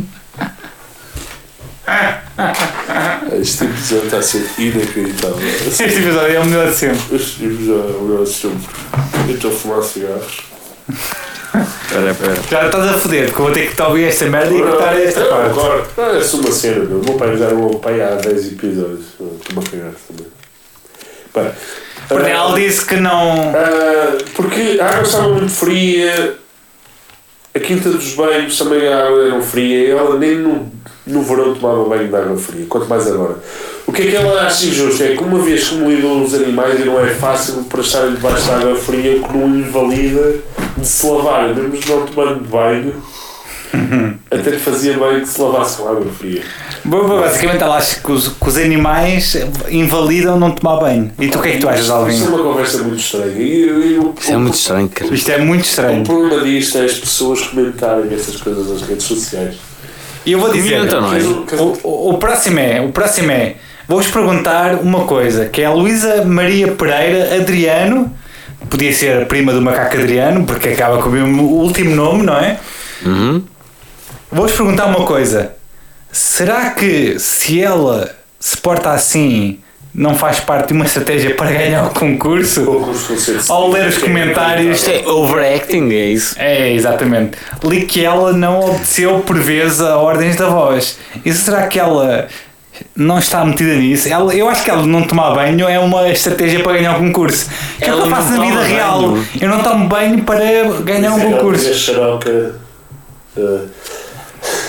Este 3.41 3.63
episódio 3.65 4.05
está 4.05 4.17
a 4.17 4.21
ser 4.21 4.49
inacreditável. 4.57 5.37
Este 5.67 5.83
episódio 5.83 6.35
é 6.35 6.39
o 6.39 6.45
melhor 6.45 6.69
de 6.69 6.75
sempre. 6.75 7.15
Este 7.15 7.45
episódio 7.45 7.93
é 7.93 7.97
o 7.97 8.01
melhor 8.03 8.23
de 8.23 8.29
sempre. 8.33 8.67
Eu 9.29 9.35
estou 9.35 9.51
a 9.51 9.53
fumar 9.53 9.83
cigarros. 9.83 10.39
Espera, 11.95 12.11
espera. 12.11 12.35
Já 12.49 12.65
estás 12.65 12.87
a 12.87 12.93
foder, 12.99 13.25
porque 13.27 13.41
eu 13.41 13.45
vou 13.45 13.53
ter 13.53 13.69
que 13.69 13.75
te 13.75 13.81
ouvir 13.81 14.03
esta 14.05 14.25
merda 14.25 14.53
e 14.53 14.61
cortar 14.61 14.99
esta 14.99 15.19
Não, 15.21 15.29
parte. 15.29 15.49
Agora, 15.49 15.83
não, 15.97 16.15
é 16.15 16.21
só 16.21 16.37
uma 16.37 16.51
cena, 16.51 16.85
meu. 16.85 16.99
O 16.99 17.05
meu 17.05 17.13
pai 17.13 17.37
já 17.37 17.45
era 17.45 17.55
o 17.55 17.69
meu 17.69 17.79
pai 17.79 18.01
há 18.01 18.15
10 18.15 18.47
episódios. 18.51 19.05
Estou-me 19.11 19.65
a 19.65 19.71
cagar 19.71 19.93
também. 20.07 20.27
Bem, 21.33 21.51
Porque 22.07 22.31
ah, 22.31 22.53
disse 22.55 22.85
que 22.85 22.95
não. 22.97 23.53
ah, 23.55 24.17
porque 24.35 24.77
a 24.79 24.87
água 24.89 25.03
estava 25.03 25.27
muito 25.29 25.51
fria, 25.51 26.35
a 27.55 27.59
quinta 27.59 27.89
dos 27.89 28.13
banhos 28.13 28.57
também 28.57 28.85
a 28.87 29.07
água 29.07 29.27
era 29.27 29.41
fria 29.41 29.87
e 29.87 29.91
ela 29.91 30.19
nem 30.19 30.37
no, 30.39 30.69
no 31.07 31.21
verão 31.23 31.55
tomava 31.55 31.85
banho 31.85 32.09
de 32.09 32.15
água 32.15 32.37
fria, 32.37 32.65
quanto 32.67 32.87
mais 32.87 33.07
agora. 33.07 33.37
O 33.87 33.93
que 33.93 34.01
é 34.01 34.07
que 34.07 34.15
ela 34.15 34.41
acha 34.41 34.65
injusto? 34.65 35.01
É 35.01 35.15
que 35.15 35.23
uma 35.23 35.39
vez 35.39 35.69
que 35.69 35.75
lidam 35.75 36.23
os 36.23 36.33
animais 36.33 36.79
e 36.81 36.83
não 36.83 36.99
é 36.99 37.07
fácil 37.11 37.63
para 37.63 37.79
estarem 37.79 38.15
debaixo 38.15 38.45
da 38.47 38.57
água 38.57 38.75
fria, 38.75 39.21
que 39.21 39.37
não 39.37 39.47
invalida 39.47 40.35
de 40.77 40.85
se 40.85 41.07
lavar, 41.07 41.55
mesmo 41.55 41.95
não 41.95 42.05
tomando 42.05 42.49
banho. 42.49 42.93
Até 44.29 44.51
que 44.51 44.59
fazia 44.59 44.97
bem 44.97 45.21
que 45.21 45.27
se 45.27 45.39
lavasse 45.39 45.77
com 45.77 45.87
água 45.87 46.11
fria. 46.11 46.41
Basicamente 46.85 47.63
ela 47.63 47.77
acha 47.77 47.99
que 47.99 48.11
os, 48.11 48.27
que 48.27 48.47
os 48.47 48.57
animais 48.57 49.35
invalidam 49.69 50.39
não 50.39 50.51
tomar 50.51 50.79
banho. 50.79 51.11
E 51.19 51.27
tu 51.27 51.39
o 51.39 51.41
que 51.41 51.49
é 51.49 51.51
que 51.53 51.57
tu 51.59 51.67
achas, 51.67 51.81
Isto 51.81 51.91
é 51.93 51.95
Alvin? 51.95 52.21
uma 52.23 52.37
conversa 52.43 52.77
muito 52.83 52.99
estranha. 52.99 53.31
E, 53.35 53.61
e, 53.65 53.99
o- 53.99 54.13
Isso 54.19 54.31
é 54.31 54.37
muito 54.37 54.53
estranho, 54.55 54.89
cara. 54.89 55.13
Isto 55.13 55.31
é 55.31 55.37
muito 55.39 55.61
O 55.63 55.65
estranho. 55.67 56.03
problema 56.03 56.43
disto 56.43 56.77
é 56.77 56.85
as 56.85 56.93
pessoas 56.93 57.41
comentarem 57.41 58.13
essas 58.13 58.35
coisas 58.37 58.69
nas 58.69 58.81
redes 58.87 59.05
sociais. 59.05 59.55
E 60.25 60.31
eu 60.31 60.39
vou 60.39 60.51
dizer. 60.51 60.77
Comenta, 60.77 61.01
não 61.01 61.13
é? 61.13 61.19
O, 61.19 61.77
o, 61.83 62.09
o 62.11 62.17
próximo 62.17 62.59
é, 62.59 62.81
o 62.81 62.89
próximo 62.91 63.31
é, 63.31 63.55
vou-vos 63.87 64.07
perguntar 64.07 64.75
uma 64.75 65.05
coisa, 65.05 65.45
que 65.47 65.61
é 65.61 65.65
a 65.65 65.73
Luísa 65.73 66.23
Maria 66.23 66.67
Pereira 66.71 67.35
Adriano, 67.35 68.11
podia 68.69 68.93
ser 68.93 69.23
a 69.23 69.25
prima 69.25 69.53
do 69.53 69.61
macaco 69.61 69.97
Adriano, 69.97 70.43
porque 70.45 70.69
acaba 70.69 70.99
com 71.01 71.09
o 71.09 71.11
mesmo 71.11 71.43
último 71.43 71.95
nome, 71.95 72.23
não 72.23 72.35
é? 72.37 72.57
Uhum. 73.05 73.43
Vou-vos 74.31 74.55
perguntar 74.55 74.85
uma 74.87 75.05
coisa, 75.05 75.54
será 76.15 76.69
que 76.71 77.19
se 77.19 77.61
ela 77.61 78.09
se 78.39 78.55
porta 78.55 78.91
assim, 78.91 79.59
não 79.93 80.15
faz 80.15 80.39
parte 80.39 80.67
de 80.67 80.73
uma 80.73 80.85
estratégia 80.85 81.35
para 81.35 81.51
ganhar 81.51 81.85
o 81.87 81.89
concurso? 81.89 82.63
Poucos 82.63 83.03
conceitos. 83.03 83.49
Ao 83.49 83.69
ler 83.69 83.87
os 83.87 83.97
comentários, 83.97 84.77
Isto 84.77 84.91
é 84.91 85.07
overacting, 85.07 85.89
é 85.91 86.05
isso? 86.05 86.35
É, 86.37 86.71
exatamente. 86.71 87.37
Li 87.63 87.85
que 87.85 88.03
ela 88.05 88.31
não 88.31 88.61
obedeceu 88.61 89.19
por 89.19 89.37
vezes 89.37 89.81
a 89.81 89.97
ordens 89.97 90.35
da 90.37 90.47
voz. 90.47 90.97
E 91.25 91.33
será 91.33 91.67
que 91.67 91.77
ela 91.79 92.27
não 92.95 93.19
está 93.19 93.43
metida 93.43 93.73
nisso? 93.75 94.07
Ela, 94.07 94.33
eu 94.33 94.47
acho 94.49 94.63
que 94.63 94.69
ela 94.69 94.85
não 94.85 95.03
tomar 95.03 95.33
banho 95.35 95.67
é 95.67 95.77
uma 95.79 96.07
estratégia 96.09 96.61
para 96.63 96.73
ganhar 96.77 96.97
um 96.97 97.07
concurso. 97.07 97.49
Que 97.77 97.85
é 97.85 97.93
o 97.93 97.97
que 97.97 98.01
Ela 98.01 98.05
eu 98.05 98.09
faço 98.15 98.31
na 98.31 98.39
vida 98.45 98.51
toma 98.53 98.63
real. 98.63 99.01
banho. 99.01 99.27
Eu 99.41 99.49
não 99.49 99.63
tomo 99.63 99.87
banho 99.89 100.23
para 100.23 100.39
ganhar 100.83 101.11
um 101.13 101.19
concurso. 101.19 101.69
A 101.69 101.73
xaroca. 101.73 102.55
eh, 103.37 103.59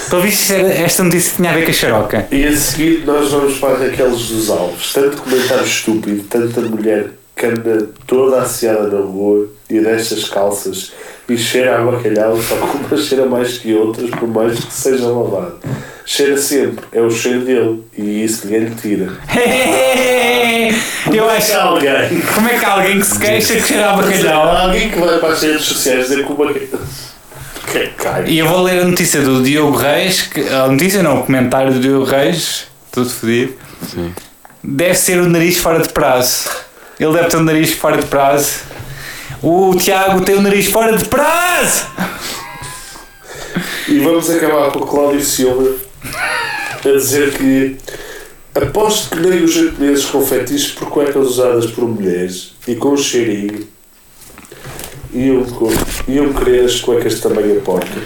Pelo 0.09 0.23
visto, 0.23 0.53
esta 0.53 1.03
notícia 1.03 1.33
tinha 1.37 1.51
a 1.51 1.55
ver 1.55 1.65
com 1.65 1.71
a 1.71 1.75
xaroca. 1.75 2.29
e 2.31 2.45
a 2.47 2.57
seguir 2.57 3.05
nós 3.05 3.31
vamos 3.33 3.59
para 3.59 3.75
a 3.75 3.79
Raquel 3.79 4.11
dos 4.11 4.51
Alves. 4.51 4.93
Tanto 4.93 5.17
comentário 5.23 5.65
estúpido, 5.65 6.23
tanta 6.25 6.61
mulher 6.61 7.11
que 7.35 7.47
anda 7.47 7.89
toda 8.07 8.41
asseada 8.41 8.89
na 8.89 9.01
rua 9.01 9.49
e 9.69 9.81
destas 9.81 10.29
calças 10.29 10.93
e 11.29 11.37
cheira 11.37 11.79
a 11.79 11.85
bacalhau, 11.85 12.41
só 12.41 12.55
que 12.55 12.95
uma 12.95 12.97
cheira 12.97 13.27
mais 13.27 13.59
que 13.59 13.75
outras, 13.75 14.09
por 14.11 14.29
mais 14.29 14.59
que 14.59 14.73
seja 14.73 15.07
lavado. 15.09 15.59
Cheira 16.05 16.37
sempre, 16.37 16.85
é 16.93 17.01
o 17.01 17.11
cheiro 17.11 17.41
dele 17.41 17.83
e 17.99 18.25
isso 18.25 18.47
ninguém 18.47 18.69
lhe 18.69 18.75
tira. 18.77 19.13
Eu 21.13 21.29
acho. 21.29 21.53
alguém. 21.57 22.21
Como 22.35 22.49
é 22.49 22.59
que 22.59 22.65
há 22.65 22.73
alguém 22.75 23.01
que 23.01 23.07
se 23.07 23.19
queixa 23.19 23.55
que 23.57 23.67
cheira 23.67 23.91
a 23.91 23.97
bacalhau? 23.97 24.57
Alguém 24.57 24.89
que 24.91 24.99
vai 24.99 25.19
para 25.19 25.31
as 25.31 25.43
redes 25.43 25.63
sociais 25.65 26.09
dizer 26.09 26.25
que 26.25 26.33
o 26.33 26.37
bacalhau. 26.37 26.81
Que. 27.67 28.31
E 28.31 28.39
eu 28.39 28.49
vou 28.49 28.63
ler 28.63 28.83
a 28.83 28.85
notícia 28.85 29.21
do 29.21 29.43
Diogo 29.43 29.77
Reis, 29.77 30.23
que, 30.23 30.41
a 30.49 30.69
notícia 30.69 31.03
não, 31.03 31.21
o 31.21 31.25
comentário 31.25 31.73
do 31.73 31.81
Diogo 31.81 32.05
Reis, 32.05 32.67
tudo 32.93 33.11
fodido. 33.11 33.55
Sim. 33.93 34.13
Deve 34.63 34.95
ser 34.95 35.21
o 35.21 35.29
nariz 35.29 35.59
fora 35.59 35.81
de 35.81 35.89
prazo. 35.89 36.49
Ele 36.99 37.13
deve 37.13 37.29
ter 37.29 37.37
o 37.37 37.43
nariz 37.43 37.73
fora 37.73 37.99
de 37.99 38.07
prazo. 38.07 38.61
O 39.43 39.75
Tiago 39.77 40.23
tem 40.23 40.35
o 40.35 40.41
nariz 40.41 40.67
fora 40.67 40.97
de 40.97 41.05
prazo! 41.05 41.87
E 43.87 43.99
vamos 44.01 44.29
acabar 44.31 44.71
com 44.73 44.81
o 44.81 44.87
Cláudio 44.87 45.21
Silva 45.21 45.77
a 46.85 46.89
dizer 46.89 47.33
que 47.35 47.77
aposto 48.55 49.11
que 49.11 49.21
nem 49.21 49.45
os 49.45 49.53
japoneses 49.53 50.07
com 50.07 50.25
fetiches 50.25 50.73
por 50.73 50.89
cuecas 50.89 51.27
usadas 51.27 51.67
por 51.67 51.87
mulheres 51.87 52.55
e 52.67 52.75
com 52.75 52.91
um 52.91 52.97
cheirinho 52.97 53.67
iam, 55.13 55.45
co- 55.45 55.73
iam 56.09 56.33
querer 56.33 56.65
as 56.65 56.81
cuecas 56.81 57.15
de 57.17 57.21
tamanho 57.23 57.61
porca. 57.63 58.01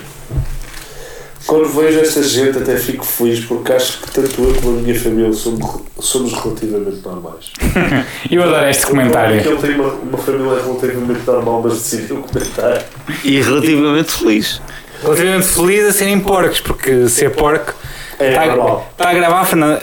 Quando 1.47 1.69
vejo 1.69 1.99
esta 2.01 2.23
gente 2.23 2.59
até 2.59 2.77
fico 2.77 3.05
feliz 3.05 3.45
porque 3.45 3.73
acho 3.73 4.03
que 4.03 4.11
tanto 4.13 4.41
eu 4.43 4.55
como 4.61 4.79
a 4.79 4.83
minha 4.83 4.99
família 4.99 5.33
somos, 5.33 5.81
somos 5.99 6.33
relativamente 6.35 7.01
normais. 7.05 7.47
Eu 8.31 8.43
adoro 8.45 8.69
este 8.69 8.83
Porque 8.87 8.97
comentário. 8.99 9.41
ele 9.41 9.57
tem 9.57 9.75
uma, 9.75 9.89
uma 9.95 10.19
família 10.19 10.63
relativamente 10.63 11.27
normal, 11.27 11.63
mas 11.65 11.73
decidiu 11.75 12.19
comentar. 12.23 12.85
E 13.25 13.41
relativamente 13.41 14.13
feliz. 14.13 14.61
Relativamente 15.03 15.47
feliz 15.49 15.85
a 15.89 15.93
serem 15.93 16.21
porcos, 16.21 16.61
porque 16.61 17.09
ser 17.09 17.31
porco. 17.31 17.75
É 18.21 18.29
Está 18.29 18.47
normal. 18.47 18.89
está 18.93 19.09
a 19.11 19.15
gravar, 19.15 19.45
Fernando? 19.47 19.83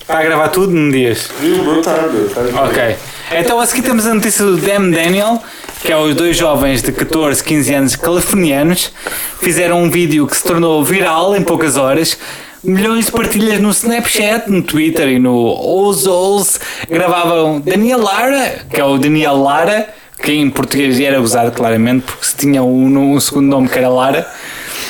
Está 0.00 0.18
a 0.18 0.22
gravar 0.22 0.48
tudo 0.48 0.72
num 0.72 0.88
dias. 0.90 1.28
Viu? 1.40 1.62
Não 1.64 1.80
está, 1.80 1.96
meu. 2.06 2.26
Está 2.26 2.40
Ok. 2.64 2.96
Então 3.32 3.60
a 3.60 3.66
seguir 3.66 3.82
temos 3.82 4.06
a 4.06 4.14
notícia 4.14 4.44
do 4.44 4.56
Dem 4.56 4.90
Daniel, 4.90 5.42
que 5.82 5.92
é 5.92 5.96
os 5.96 6.14
dois 6.14 6.36
jovens 6.36 6.82
de 6.82 6.92
14, 6.92 7.42
15 7.42 7.74
anos 7.74 7.96
californianos, 7.96 8.92
fizeram 9.40 9.82
um 9.82 9.90
vídeo 9.90 10.26
que 10.26 10.36
se 10.36 10.44
tornou 10.44 10.84
viral 10.84 11.34
em 11.34 11.42
poucas 11.42 11.76
horas. 11.76 12.18
Milhões 12.62 13.06
de 13.06 13.12
partilhas 13.12 13.58
no 13.60 13.70
Snapchat, 13.70 14.50
no 14.50 14.62
Twitter 14.62 15.08
e 15.08 15.18
no 15.18 15.34
Ozos. 15.34 16.60
Gravavam 16.88 17.60
Daniel 17.60 18.02
Lara, 18.02 18.66
que 18.70 18.78
é 18.78 18.84
o 18.84 18.98
Daniel 18.98 19.36
Lara, 19.36 19.88
que 20.22 20.32
em 20.32 20.50
português 20.50 21.00
era 21.00 21.20
usado 21.20 21.52
claramente, 21.52 22.04
porque 22.04 22.26
se 22.26 22.36
tinha 22.36 22.62
um, 22.62 23.14
um 23.14 23.18
segundo 23.18 23.46
nome 23.46 23.68
que 23.68 23.78
era 23.78 23.88
Lara. 23.88 24.30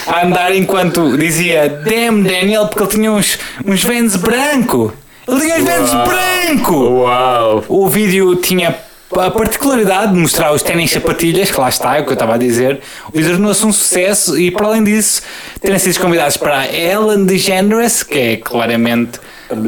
A 0.09 0.26
andar 0.26 0.53
enquanto 0.57 1.16
dizia 1.16 1.68
Damn 1.68 2.24
Daniel, 2.24 2.66
porque 2.66 2.83
ele 2.83 2.90
tinha 2.90 3.12
uns, 3.12 3.38
uns 3.64 3.85
vans 3.85 4.16
branco. 4.16 4.92
Ele 5.29 5.40
tinha 5.40 5.55
uns 5.55 5.64
vans 5.64 5.90
branco! 6.09 6.74
Uau! 6.74 7.64
O 7.68 7.88
vídeo 7.88 8.35
tinha 8.35 8.76
a 9.12 9.31
particularidade 9.31 10.12
de 10.12 10.18
mostrar 10.18 10.53
os 10.53 10.62
ténis 10.62 10.90
sapatilhas, 10.92 11.51
que 11.51 11.61
lá 11.61 11.68
está, 11.68 11.96
é 11.96 12.01
o 12.01 12.05
que 12.05 12.11
eu 12.11 12.14
estava 12.14 12.35
a 12.35 12.38
dizer. 12.38 12.81
O 13.09 13.16
vídeo 13.16 13.33
tornou-se 13.33 13.66
um 13.66 13.73
sucesso 13.73 14.38
e, 14.38 14.51
para 14.51 14.66
além 14.68 14.85
disso, 14.85 15.23
terem 15.61 15.79
sido 15.79 15.99
convidados 16.01 16.37
para 16.37 16.59
a 16.61 16.73
Ellen 16.73 17.25
DeGeneres, 17.25 18.03
que 18.03 18.18
é 18.18 18.37
claramente 18.37 19.18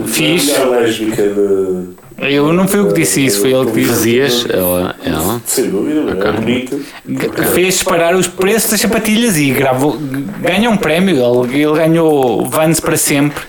fixe. 0.07 0.55
A 0.55 0.65
lésbica 0.65 1.23
de. 1.23 2.03
Eu 2.19 2.53
não 2.53 2.69
fui 2.69 2.79
eu 2.79 2.87
que 2.89 2.95
disse 2.95 3.25
isso, 3.25 3.41
foi 3.41 3.53
ele 3.53 3.67
que 3.67 3.73
disse. 3.81 3.89
Fazias? 3.91 4.47
Ela, 4.49 4.95
ela. 5.05 5.43
Sem 5.45 5.69
dúvida, 5.71 6.13
é 6.29 6.33
bonito. 6.33 6.81
G- 7.09 7.45
Fez 7.53 7.75
disparar 7.75 8.15
os 8.15 8.29
preços 8.29 8.71
das 8.71 8.81
sapatilhas 8.81 9.37
e 9.37 9.51
gravou, 9.51 9.99
g- 9.99 10.25
ganhou 10.41 10.73
um 10.73 10.77
prémio. 10.77 11.17
Ele, 11.17 11.63
ele 11.65 11.73
ganhou 11.75 12.45
Vans 12.49 12.79
para 12.79 12.97
sempre. 12.97 13.43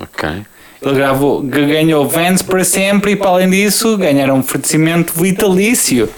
Ok. 0.00 0.28
Gravou, 0.92 1.42
ganhou 1.42 2.08
Vans 2.08 2.42
para 2.42 2.64
sempre 2.64 3.12
e, 3.12 3.16
para 3.16 3.30
além 3.30 3.50
disso, 3.50 3.96
ganharam 3.96 4.36
um 4.36 4.40
oferecimento 4.40 5.12
vitalício. 5.14 6.08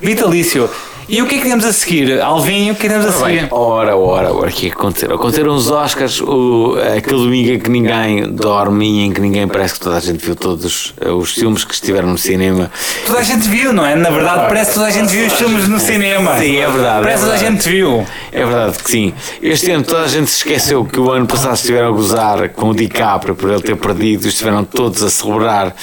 Vitalício. 0.00 0.68
E 1.08 1.20
o 1.20 1.26
que 1.26 1.34
é 1.34 1.38
que 1.38 1.44
temos 1.44 1.64
a 1.64 1.72
seguir? 1.72 2.20
Alvinho, 2.20 2.72
o 2.72 2.76
que 2.76 2.86
é 2.86 2.88
que 2.88 2.94
temos 2.94 3.06
a 3.06 3.12
seguir? 3.12 3.48
ora, 3.50 3.96
ora, 3.96 4.32
ora, 4.32 4.48
o 4.48 4.52
que 4.52 4.66
é 4.66 4.70
que 4.70 4.76
aconteceu? 4.76 5.14
Aconteceram 5.14 5.54
os 5.54 5.70
Oscars, 5.70 6.20
o, 6.20 6.76
aquele 6.96 7.16
domingo 7.16 7.50
em 7.50 7.58
que 7.58 7.70
ninguém 7.70 8.32
dorme 8.32 8.86
e 8.86 9.00
em 9.06 9.12
que 9.12 9.20
ninguém 9.20 9.48
parece 9.48 9.74
que 9.74 9.80
toda 9.80 9.96
a 9.96 10.00
gente 10.00 10.24
viu 10.24 10.36
todos 10.36 10.94
eh, 11.00 11.10
os 11.10 11.32
filmes 11.32 11.64
que 11.64 11.74
estiveram 11.74 12.08
no 12.08 12.18
cinema. 12.18 12.70
Toda 13.04 13.18
a 13.18 13.22
gente 13.22 13.48
viu, 13.48 13.72
não 13.72 13.84
é? 13.84 13.96
Na 13.96 14.10
verdade, 14.10 14.46
parece 14.48 14.70
que 14.70 14.74
toda 14.74 14.86
a 14.86 14.90
gente 14.90 15.08
viu 15.08 15.26
os 15.26 15.32
filmes 15.32 15.68
no 15.68 15.80
cinema. 15.80 16.38
Sim, 16.38 16.56
é 16.56 16.70
verdade. 16.70 17.02
Parece 17.02 17.08
é 17.08 17.14
que 17.14 17.20
toda 17.20 17.34
a 17.34 17.50
gente 17.50 17.68
viu. 17.68 18.06
É 18.30 18.44
verdade 18.46 18.78
que 18.78 18.90
sim. 18.90 19.14
Este 19.42 19.70
ano 19.72 19.84
toda 19.84 20.02
a 20.02 20.08
gente 20.08 20.30
se 20.30 20.36
esqueceu 20.36 20.84
que 20.84 21.00
o 21.00 21.10
ano 21.10 21.26
passado 21.26 21.54
estiveram 21.54 21.88
a 21.88 21.92
gozar 21.92 22.48
com 22.50 22.70
o 22.70 22.74
DiCaprio 22.74 23.34
por 23.34 23.50
ele 23.50 23.60
ter 23.60 23.76
perdido 23.76 24.24
e 24.26 24.28
estiveram 24.28 24.64
todos 24.64 25.02
a 25.02 25.10
celebrar 25.10 25.74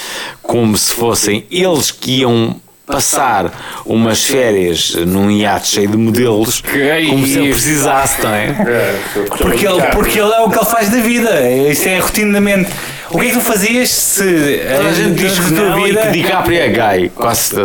como 0.42 0.76
se 0.76 0.92
fossem 0.92 1.46
eles 1.50 1.90
que 1.90 2.20
iam 2.20 2.56
passar 2.90 3.52
umas 3.84 4.24
férias 4.24 4.94
num 5.06 5.30
iate 5.30 5.68
cheio 5.68 5.88
de 5.88 5.96
modelos 5.96 6.60
Que- 6.60 7.06
como 7.08 7.26
se 7.26 7.38
ele 7.38 7.50
precisasse, 7.50 8.22
não 8.22 8.34
é? 8.34 8.46
É, 8.46 9.00
Porque 9.38 9.66
ele, 9.66 9.82
porque 9.92 10.18
ele 10.18 10.32
é 10.32 10.40
o 10.40 10.50
que 10.50 10.58
ele 10.58 10.66
faz 10.66 10.88
da 10.90 10.98
vida. 10.98 11.50
Isto 11.50 11.88
é 11.88 11.98
rotineiramente. 11.98 12.70
O 13.12 13.18
que 13.18 13.26
é 13.26 13.28
que 13.30 13.34
tu 13.34 13.40
fazias 13.40 13.90
se 13.90 14.60
Toda 14.76 14.88
a 14.88 14.92
gente 14.92 15.14
diz 15.14 15.36
que 15.38 15.50
não 15.52 15.86
e 15.86 15.96
que 15.96 16.08
DiCaprio 16.10 16.60
é 16.60 16.68
gay. 16.68 17.08
Quase 17.08 17.56
é. 17.58 17.62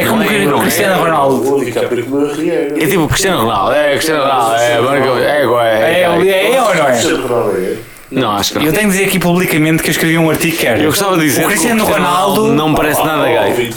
É 0.00 0.04
como 0.04 0.22
é, 0.22 0.26
o 0.26 0.58
é. 0.58 0.60
Cristiano 0.60 1.02
Ronaldo. 1.04 1.62
É 1.62 2.86
tipo 2.86 3.06
Cristiano 3.06 3.42
Ronaldo, 3.42 3.72
é 3.74 3.90
Cristiano 3.92 4.22
Ronaldo, 4.22 4.54
é, 4.56 4.58
é, 4.58 4.72
é, 4.72 5.42
É, 5.82 6.00
é, 6.00 6.28
é, 6.28 6.54
é 6.54 6.62
ou 6.62 6.74
não 6.74 6.88
é? 6.88 7.91
Não, 8.12 8.32
acho 8.32 8.52
que 8.52 8.58
não. 8.58 8.66
Eu 8.66 8.72
tenho 8.72 8.86
de 8.88 8.92
dizer 8.96 9.08
aqui 9.08 9.18
publicamente 9.18 9.82
que 9.82 9.88
eu 9.88 9.92
escrevi 9.92 10.18
um 10.18 10.28
artigo 10.30 10.56
que 10.56 10.66
era. 10.66 10.78
Eu 10.78 10.90
gostava 10.90 11.16
de 11.16 11.24
dizer 11.24 11.44
O 11.44 11.48
Cristiano 11.48 11.84
Ronaldo. 11.84 12.52
não 12.52 12.68
me 12.70 12.76
parece 12.76 13.02
nada 13.04 13.24
gay. 13.26 13.72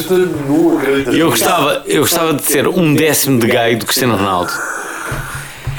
Eu 1.17 1.29
gostava, 1.29 1.83
eu 1.88 2.01
gostava 2.01 2.33
de 2.33 2.43
ser 2.43 2.67
um 2.67 2.93
décimo 2.93 3.39
de 3.39 3.47
gay 3.47 3.75
do 3.75 3.86
Cristiano 3.86 4.15
Ronaldo. 4.17 4.51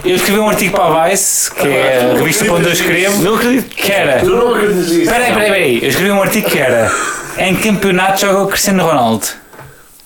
Eu 0.04 0.14
escrevi 0.16 0.38
um 0.38 0.48
artigo 0.48 0.74
para 0.76 1.02
a 1.04 1.08
Vice, 1.08 1.52
que 1.52 1.66
é 1.66 2.12
a 2.14 2.18
revista 2.18 2.44
para 2.44 2.54
onde 2.54 2.66
eu 2.66 2.72
escrevo, 2.72 3.22
Não 3.22 3.34
acredito. 3.34 3.74
que 3.74 3.90
era. 3.92 4.20
Tu 4.20 4.26
não 4.30 4.54
acreditas 4.54 4.88
nisso. 4.90 5.10
Peraí, 5.10 5.32
peraí, 5.32 5.50
peraí. 5.50 5.78
Eu 5.82 5.88
escrevi 5.88 6.10
um 6.12 6.22
artigo 6.22 6.48
que 6.50 6.58
era. 6.58 6.92
Em 7.38 7.54
que 7.56 7.68
campeonato 7.68 8.20
joga 8.20 8.42
o 8.42 8.46
Cristiano 8.46 8.84
Ronaldo? 8.86 9.26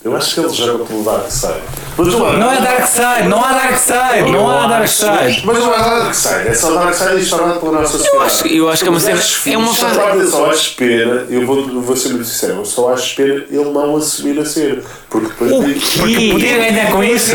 Eu 0.03 0.15
acho 0.17 0.33
que 0.33 0.39
ele 0.39 0.49
joga 0.49 0.83
pelo 0.85 1.03
Dark 1.03 1.29
Side. 1.29 1.61
Mas 1.95 2.07
não, 2.07 2.33
Não 2.33 2.51
é 2.51 2.59
Dark 2.61 2.87
Side, 2.87 3.27
não 3.27 3.43
há 3.45 3.51
Dark 3.53 3.77
Side, 3.77 4.31
não 4.31 4.49
há 4.49 4.65
Dark 4.65 4.87
Side. 4.87 5.43
Mas 5.45 5.59
não 5.59 5.73
é 5.73 5.77
Dark 5.77 6.13
Side, 6.15 6.47
é 6.47 6.53
só 6.55 6.73
Dark 6.73 6.93
Side 6.95 7.21
instaurado 7.21 7.59
pela 7.59 7.71
nossa 7.73 7.97
sociedade. 7.99 8.17
Eu 8.17 8.21
acho, 8.25 8.47
eu 8.47 8.69
acho 8.69 8.81
que 8.83 8.87
é 8.87 8.91
uma 8.91 8.99
cena. 8.99 9.21
É 9.45 9.57
uma 9.57 9.73
Só 9.75 9.89
fase. 9.89 10.17
eu 10.17 10.27
só 10.31 10.49
acho 10.49 10.75
pena, 10.75 11.27
eu 11.29 11.45
vou, 11.45 11.81
vou 11.83 11.95
ser 11.95 12.09
muito 12.09 12.25
sincero, 12.25 12.53
eu 12.55 12.65
só 12.65 12.91
acho 12.93 13.15
pena 13.15 13.45
ele 13.49 13.65
não 13.71 13.95
assumir 13.95 14.39
a 14.39 14.45
ser. 14.45 14.83
Porque 15.07 15.27
depois 15.27 15.51
O 15.51 15.63
tem- 15.63 15.73
quê? 15.75 16.29
Podia 16.31 16.57
ganhar 16.57 16.91
com 16.91 17.03
isso? 17.03 17.31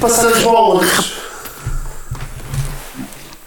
passar 0.00 0.26
as 0.26 0.42
bolas. 0.42 1.18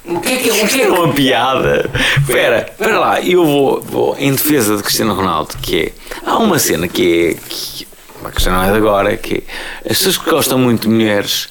O 0.05 0.19
que 0.19 0.29
é 0.33 0.37
que 0.37 0.49
o 0.49 0.67
que 0.67 0.81
É 0.81 0.85
é 0.85 0.89
uma 0.89 1.13
piada. 1.13 1.89
Espera, 2.19 2.65
espera 2.69 2.99
lá, 2.99 3.21
eu 3.21 3.45
vou, 3.45 3.81
vou 3.81 4.15
em 4.17 4.31
defesa 4.33 4.75
de 4.77 4.83
Cristiano 4.83 5.13
Ronaldo, 5.13 5.55
que 5.61 5.81
é. 5.81 5.91
Há 6.25 6.37
uma 6.37 6.57
cena 6.59 6.87
que 6.87 7.29
é. 7.31 7.49
Que, 7.49 7.87
a 8.25 8.31
questão 8.31 8.53
não 8.53 8.63
é 8.63 8.71
de 8.71 8.77
agora, 8.77 9.17
que 9.17 9.35
é. 9.35 9.91
As 9.91 9.97
pessoas 9.97 10.17
que 10.17 10.29
gostam 10.29 10.57
muito 10.57 10.83
de 10.83 10.89
mulheres 10.89 11.49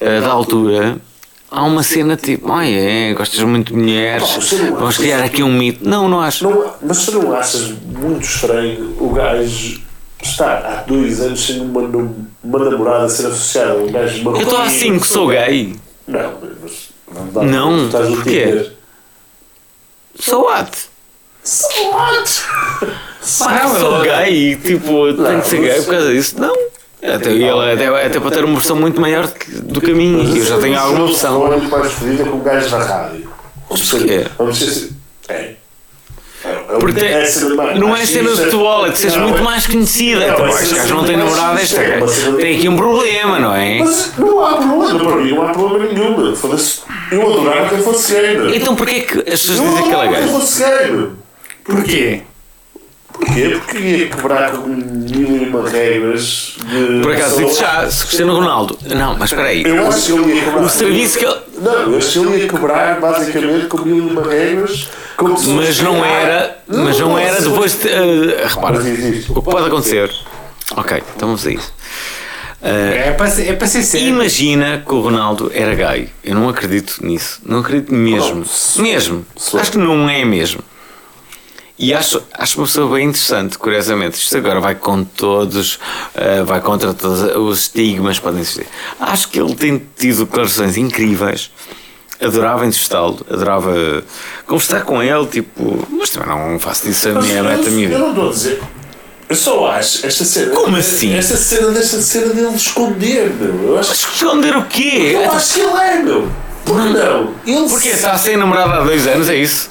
eh, 0.00 0.20
da 0.20 0.28
altura. 0.28 0.98
Há 1.50 1.64
uma 1.64 1.82
cena 1.82 2.14
tipo, 2.14 2.52
ai 2.52 2.74
é, 2.74 3.14
gostas 3.14 3.40
muito 3.40 3.72
de 3.72 3.78
mulheres, 3.78 4.52
vamos 4.78 4.98
criar 4.98 5.24
aqui 5.24 5.42
um 5.42 5.50
mito. 5.50 5.88
Não, 5.88 6.06
não 6.06 6.20
acho. 6.20 6.44
Não, 6.44 6.74
mas 6.82 7.06
tu 7.06 7.12
não 7.12 7.34
achas 7.34 7.70
muito 7.70 8.22
estranho 8.22 8.94
o 9.00 9.10
gajo 9.14 9.80
estar 10.22 10.64
há 10.66 10.82
dois 10.82 11.20
anos 11.20 11.46
sem 11.46 11.60
uma, 11.60 11.80
uma 12.44 12.70
namorada 12.70 13.08
ser 13.08 13.28
associada 13.28 13.72
a 13.72 13.76
um 13.76 13.90
gajo 13.90 14.28
Eu 14.28 14.42
estou 14.42 14.60
assim 14.60 14.98
que 14.98 15.06
sou 15.06 15.28
gay. 15.28 15.74
Não, 16.06 16.34
mas 16.62 16.90
não 17.14 17.28
dá 17.28 17.42
Não, 17.42 17.86
estás 17.86 18.08
porquê? 18.08 18.70
Sou 20.20 20.44
what? 20.44 20.70
What? 21.92 22.42
Pá, 23.38 23.68
sou 23.78 24.00
gay, 24.02 24.56
tipo, 24.56 25.12
tenho 25.14 25.40
que 25.42 25.48
ser 25.48 25.60
gay 25.60 25.82
por 25.82 25.90
causa 25.94 26.12
disso. 26.12 26.34
Não. 26.38 26.54
Até, 27.00 27.30
ele, 27.30 27.48
até, 27.72 27.86
até 28.06 28.18
para 28.20 28.30
ter 28.30 28.44
uma 28.44 28.54
versão 28.54 28.74
muito 28.76 29.00
maior 29.00 29.28
que- 29.28 29.50
do 29.52 29.80
que 29.80 29.92
a 29.92 29.94
minha, 29.94 30.36
eu 30.36 30.44
já 30.44 30.58
tenho 30.58 30.78
alguma 30.78 31.04
opção. 31.04 31.38
Não 31.38 31.52
é 31.52 31.56
muito 31.56 31.70
mais 31.70 31.92
fodida 31.92 32.24
com 32.24 32.38
o 32.38 32.40
gajo 32.40 32.68
da 32.70 32.78
rádio. 32.78 33.28
Porquê? 33.68 34.24
Vamos 34.36 34.58
ser 34.58 34.64
assim. 34.64 34.90
É. 35.28 35.34
É, 36.44 36.50
é, 36.50 36.78
Porque 36.78 37.00
é 37.00 37.24
não 37.78 37.94
é 37.96 38.06
cena 38.06 38.30
de 38.30 38.36
futebol, 38.36 38.86
é 38.86 38.90
de 38.90 38.98
seres 38.98 39.16
Não, 39.16 39.24
muito 39.24 39.38
é- 39.40 39.42
mais 39.42 39.66
conhecida. 39.66 40.26
Não, 40.26 40.34
Então, 40.34 40.46
é 40.46 40.62
este 40.62 40.74
gajo 40.74 40.94
não 40.94 41.04
tem 41.04 41.16
namorada, 41.16 41.60
é 41.60 41.64
de- 41.64 42.36
tem 42.38 42.56
aqui 42.56 42.68
um 42.68 42.76
problema, 42.76 43.38
não 43.40 43.54
é? 43.54 43.78
Mas 43.80 44.12
não 44.16 44.44
há 44.46 44.54
problema, 44.56 44.98
para 45.04 45.16
mim 45.16 45.30
não 45.34 45.42
há 45.48 45.52
problema 45.52 45.92
nenhum. 45.92 46.34
Foda-se. 46.36 46.80
Eu 47.10 47.22
adorava 47.32 47.68
que 47.68 47.74
ele 47.74 47.82
fosse 47.82 48.12
gay. 48.14 48.56
Então 48.56 48.74
porquê 48.76 48.92
é 48.92 49.00
que 49.00 49.18
as 49.18 49.40
pessoas 49.40 49.58
Eu 49.58 49.64
dizem 49.68 49.82
que 49.82 49.88
ele 49.88 49.94
é 49.94 49.98
adorava 49.98 50.08
que 50.14 50.14
ele 50.22 50.24
gay? 50.30 50.40
fosse 50.40 50.64
gay. 50.64 50.90
meu. 50.92 51.12
Porquê? 51.64 52.22
Porquê? 53.18 53.48
Porque 53.64 53.78
ia 53.78 54.08
quebrar 54.08 54.52
com 54.52 54.68
mil 54.68 55.42
e 55.42 55.48
uma 55.48 55.68
regras 55.68 56.54
de. 56.64 57.00
Por 57.02 57.12
acaso, 57.14 57.36
digo 57.38 57.52
já, 57.54 57.90
se 57.90 58.04
Cristiano 58.06 58.34
Ronaldo. 58.36 58.78
Não, 58.86 59.16
mas 59.18 59.30
espera 59.30 59.48
aí. 59.48 59.62
Eu 59.64 59.86
acho 59.88 60.06
que 60.06 60.12
ele 60.12 60.34
ia 60.34 60.44
quebrar. 60.44 60.62
O 60.64 60.68
serviço 60.68 61.18
que 61.18 61.24
ele. 61.24 61.36
Não, 61.60 61.72
eu 61.72 61.98
acho 61.98 62.12
que 62.12 62.18
ele 62.26 62.42
ia 62.42 62.48
quebrar 62.48 63.00
basicamente 63.00 63.66
com 63.66 63.78
mil 63.78 63.96
e 63.96 64.00
uma 64.00 64.22
regras. 64.22 64.88
Mas 65.20 65.80
não 65.80 66.04
era. 66.04 66.58
Mas 66.68 66.98
não 67.00 67.18
era 67.18 67.40
depois 67.40 67.78
de. 67.80 67.88
eh, 67.88 68.46
repara, 68.46 68.78
o 68.78 69.34
que 69.34 69.42
pode 69.42 69.66
acontecer. 69.66 70.10
Ok, 70.76 71.02
então 71.16 71.28
vamos 71.28 71.46
a 71.46 71.50
isso. 71.50 71.72
Eh, 72.62 73.04
É 73.08 73.10
para 73.12 73.26
ser, 73.28 73.48
é 73.48 73.52
para 73.54 73.66
ser 73.66 73.82
sério. 73.82 74.08
Imagina 74.08 74.82
que 74.86 74.92
o 74.94 75.00
Ronaldo 75.00 75.50
era 75.54 75.74
gay. 75.74 76.08
Eu 76.22 76.34
não 76.34 76.48
acredito 76.48 76.98
nisso. 77.04 77.40
Não 77.44 77.60
acredito 77.60 77.92
mesmo. 77.92 78.44
Mesmo. 78.76 79.26
Acho 79.54 79.72
que 79.72 79.78
não 79.78 80.08
é 80.08 80.24
mesmo. 80.24 80.60
E 81.78 81.94
acho, 81.94 82.20
acho 82.34 82.58
uma 82.58 82.66
pessoa 82.66 82.96
bem 82.96 83.06
interessante, 83.06 83.56
curiosamente. 83.56 84.18
Isto 84.18 84.36
agora 84.38 84.60
vai 84.60 84.74
com 84.74 85.04
todos, 85.04 85.78
eh, 86.14 86.42
vai 86.42 86.60
contra 86.60 86.92
todos 86.92 87.20
os 87.36 87.60
estigmas 87.60 88.18
que 88.18 88.24
podem 88.24 88.40
existir. 88.40 88.66
Acho 88.98 89.28
que 89.28 89.38
ele 89.40 89.54
tem 89.54 89.80
tido 89.96 90.24
declarações 90.24 90.76
incríveis. 90.76 91.52
Adorava 92.20 92.66
entrevistá-lo, 92.66 93.24
adorava 93.30 94.02
conversar 94.44 94.80
com 94.82 95.00
ele, 95.00 95.24
tipo, 95.26 95.86
mas 95.88 96.10
também 96.10 96.28
não 96.28 96.58
faço 96.58 96.84
disso 96.88 97.10
a 97.10 97.12
Mas 97.12 97.26
minha 97.26 97.38
eu- 97.38 97.44
meta 97.44 97.62
Eu 97.68 97.70
minha. 97.70 97.96
não 97.96 98.08
estou 98.10 98.28
a 98.28 98.32
dizer. 98.32 98.60
Eu 99.28 99.36
só 99.36 99.70
acho 99.70 100.04
esta 100.04 100.24
cena. 100.24 100.54
Como 100.56 100.76
assim? 100.76 101.14
Esta 101.14 101.36
cena 101.36 101.70
desta 101.70 102.00
cena 102.02 102.34
dele 102.34 102.56
esconder, 102.56 103.30
meu. 103.38 103.68
Eu 103.74 103.78
acho, 103.78 103.92
Esconder 103.92 104.56
o 104.56 104.64
quê? 104.64 105.12
eu 105.14 105.30
acho 105.30 105.54
que 105.54 105.60
ele 105.60 105.78
é, 105.80 106.02
meu. 106.02 106.28
Por 106.64 106.82
que 106.82 106.88
não? 106.88 107.34
Ele 107.46 107.68
Porque 107.68 107.88
está 107.90 108.18
sem 108.18 108.36
namorada 108.36 108.78
há 108.78 108.84
dois 108.84 109.06
anos, 109.06 109.28
é 109.28 109.36
isso? 109.36 109.70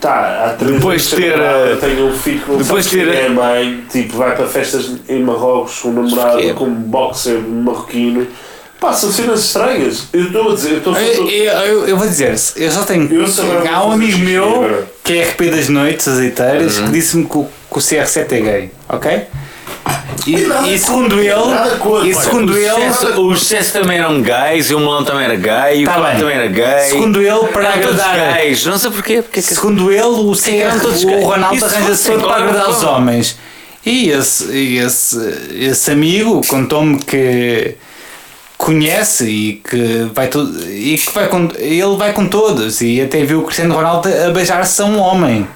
Tá, 0.00 0.44
há 0.46 0.50
três 0.54 0.74
Depois 0.74 1.06
anos 1.06 1.10
de 1.10 1.16
ter, 1.30 1.38
namorada, 1.38 1.70
eh, 1.70 1.76
Tem 1.76 2.02
um 2.04 2.12
filho 2.12 2.40
que 2.40 2.50
não 2.50 2.58
depois 2.58 2.84
sabe 2.84 2.96
ter, 2.96 3.08
é 3.08 3.26
eh, 3.26 3.28
mãe, 3.28 3.84
tipo, 3.90 4.16
vai 4.16 4.36
para 4.36 4.46
festas 4.46 4.90
em 5.08 5.22
Marrocos 5.22 5.78
com 5.80 5.88
um 5.88 5.92
namorado, 5.92 6.32
Porquê? 6.32 6.52
com 6.54 6.64
um 6.66 6.74
boxer 6.74 7.38
marroquino. 7.40 8.26
Pá, 8.78 8.92
são 8.92 9.10
cenas 9.10 9.40
estranhas. 9.40 10.04
Eu 10.12 10.24
estou 10.26 10.52
a 10.52 10.54
dizer, 10.54 10.70
eu 10.72 10.78
estou 10.78 10.94
a 10.94 11.00
Eu, 11.02 11.28
eu, 11.30 11.52
eu- 11.52 11.88
eu 11.88 11.96
vou 11.96 12.06
dizer, 12.06 12.34
eu 12.56 12.70
só 12.70 12.82
tenho. 12.82 13.10
Eu 13.10 13.26
há 13.72 13.86
um 13.86 13.92
amigo 13.92 14.18
meu 14.18 14.84
que 15.02 15.16
é 15.18 15.22
RP 15.24 15.50
das 15.50 15.68
noites 15.70 16.06
azeiteiras 16.06 16.78
que 16.78 16.90
disse-me 16.90 17.24
que, 17.24 17.30
que 17.30 17.38
o 17.70 17.78
CR7 17.80 18.32
é 18.32 18.40
gay, 18.40 18.70
ok? 18.88 19.22
E, 20.26 20.34
e 20.74 20.78
segundo 20.78 21.20
ele, 21.20 22.08
e 22.10 22.14
segundo 22.14 22.50
Os 22.52 22.56
ele, 22.58 23.20
Os 23.20 23.46
Chess 23.46 23.70
também 23.70 23.98
eram 23.98 24.20
gays, 24.20 24.70
e 24.70 24.74
o 24.74 24.80
Melão 24.80 25.04
também 25.04 25.24
era 25.24 25.36
gay, 25.36 25.84
o 25.84 25.86
Tá 25.86 25.94
Flávio 25.94 26.10
bem. 26.10 26.18
também 26.20 26.36
era 26.36 26.46
gay. 26.48 26.90
segundo 26.90 27.20
ele, 27.22 27.46
para 27.52 27.72
todos 27.72 28.00
agradar, 28.00 28.34
gays. 28.38 28.66
Não 28.66 28.76
sei 28.78 28.90
porquê. 28.90 29.22
porque 29.22 29.38
é 29.38 29.42
que- 29.42 29.54
segundo 29.54 29.92
ele, 29.92 30.02
o 30.02 30.14
todos 30.24 30.40
CR, 30.40 30.50
gays. 30.50 31.04
o 31.04 31.20
Ronaldo 31.26 31.64
arranja-se 31.64 32.10
todo 32.10 32.24
para 32.26 32.36
agradar 32.36 32.68
os 32.70 32.82
homens. 32.82 33.36
E 33.84 34.08
esse, 34.10 34.44
e 34.52 34.78
esse, 34.78 35.18
esse 35.60 35.90
amigo 35.92 36.40
contou-me 36.48 36.98
que 36.98 37.76
conhece 38.58 39.24
e 39.28 39.52
que 39.68 40.10
vai 40.12 40.26
tudo 40.28 40.58
e 40.68 40.96
que 40.98 41.12
vai 41.12 41.28
com, 41.28 41.48
ele 41.56 41.96
vai 41.96 42.12
com 42.12 42.26
todos 42.26 42.80
e 42.80 43.00
até 43.00 43.22
viu 43.24 43.40
o 43.40 43.42
Cristiano 43.44 43.74
Ronaldo 43.74 44.08
a 44.08 44.30
beijar-se 44.30 44.82
a 44.82 44.86
um 44.86 44.98
homem. 44.98 45.46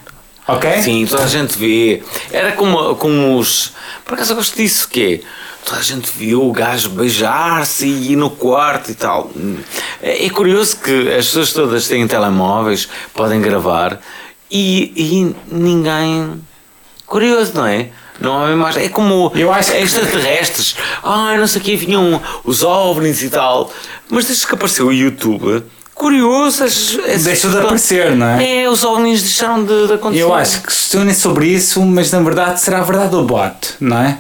Ok? 0.57 0.83
Sim, 0.83 1.07
toda 1.07 1.25
a 1.25 1.27
gente 1.27 1.57
vê. 1.59 2.03
Era 2.33 2.53
como, 2.53 2.95
como 2.97 3.39
os. 3.39 3.73
Por 4.05 4.15
acaso 4.15 4.33
eu 4.33 4.37
gosto 4.37 4.57
disso, 4.57 4.89
que 4.89 5.23
é. 5.25 5.41
Toda 5.65 5.79
a 5.79 5.83
gente 5.83 6.11
viu 6.17 6.43
o 6.43 6.53
gajo 6.53 6.89
beijar-se 6.91 7.87
e 7.87 8.13
ir 8.13 8.17
no 8.17 8.31
quarto 8.31 8.91
e 8.91 8.95
tal. 8.95 9.31
É, 10.03 10.25
é 10.25 10.31
curioso 10.31 10.79
que 10.79 11.09
as 11.11 11.27
pessoas 11.27 11.53
todas 11.53 11.87
têm 11.87 12.07
telemóveis, 12.09 12.89
podem 13.15 13.41
gravar 13.43 14.01
e, 14.51 14.93
e 14.97 15.37
ninguém. 15.55 16.41
Curioso, 17.07 17.53
não 17.55 17.67
é? 17.67 17.89
Não 18.21 18.43
há 18.45 18.55
mais. 18.57 18.77
É 18.77 18.89
como 18.89 19.33
Eu 19.35 19.53
acho 19.53 19.73
que- 19.73 19.79
extraterrestres. 19.79 20.77
Ah, 21.03 21.37
não 21.37 21.47
sei 21.47 21.61
o 21.61 21.65
que, 21.65 21.77
vinham 21.77 22.21
os 22.45 22.63
ovnis 22.63 23.23
e 23.23 23.29
tal. 23.31 23.71
Mas 24.09 24.27
desde 24.27 24.47
que 24.47 24.55
apareceu 24.55 24.87
o 24.87 24.93
YouTube, 24.93 25.63
curioso. 26.01 26.65
as- 26.65 26.99
as- 27.15 27.25
Deixou 27.25 27.51
de 27.51 27.59
aparecer, 27.59 28.17
não 28.17 28.27
é? 28.27 28.63
É, 28.63 28.69
os 28.71 28.83
ovnis 28.83 29.21
deixaram 29.23 29.63
de, 29.65 29.87
de 29.87 29.93
acontecer. 29.93 30.23
Eu 30.23 30.33
acho 30.35 30.61
que 30.63 30.67
questionem 30.69 31.13
sobre 31.15 31.47
isso, 31.47 31.81
mas 31.85 32.11
na 32.11 32.21
verdade 32.21 32.59
será 32.61 32.81
verdade 32.81 33.15
ou 33.15 33.25
boato, 33.25 33.75
não 33.79 33.99
é? 33.99 34.19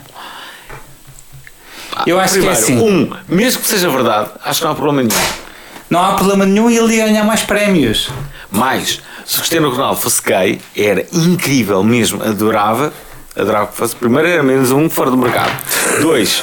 Eu 2.07 2.20
acho 2.20 2.35
que 2.35 2.47
é 2.47 2.53
Primeiro, 2.55 2.62
assim. 2.62 2.78
Um, 2.78 3.11
mesmo 3.28 3.62
que 3.62 3.68
seja 3.68 3.89
verdade, 3.91 4.31
acho 4.45 4.61
que 4.61 4.64
não 4.64 4.72
há 4.72 4.74
problema 4.74 5.03
nenhum. 5.09 5.22
Não 5.89 6.01
há 6.05 6.12
problema 6.14 6.47
nenhum 6.47 6.70
e 6.70 6.76
ele 6.78 6.97
ia 6.97 7.07
ganhar 7.07 7.24
mais 7.24 7.43
prémios. 7.43 8.11
Mas, 8.51 9.01
se 9.26 9.37
o 9.37 9.39
Cristiano 9.39 9.70
Ronaldo 9.70 10.01
fosse 10.01 10.22
gay, 10.22 10.61
era 10.76 11.05
incrível 11.12 11.83
mesmo, 11.83 12.22
adorava, 12.22 12.93
adorava 13.37 13.66
que 13.68 13.76
fosse. 13.76 13.97
Primeiro, 13.97 14.28
era 14.28 14.43
menos 14.43 14.70
um 14.70 14.89
fora 14.89 15.11
do 15.11 15.16
mercado. 15.16 15.51
Dois, 16.01 16.43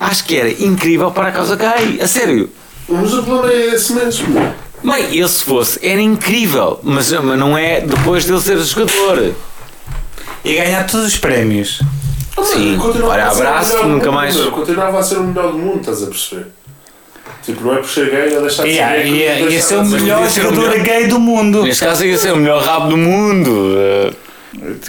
acho 0.00 0.24
que 0.24 0.36
era 0.36 0.50
incrível 0.50 1.10
para 1.12 1.28
a 1.28 1.32
causa 1.32 1.54
gay, 1.56 2.00
a 2.02 2.08
sério. 2.08 2.50
Mas 2.88 3.14
o 3.14 3.22
problema 3.22 3.52
é 3.52 3.74
esse 3.74 3.92
mesmo. 3.92 4.54
Bem, 4.82 5.16
ele 5.16 5.28
se 5.28 5.42
fosse, 5.44 5.78
era 5.86 6.00
incrível, 6.00 6.78
mas, 6.82 7.10
mas 7.10 7.38
não 7.38 7.56
é 7.56 7.80
depois 7.80 8.24
dele 8.26 8.40
ser 8.40 8.58
jogador. 8.58 9.32
Ia 10.44 10.64
ganhar 10.64 10.86
todos 10.86 11.06
os 11.06 11.16
prémios. 11.16 11.80
Sim, 12.42 12.76
Continuava 12.78 13.12
olha, 13.14 13.24
a 13.24 13.30
abraço, 13.30 13.76
nunca 13.86 14.06
mundo, 14.06 14.12
mais. 14.12 14.36
Continuava 14.36 14.98
a 14.98 15.02
ser 15.02 15.16
o 15.16 15.24
melhor 15.24 15.52
do 15.52 15.58
mundo, 15.58 15.80
estás 15.80 16.02
a 16.02 16.06
perceber? 16.06 16.46
Tipo, 17.44 17.62
não 17.64 17.74
é 17.74 17.76
por 17.76 17.88
ser 17.88 18.10
gay 18.10 18.34
ou 18.36 18.42
deixar 18.42 18.62
de 18.64 18.68
ser 18.70 18.74
Yeah, 18.74 19.02
gay. 19.02 19.12
ia, 19.12 19.40
ia 19.50 19.62
ser 19.62 19.76
o 19.76 19.84
melhor 19.84 20.30
jogador 20.30 20.68
melhor. 20.70 20.84
gay 20.84 21.06
do 21.06 21.20
mundo. 21.20 21.62
Neste 21.62 21.84
caso 21.84 22.04
ia 22.04 22.18
ser 22.18 22.32
o 22.32 22.36
melhor 22.36 22.62
rabo 22.62 22.88
do 22.88 22.96
mundo. 22.96 23.76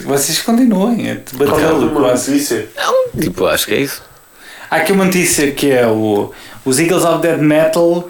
Vocês 0.04 0.40
continuem 0.40 1.06
a 1.06 1.08
é 1.08 1.12
a 1.12 1.14
debatê-lo. 1.32 2.00
notícia? 2.00 2.68
Não, 2.76 3.20
tipo, 3.20 3.46
acho 3.46 3.66
que 3.66 3.74
é 3.74 3.80
isso. 3.80 4.02
Há 4.70 4.76
aqui 4.76 4.92
uma 4.92 5.04
notícia 5.04 5.50
que 5.52 5.70
é 5.70 5.86
o, 5.86 6.30
os 6.64 6.78
Eagles 6.78 7.04
of 7.04 7.20
Dead 7.20 7.38
Metal 7.40 8.08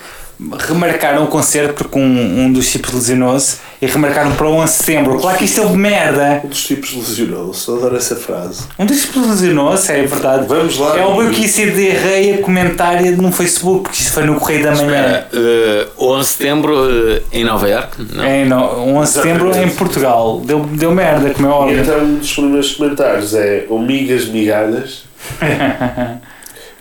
remarcaram 0.58 1.24
o 1.24 1.28
concerto 1.28 1.72
porque 1.74 1.98
um, 1.98 2.44
um 2.44 2.52
dos 2.52 2.70
tipos 2.70 2.92
lesionou-se 2.92 3.56
e 3.80 3.86
remarcaram 3.86 4.32
para 4.32 4.46
o 4.46 4.52
11 4.56 4.64
de 4.72 4.78
setembro. 4.84 5.18
Claro 5.18 5.38
que 5.38 5.44
isto 5.46 5.62
é 5.62 5.64
de 5.64 5.76
merda. 5.76 6.42
Um 6.44 6.48
dos 6.48 6.64
tipos 6.66 6.94
lesionou-se. 6.94 7.70
Adoro 7.70 7.96
essa 7.96 8.16
frase. 8.16 8.64
Um 8.78 8.84
dos 8.84 9.00
tipos 9.02 9.26
lesionou-se, 9.26 9.90
é 9.92 10.02
verdade. 10.02 10.46
Vamos 10.46 10.78
lá. 10.78 10.98
É 10.98 11.02
óbvio 11.04 11.30
que 11.30 11.44
isso 11.46 11.60
é 11.62 11.66
diarreia 11.66 12.38
comentária 12.38 13.12
no 13.12 13.32
Facebook, 13.32 13.84
porque 13.84 14.02
isto 14.02 14.12
foi 14.12 14.24
no 14.24 14.36
Correio 14.36 14.62
da 14.64 14.72
Manhã. 14.76 15.24
Eh, 15.32 15.86
11 15.98 16.20
de 16.20 16.26
setembro 16.26 16.74
eh, 16.90 17.22
em 17.32 17.44
Nova 17.44 17.68
York? 17.68 18.06
Não. 18.14 18.24
É, 18.24 18.44
não, 18.44 18.96
11 18.96 19.12
de 19.12 19.18
setembro 19.18 19.56
em. 19.56 19.70
Portugal. 19.70 20.40
Deu, 20.44 20.60
deu 20.60 20.92
merda, 20.92 21.30
como 21.30 21.48
é 21.48 21.50
E 21.50 21.54
óbvio. 21.54 21.80
então 21.80 21.98
um 22.00 22.18
dos 22.18 22.32
primeiros 22.32 22.72
comentários 22.72 23.34
é 23.34 23.66
o 23.68 23.78
Migas 23.78 24.26
Migalhas. 24.26 25.04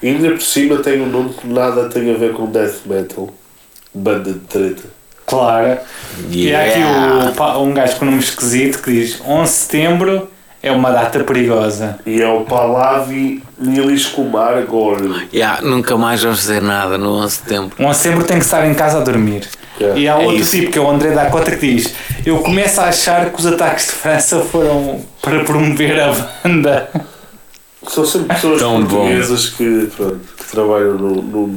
E 0.05 0.09
ainda 0.09 0.29
por 0.29 0.41
cima 0.43 0.77
tem 0.83 1.01
um 1.01 1.07
nome 1.07 1.29
que 1.33 1.47
nada 1.47 1.89
tem 1.89 2.13
a 2.13 2.15
ver 2.17 2.33
com 2.33 2.45
death 2.45 2.85
metal. 2.85 3.27
Banda 3.91 4.33
de 4.33 4.39
treta. 4.39 4.83
Claro. 5.25 5.79
E 6.29 6.53
há 6.53 6.59
aqui 6.61 6.77
Yeah. 6.79 7.31
o, 7.57 7.63
um 7.63 7.73
gajo 7.73 7.95
com 7.97 8.05
nome 8.05 8.19
esquisito 8.19 8.83
que 8.83 8.91
diz 8.91 9.19
11 9.27 9.51
de 9.51 9.57
setembro 9.57 10.29
é 10.61 10.71
uma 10.71 10.91
data 10.91 11.23
perigosa. 11.23 11.97
E 12.05 12.21
é 12.21 12.27
o 12.27 12.41
Palavi 12.41 13.41
Nilis 13.57 14.05
Kumar 14.05 14.61
Gore. 14.67 15.27
Yeah, 15.33 15.61
nunca 15.63 15.97
mais 15.97 16.21
vamos 16.21 16.41
fazer 16.41 16.61
nada 16.61 16.99
no 16.99 17.13
11 17.13 17.25
de 17.27 17.33
setembro. 17.41 17.75
11 17.79 17.89
de 17.89 17.95
setembro 17.97 18.25
tem 18.27 18.37
que 18.37 18.45
estar 18.45 18.67
em 18.67 18.75
casa 18.75 18.99
a 18.99 19.01
dormir. 19.01 19.47
Yeah. 19.81 19.99
E 19.99 20.07
há 20.07 20.21
É 20.21 20.25
outro 20.25 20.35
isso. 20.41 20.51
tipo 20.51 20.71
que 20.71 20.77
é 20.77 20.81
o 20.81 20.87
André 20.89 21.09
da 21.15 21.25
Cota 21.31 21.49
que 21.55 21.75
diz 21.75 21.95
eu 22.23 22.37
começo 22.39 22.79
a 22.79 22.85
achar 22.89 23.31
que 23.31 23.39
os 23.39 23.45
ataques 23.47 23.87
de 23.87 23.91
França 23.93 24.39
foram 24.41 25.01
para 25.21 25.43
promover 25.43 25.99
a 25.99 26.13
banda. 26.43 26.89
São 27.89 28.05
sempre 28.05 28.35
pessoas 28.35 28.59
Tão 28.59 28.81
bom. 28.83 28.87
portuguesas 28.87 29.49
que, 29.49 29.89
pronto, 29.95 30.19
que 30.37 30.45
trabalham 30.51 30.93
no, 30.95 31.15
no, 31.21 31.47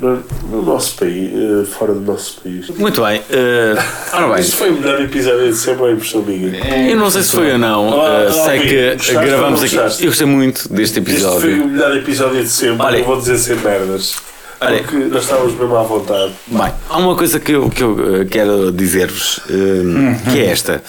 no, 0.00 0.22
no 0.50 0.62
nosso 0.62 0.94
país, 0.96 1.30
eh, 1.32 1.64
fora 1.66 1.92
do 1.94 2.00
nosso 2.00 2.40
país. 2.40 2.68
Muito 2.70 3.02
bem. 3.02 3.22
ora 4.12 4.28
bem, 4.28 4.40
Este 4.40 4.56
foi 4.56 4.70
o 4.70 4.74
melhor 4.80 5.00
episódio 5.00 5.48
de 5.48 5.56
sempre, 5.56 5.84
a 5.86 5.92
impressão 5.92 6.22
minha. 6.22 6.88
eu 6.90 6.96
não 6.96 7.10
sei 7.10 7.22
se 7.22 7.32
foi 7.32 7.52
ou 7.52 7.58
não. 7.58 7.88
Eh, 8.06 8.26
ah, 8.28 8.32
sei 8.32 8.60
que 8.60 8.92
gostaste 8.94 9.12
gravamos 9.26 9.62
aqui. 9.62 9.74
gostaste? 9.76 10.02
Eu 10.04 10.10
gostei 10.10 10.26
muito 10.26 10.72
deste 10.72 10.98
Este 10.98 11.02
foi 11.02 11.12
episódio. 11.14 11.64
o 11.64 11.68
melhor 11.68 11.96
episódio 11.96 12.42
de 12.42 12.48
sempre, 12.48 12.82
Olha. 12.86 12.98
não 12.98 13.06
vou 13.06 13.18
dizer 13.18 13.38
sem 13.38 13.56
merdas. 13.56 14.14
Olha. 14.60 14.78
Porque 14.82 14.96
nós 14.96 15.22
estávamos 15.22 15.54
mesmo 15.58 15.74
à 15.76 15.82
vontade. 15.82 16.32
Bem, 16.48 16.72
há 16.90 16.98
uma 16.98 17.16
coisa 17.16 17.40
que 17.40 17.52
eu, 17.52 17.70
que 17.70 17.82
eu 17.82 18.26
quero 18.30 18.70
dizer-vos, 18.70 19.40
eh, 19.48 20.30
que 20.32 20.38
é 20.40 20.46
esta. 20.50 20.82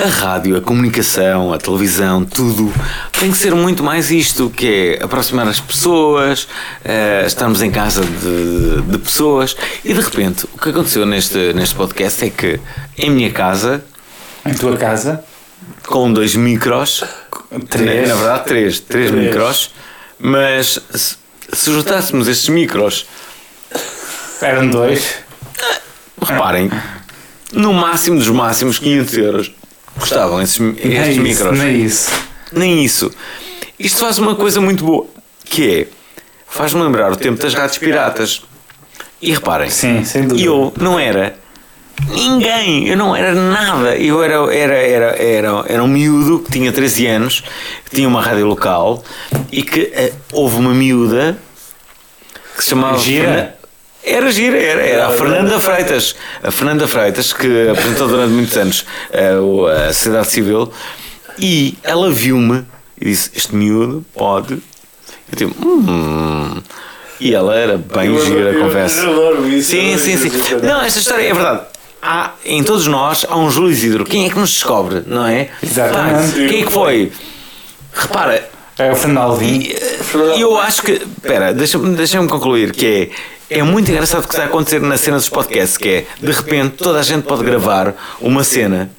A 0.00 0.06
rádio, 0.08 0.56
a 0.56 0.60
comunicação, 0.60 1.52
a 1.52 1.58
televisão, 1.58 2.24
tudo 2.24 2.72
tem 3.18 3.32
que 3.32 3.36
ser 3.36 3.52
muito 3.54 3.82
mais 3.82 4.10
isto, 4.12 4.48
que 4.48 4.96
é 5.00 5.04
aproximar 5.04 5.48
as 5.48 5.58
pessoas, 5.58 6.46
eh, 6.84 7.24
estarmos 7.26 7.62
em 7.62 7.70
casa 7.70 8.02
de, 8.04 8.82
de 8.82 8.98
pessoas 8.98 9.56
e 9.84 9.92
de 9.92 10.00
repente 10.00 10.46
o 10.54 10.58
que 10.58 10.68
aconteceu 10.68 11.04
neste, 11.04 11.52
neste 11.52 11.74
podcast 11.74 12.24
é 12.24 12.30
que 12.30 12.60
em 12.96 13.10
minha 13.10 13.30
casa, 13.32 13.84
Em 14.46 14.54
tua 14.54 14.76
casa? 14.76 15.24
com 15.84 16.12
dois 16.12 16.36
micros, 16.36 17.02
Três. 17.68 18.08
na 18.08 18.14
verdade 18.14 18.44
três, 18.44 18.78
três, 18.80 19.10
Três. 19.10 19.26
micros, 19.26 19.70
mas 20.18 20.78
se, 20.94 21.16
se 21.52 21.72
juntássemos 21.72 22.28
estes 22.28 22.48
micros 22.50 23.04
Eram 24.40 24.68
dois. 24.68 25.14
Reparem, 26.22 26.70
no 27.52 27.72
máximo 27.72 28.18
dos 28.18 28.28
máximos 28.28 28.78
500 28.78 29.14
euros 29.18 29.52
custavam 29.98 30.40
esses, 30.40 30.58
Nem 30.58 30.72
estes 30.74 30.96
é 30.96 31.10
isso, 31.10 31.20
micros. 31.20 31.58
nem 31.58 31.82
isso. 31.84 32.10
Nem 32.52 32.84
isso. 32.84 33.10
Isto 33.78 33.98
faz 33.98 34.18
uma 34.18 34.34
coisa 34.34 34.60
muito 34.60 34.84
boa, 34.84 35.06
que 35.44 35.70
é, 35.82 35.86
faz-me 36.48 36.82
lembrar 36.82 37.12
o 37.12 37.16
tempo 37.16 37.40
das 37.40 37.54
rádios 37.54 37.78
piratas. 37.78 38.42
E 39.20 39.32
reparem, 39.32 39.68
Sim, 39.68 40.02
eu 40.38 40.72
não 40.78 40.98
era 40.98 41.36
ninguém, 42.08 42.86
eu 42.88 42.96
não 42.96 43.14
era 43.16 43.34
nada. 43.34 43.96
Eu 43.96 44.22
era, 44.22 44.34
era, 44.54 44.74
era, 44.74 45.22
era, 45.22 45.64
era 45.66 45.82
um 45.82 45.88
miúdo 45.88 46.40
que 46.40 46.52
tinha 46.52 46.72
13 46.72 47.06
anos, 47.06 47.42
que 47.84 47.96
tinha 47.96 48.06
uma 48.08 48.22
rádio 48.22 48.46
local 48.46 49.02
e 49.50 49.62
que 49.62 49.90
eh, 49.92 50.12
houve 50.32 50.56
uma 50.56 50.72
miúda 50.72 51.36
que 52.56 52.62
se 52.62 52.70
chamava. 52.70 52.98
Gira? 52.98 53.57
Era 54.04 54.30
gira, 54.30 54.56
era, 54.56 54.80
era 54.82 55.06
a 55.08 55.10
Fernanda 55.12 55.58
Freitas. 55.60 56.14
A 56.42 56.50
Fernanda 56.50 56.86
Freitas, 56.88 57.32
que 57.32 57.68
apresentou 57.68 58.08
durante 58.08 58.32
muitos 58.32 58.56
anos 58.56 58.86
eh, 59.12 59.34
o- 59.36 59.66
a 59.66 59.92
Sociedade 59.92 60.28
Civil, 60.28 60.72
e 61.38 61.76
ela 61.82 62.10
viu-me 62.10 62.64
e 63.00 63.04
disse: 63.06 63.30
Este 63.34 63.54
miúdo 63.54 64.04
pode. 64.14 64.54
Eu 65.30 65.36
tipo, 65.36 65.68
hum. 65.68 66.62
E 67.20 67.34
ela 67.34 67.54
era 67.56 67.76
bem 67.76 68.06
Eu 68.14 68.24
gira, 68.24 68.50
eu- 68.52 68.62
confesso. 68.64 69.00
eu 69.00 69.10
adoro 69.10 69.48
isso, 69.48 69.72
Sim, 69.72 69.98
sim, 69.98 70.16
sim. 70.16 70.30
Não, 70.62 70.80
esta 70.82 71.00
história 71.00 71.24
é 71.28 71.34
verdade. 71.34 71.62
Há, 72.00 72.30
em 72.44 72.62
todos 72.62 72.86
nós 72.86 73.26
há 73.28 73.36
um 73.36 73.50
Júlio 73.50 73.72
Isidro. 73.72 74.04
Quem 74.04 74.26
é 74.26 74.30
que 74.30 74.38
nos 74.38 74.52
descobre, 74.52 75.02
não 75.04 75.26
é? 75.26 75.48
Exatamente. 75.60 76.30
Pá, 76.32 76.48
quem 76.48 76.62
é 76.62 76.64
que 76.64 76.72
foi? 76.72 77.12
Repara, 77.92 78.48
É 78.78 78.92
o 78.92 78.94
Fernando 78.96 79.24
Alvim. 79.24 79.68
e 80.36 80.40
eu 80.40 80.56
acho 80.58 80.82
que. 80.82 80.92
Espera, 80.92 81.52
deixa-me 81.52 81.94
deixa 81.96 82.24
concluir 82.26 82.70
que 82.72 82.86
é. 82.86 83.37
É 83.50 83.62
muito 83.62 83.90
engraçado 83.90 84.24
o 84.24 84.28
que 84.28 84.34
está 84.34 84.44
a 84.44 84.46
acontecer 84.46 84.80
na 84.80 84.98
cena 84.98 85.16
dos 85.16 85.28
podcasts, 85.28 85.76
que 85.78 85.88
é, 85.88 86.06
de 86.20 86.32
repente, 86.32 86.76
toda 86.76 87.00
a 87.00 87.02
gente 87.02 87.24
pode 87.24 87.42
gravar 87.44 87.94
uma 88.20 88.44
cena. 88.44 88.90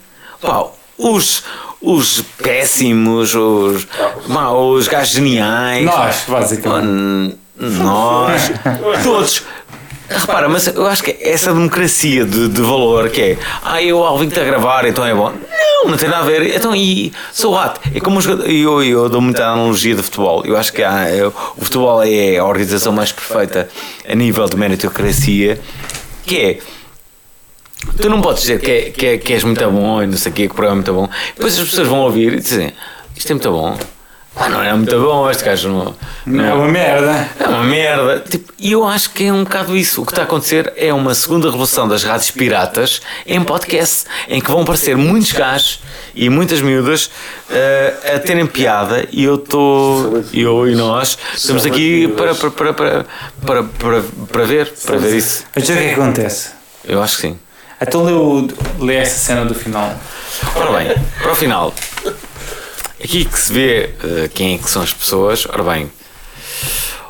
Pá, 0.42 0.66
os, 0.98 1.44
os 1.80 2.22
péssimos, 2.38 3.36
os, 3.36 3.86
pá, 4.28 4.50
os 4.50 4.88
gajos 4.88 5.14
geniais. 5.14 5.86
Nós, 5.86 6.24
basicamente. 6.28 7.38
Nós, 7.56 8.52
todos. 9.04 9.44
Repara, 10.10 10.50
mas 10.50 10.68
eu 10.68 10.88
acho 10.88 11.04
que 11.04 11.16
essa 11.22 11.54
democracia 11.54 12.26
de, 12.26 12.48
de 12.50 12.62
valor 12.62 13.10
que 13.10 13.22
é 13.22 13.38
ah, 13.64 13.82
eu 13.82 14.04
Alvin 14.04 14.28
está 14.28 14.42
a 14.42 14.46
gravar, 14.46 14.86
então 14.86 15.06
é 15.06 15.14
bom. 15.14 15.32
Não, 15.84 15.92
não 15.92 15.98
tem 15.98 16.10
nada 16.10 16.24
a 16.24 16.26
ver. 16.28 16.56
Então, 16.56 16.76
e 16.76 17.14
sou 17.32 17.54
rato. 17.54 17.80
É 17.94 18.00
como 18.00 18.20
eu, 18.22 18.84
eu 18.84 19.08
dou 19.10 19.22
muita 19.22 19.46
analogia 19.46 19.96
de 19.96 20.02
futebol. 20.02 20.44
Eu 20.46 20.58
acho 20.58 20.74
que 20.74 20.82
eu- 20.82 21.34
o 21.56 21.64
futebol 21.64 22.02
é 22.04 22.38
a 22.38 22.44
organização 22.46 22.92
mais 22.92 23.12
perfeita 23.12 23.70
a 24.08 24.16
nível 24.16 24.48
de 24.50 24.58
meritocracia, 24.58 25.60
que 26.26 26.38
é 26.38 26.60
Tu 28.02 28.10
não 28.10 28.22
podes 28.22 28.42
dizer 28.42 28.60
que, 28.60 28.70
é, 28.72 28.82
que, 28.92 29.06
é, 29.06 29.18
que 29.18 29.34
és 29.34 29.44
muito 29.44 29.64
bom 29.72 30.04
e 30.04 30.08
não 30.08 30.18
sei 30.18 30.32
o 30.32 30.36
quê, 30.36 30.48
que 30.48 30.52
o 30.52 30.56
programa 30.56 30.82
é 30.82 30.84
muito 30.84 30.94
bom. 30.94 31.10
Depois 31.36 31.58
as 31.58 31.70
pessoas 31.70 31.88
vão 31.88 32.00
ouvir 32.02 32.34
e 32.34 32.40
dizem: 32.40 32.74
Isto 33.16 33.32
é 33.32 33.34
muito 33.36 33.52
bom. 33.52 33.78
Ah, 34.36 34.48
não 34.48 34.64
é 34.64 34.72
muito 34.74 34.98
bom, 35.02 35.30
este 35.30 35.44
gajo 35.44 35.68
não. 35.70 35.96
não 36.26 36.46
É 36.46 36.54
uma 36.54 36.68
merda. 36.68 37.30
é 37.40 37.48
uma 37.48 37.64
merda. 37.64 38.24
Tipo, 38.30 38.54
E 38.58 38.72
eu 38.72 38.88
acho 38.88 39.10
que 39.10 39.26
é 39.26 39.34
um 39.34 39.44
bocado 39.44 39.76
isso. 39.76 40.02
O 40.02 40.06
que 40.06 40.12
está 40.14 40.22
a 40.22 40.26
acontecer 40.26 40.72
é 40.78 40.94
uma 40.94 41.14
segunda 41.14 41.48
revolução 41.48 41.88
das 41.90 42.04
rádios 42.04 42.32
piratas 42.32 43.02
em 43.26 43.42
podcast, 43.44 44.06
em 44.30 44.40
que 44.40 44.50
vão 44.50 44.62
aparecer 44.62 44.96
muitos 44.96 45.32
gajos 45.34 45.82
e 46.16 46.30
muitas 46.30 46.62
miúdas 46.62 47.10
eh, 47.50 48.14
a 48.16 48.20
terem 48.20 48.46
piada 48.46 49.06
e 49.12 49.24
eu 49.26 49.36
estou, 49.36 50.24
eu 50.34 50.70
e 50.70 50.76
nós, 50.76 51.18
estamos 51.36 51.66
aqui 51.66 52.08
para, 52.16 52.34
para, 52.36 52.52
para, 52.52 52.74
para, 52.74 53.06
para, 53.46 53.64
para, 53.64 54.04
para 54.32 54.44
ver, 54.46 54.72
para 54.86 54.98
ver 54.98 55.18
isso. 55.18 55.44
Mas 55.54 55.68
o 55.68 55.74
que 55.74 55.80
é 55.80 55.88
que 55.94 56.00
acontece? 56.00 56.50
Eu 56.86 57.02
acho 57.04 57.16
que 57.18 57.22
sim. 57.24 57.40
Então 57.82 58.04
lê, 58.04 58.12
o- 58.14 58.48
lê 58.80 58.96
essa 58.96 59.18
cena 59.18 59.44
do 59.46 59.54
final. 59.56 59.94
Ora 60.56 60.72
bem, 60.78 60.96
para 61.22 61.32
o 61.32 61.36
final, 61.36 61.74
aqui 63.04 63.26
que 63.26 63.40
se 63.40 63.52
vê 63.54 63.90
eh, 64.04 64.30
quem 64.34 64.56
é 64.56 64.58
que 64.58 64.70
são 64.70 64.82
as 64.82 64.94
pessoas. 64.94 65.46
Ora 65.48 65.64
bem, 65.64 65.92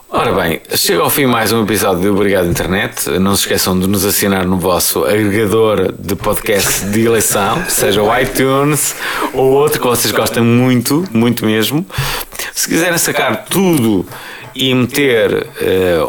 ora 0.09 0.31
bem, 0.33 0.61
chega 0.75 1.01
ao 1.01 1.09
fim 1.09 1.25
mais 1.25 1.51
um 1.51 1.63
episódio 1.63 2.01
de 2.01 2.09
Obrigado 2.09 2.47
Internet. 2.47 3.09
Não 3.19 3.35
se 3.35 3.43
esqueçam 3.43 3.79
de 3.79 3.87
nos 3.87 4.05
assinar 4.05 4.45
no 4.45 4.57
vosso 4.57 5.03
agregador 5.05 5.91
de 5.97 6.15
podcast 6.15 6.85
de 6.85 7.05
eleição, 7.05 7.63
seja 7.67 8.01
o 8.01 8.17
iTunes 8.19 8.95
ou 9.33 9.51
outro 9.51 9.79
que 9.81 9.87
vocês 9.87 10.11
gostam 10.13 10.43
muito, 10.43 11.03
muito 11.11 11.45
mesmo. 11.45 11.85
Se 12.53 12.67
quiserem 12.67 12.97
sacar 12.97 13.45
tudo 13.45 14.05
e 14.55 14.73
meter. 14.73 15.47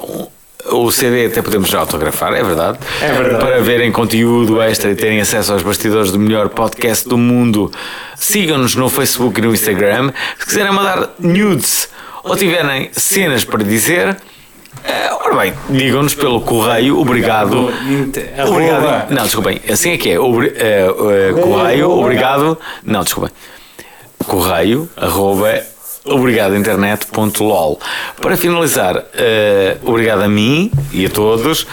um- 0.03 0.40
o 0.71 0.91
CD 0.93 1.27
até 1.27 1.43
podemos 1.43 1.69
já 1.69 1.79
autografar, 1.81 2.33
é 2.35 2.43
verdade. 2.43 2.79
É 3.03 3.13
verdade. 3.13 3.45
Para 3.45 3.61
verem 3.61 3.91
conteúdo 3.93 4.61
extra 4.63 4.91
e 4.91 4.95
terem 4.95 5.21
acesso 5.21 5.53
aos 5.53 5.63
bastidores 5.63 6.11
do 6.13 6.19
melhor 6.19 6.49
podcast 6.49 7.09
do 7.09 7.19
mundo, 7.19 7.71
sigam-nos 8.17 8.75
no 8.75 8.89
Facebook 8.89 9.39
e 9.41 9.43
no 9.43 9.53
Instagram. 9.53 10.13
Se 10.39 10.47
quiserem 10.47 10.73
mandar 10.73 11.11
nudes 11.19 11.89
ou 12.23 12.37
tiverem 12.37 12.91
cenas 12.93 13.45
para 13.45 13.63
dizer, 13.65 14.17
eh, 14.85 15.11
ora 15.25 15.35
bem, 15.37 15.55
digam-nos 15.71 16.15
pelo 16.15 16.41
correio, 16.41 16.99
obrigado. 16.99 17.71
Obrigado. 18.47 19.11
Não, 19.11 19.23
desculpem, 19.25 19.61
assim 19.71 19.93
é 19.93 19.99
que 19.99 20.11
é. 20.11 20.21
Obri- 20.21 20.53
eh, 20.57 20.87
eh, 20.89 21.41
correio, 21.41 21.91
obrigado. 21.91 22.59
Não, 22.85 23.03
desculpem. 23.03 23.33
Correio, 24.27 24.89
arroba, 24.97 25.61
obrigadointernet.lol. 26.05 27.79
Para 28.21 28.37
finalizar, 28.37 29.05
eh, 29.15 29.77
obrigado 29.85 30.23
a 30.23 30.29
mim 30.29 30.71
e 30.93 31.07
a 31.07 31.11
todos 31.11 31.67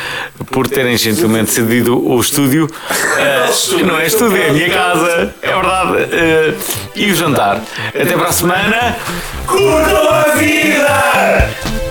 por 0.51 0.67
terem 0.67 0.97
gentilmente 0.97 1.51
cedido 1.51 1.97
o 1.97 2.19
estúdio. 2.19 2.67
Que 2.67 3.83
não 3.83 3.99
é 3.99 4.07
estúdio, 4.07 4.37
é 4.37 4.49
a 4.49 4.53
minha 4.53 4.69
casa, 4.69 5.33
é 5.41 5.47
verdade. 5.47 5.97
Eh, 6.11 6.53
e 6.95 7.11
o 7.11 7.15
jantar. 7.15 7.61
Até 7.89 8.05
para 8.05 8.27
a 8.27 8.31
semana. 8.31 8.97
Curtam 9.45 10.09
a 10.09 10.35
vida! 10.35 11.86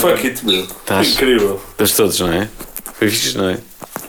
Fuck 0.00 0.26
it, 0.26 0.44
meu. 0.44 0.66
Foi 0.66 0.76
Estás? 0.76 1.08
incrível. 1.08 1.60
Estás 1.72 1.92
todos, 1.92 2.20
não 2.20 2.32
é? 2.32 2.48
Foi 2.98 3.08
fixe, 3.10 3.36
não 3.36 3.48
é? 3.50 3.58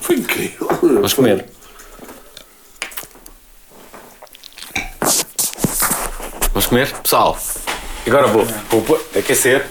Foi 0.01 0.15
incrível. 0.17 0.67
Vamos 0.81 1.13
comer. 1.13 1.45
Vamos 6.51 6.67
comer? 6.67 6.91
Pessoal, 7.01 7.37
agora 8.05 8.27
vou, 8.27 8.45
vou 8.69 8.81
pôr- 8.81 9.01
aquecer. 9.17 9.65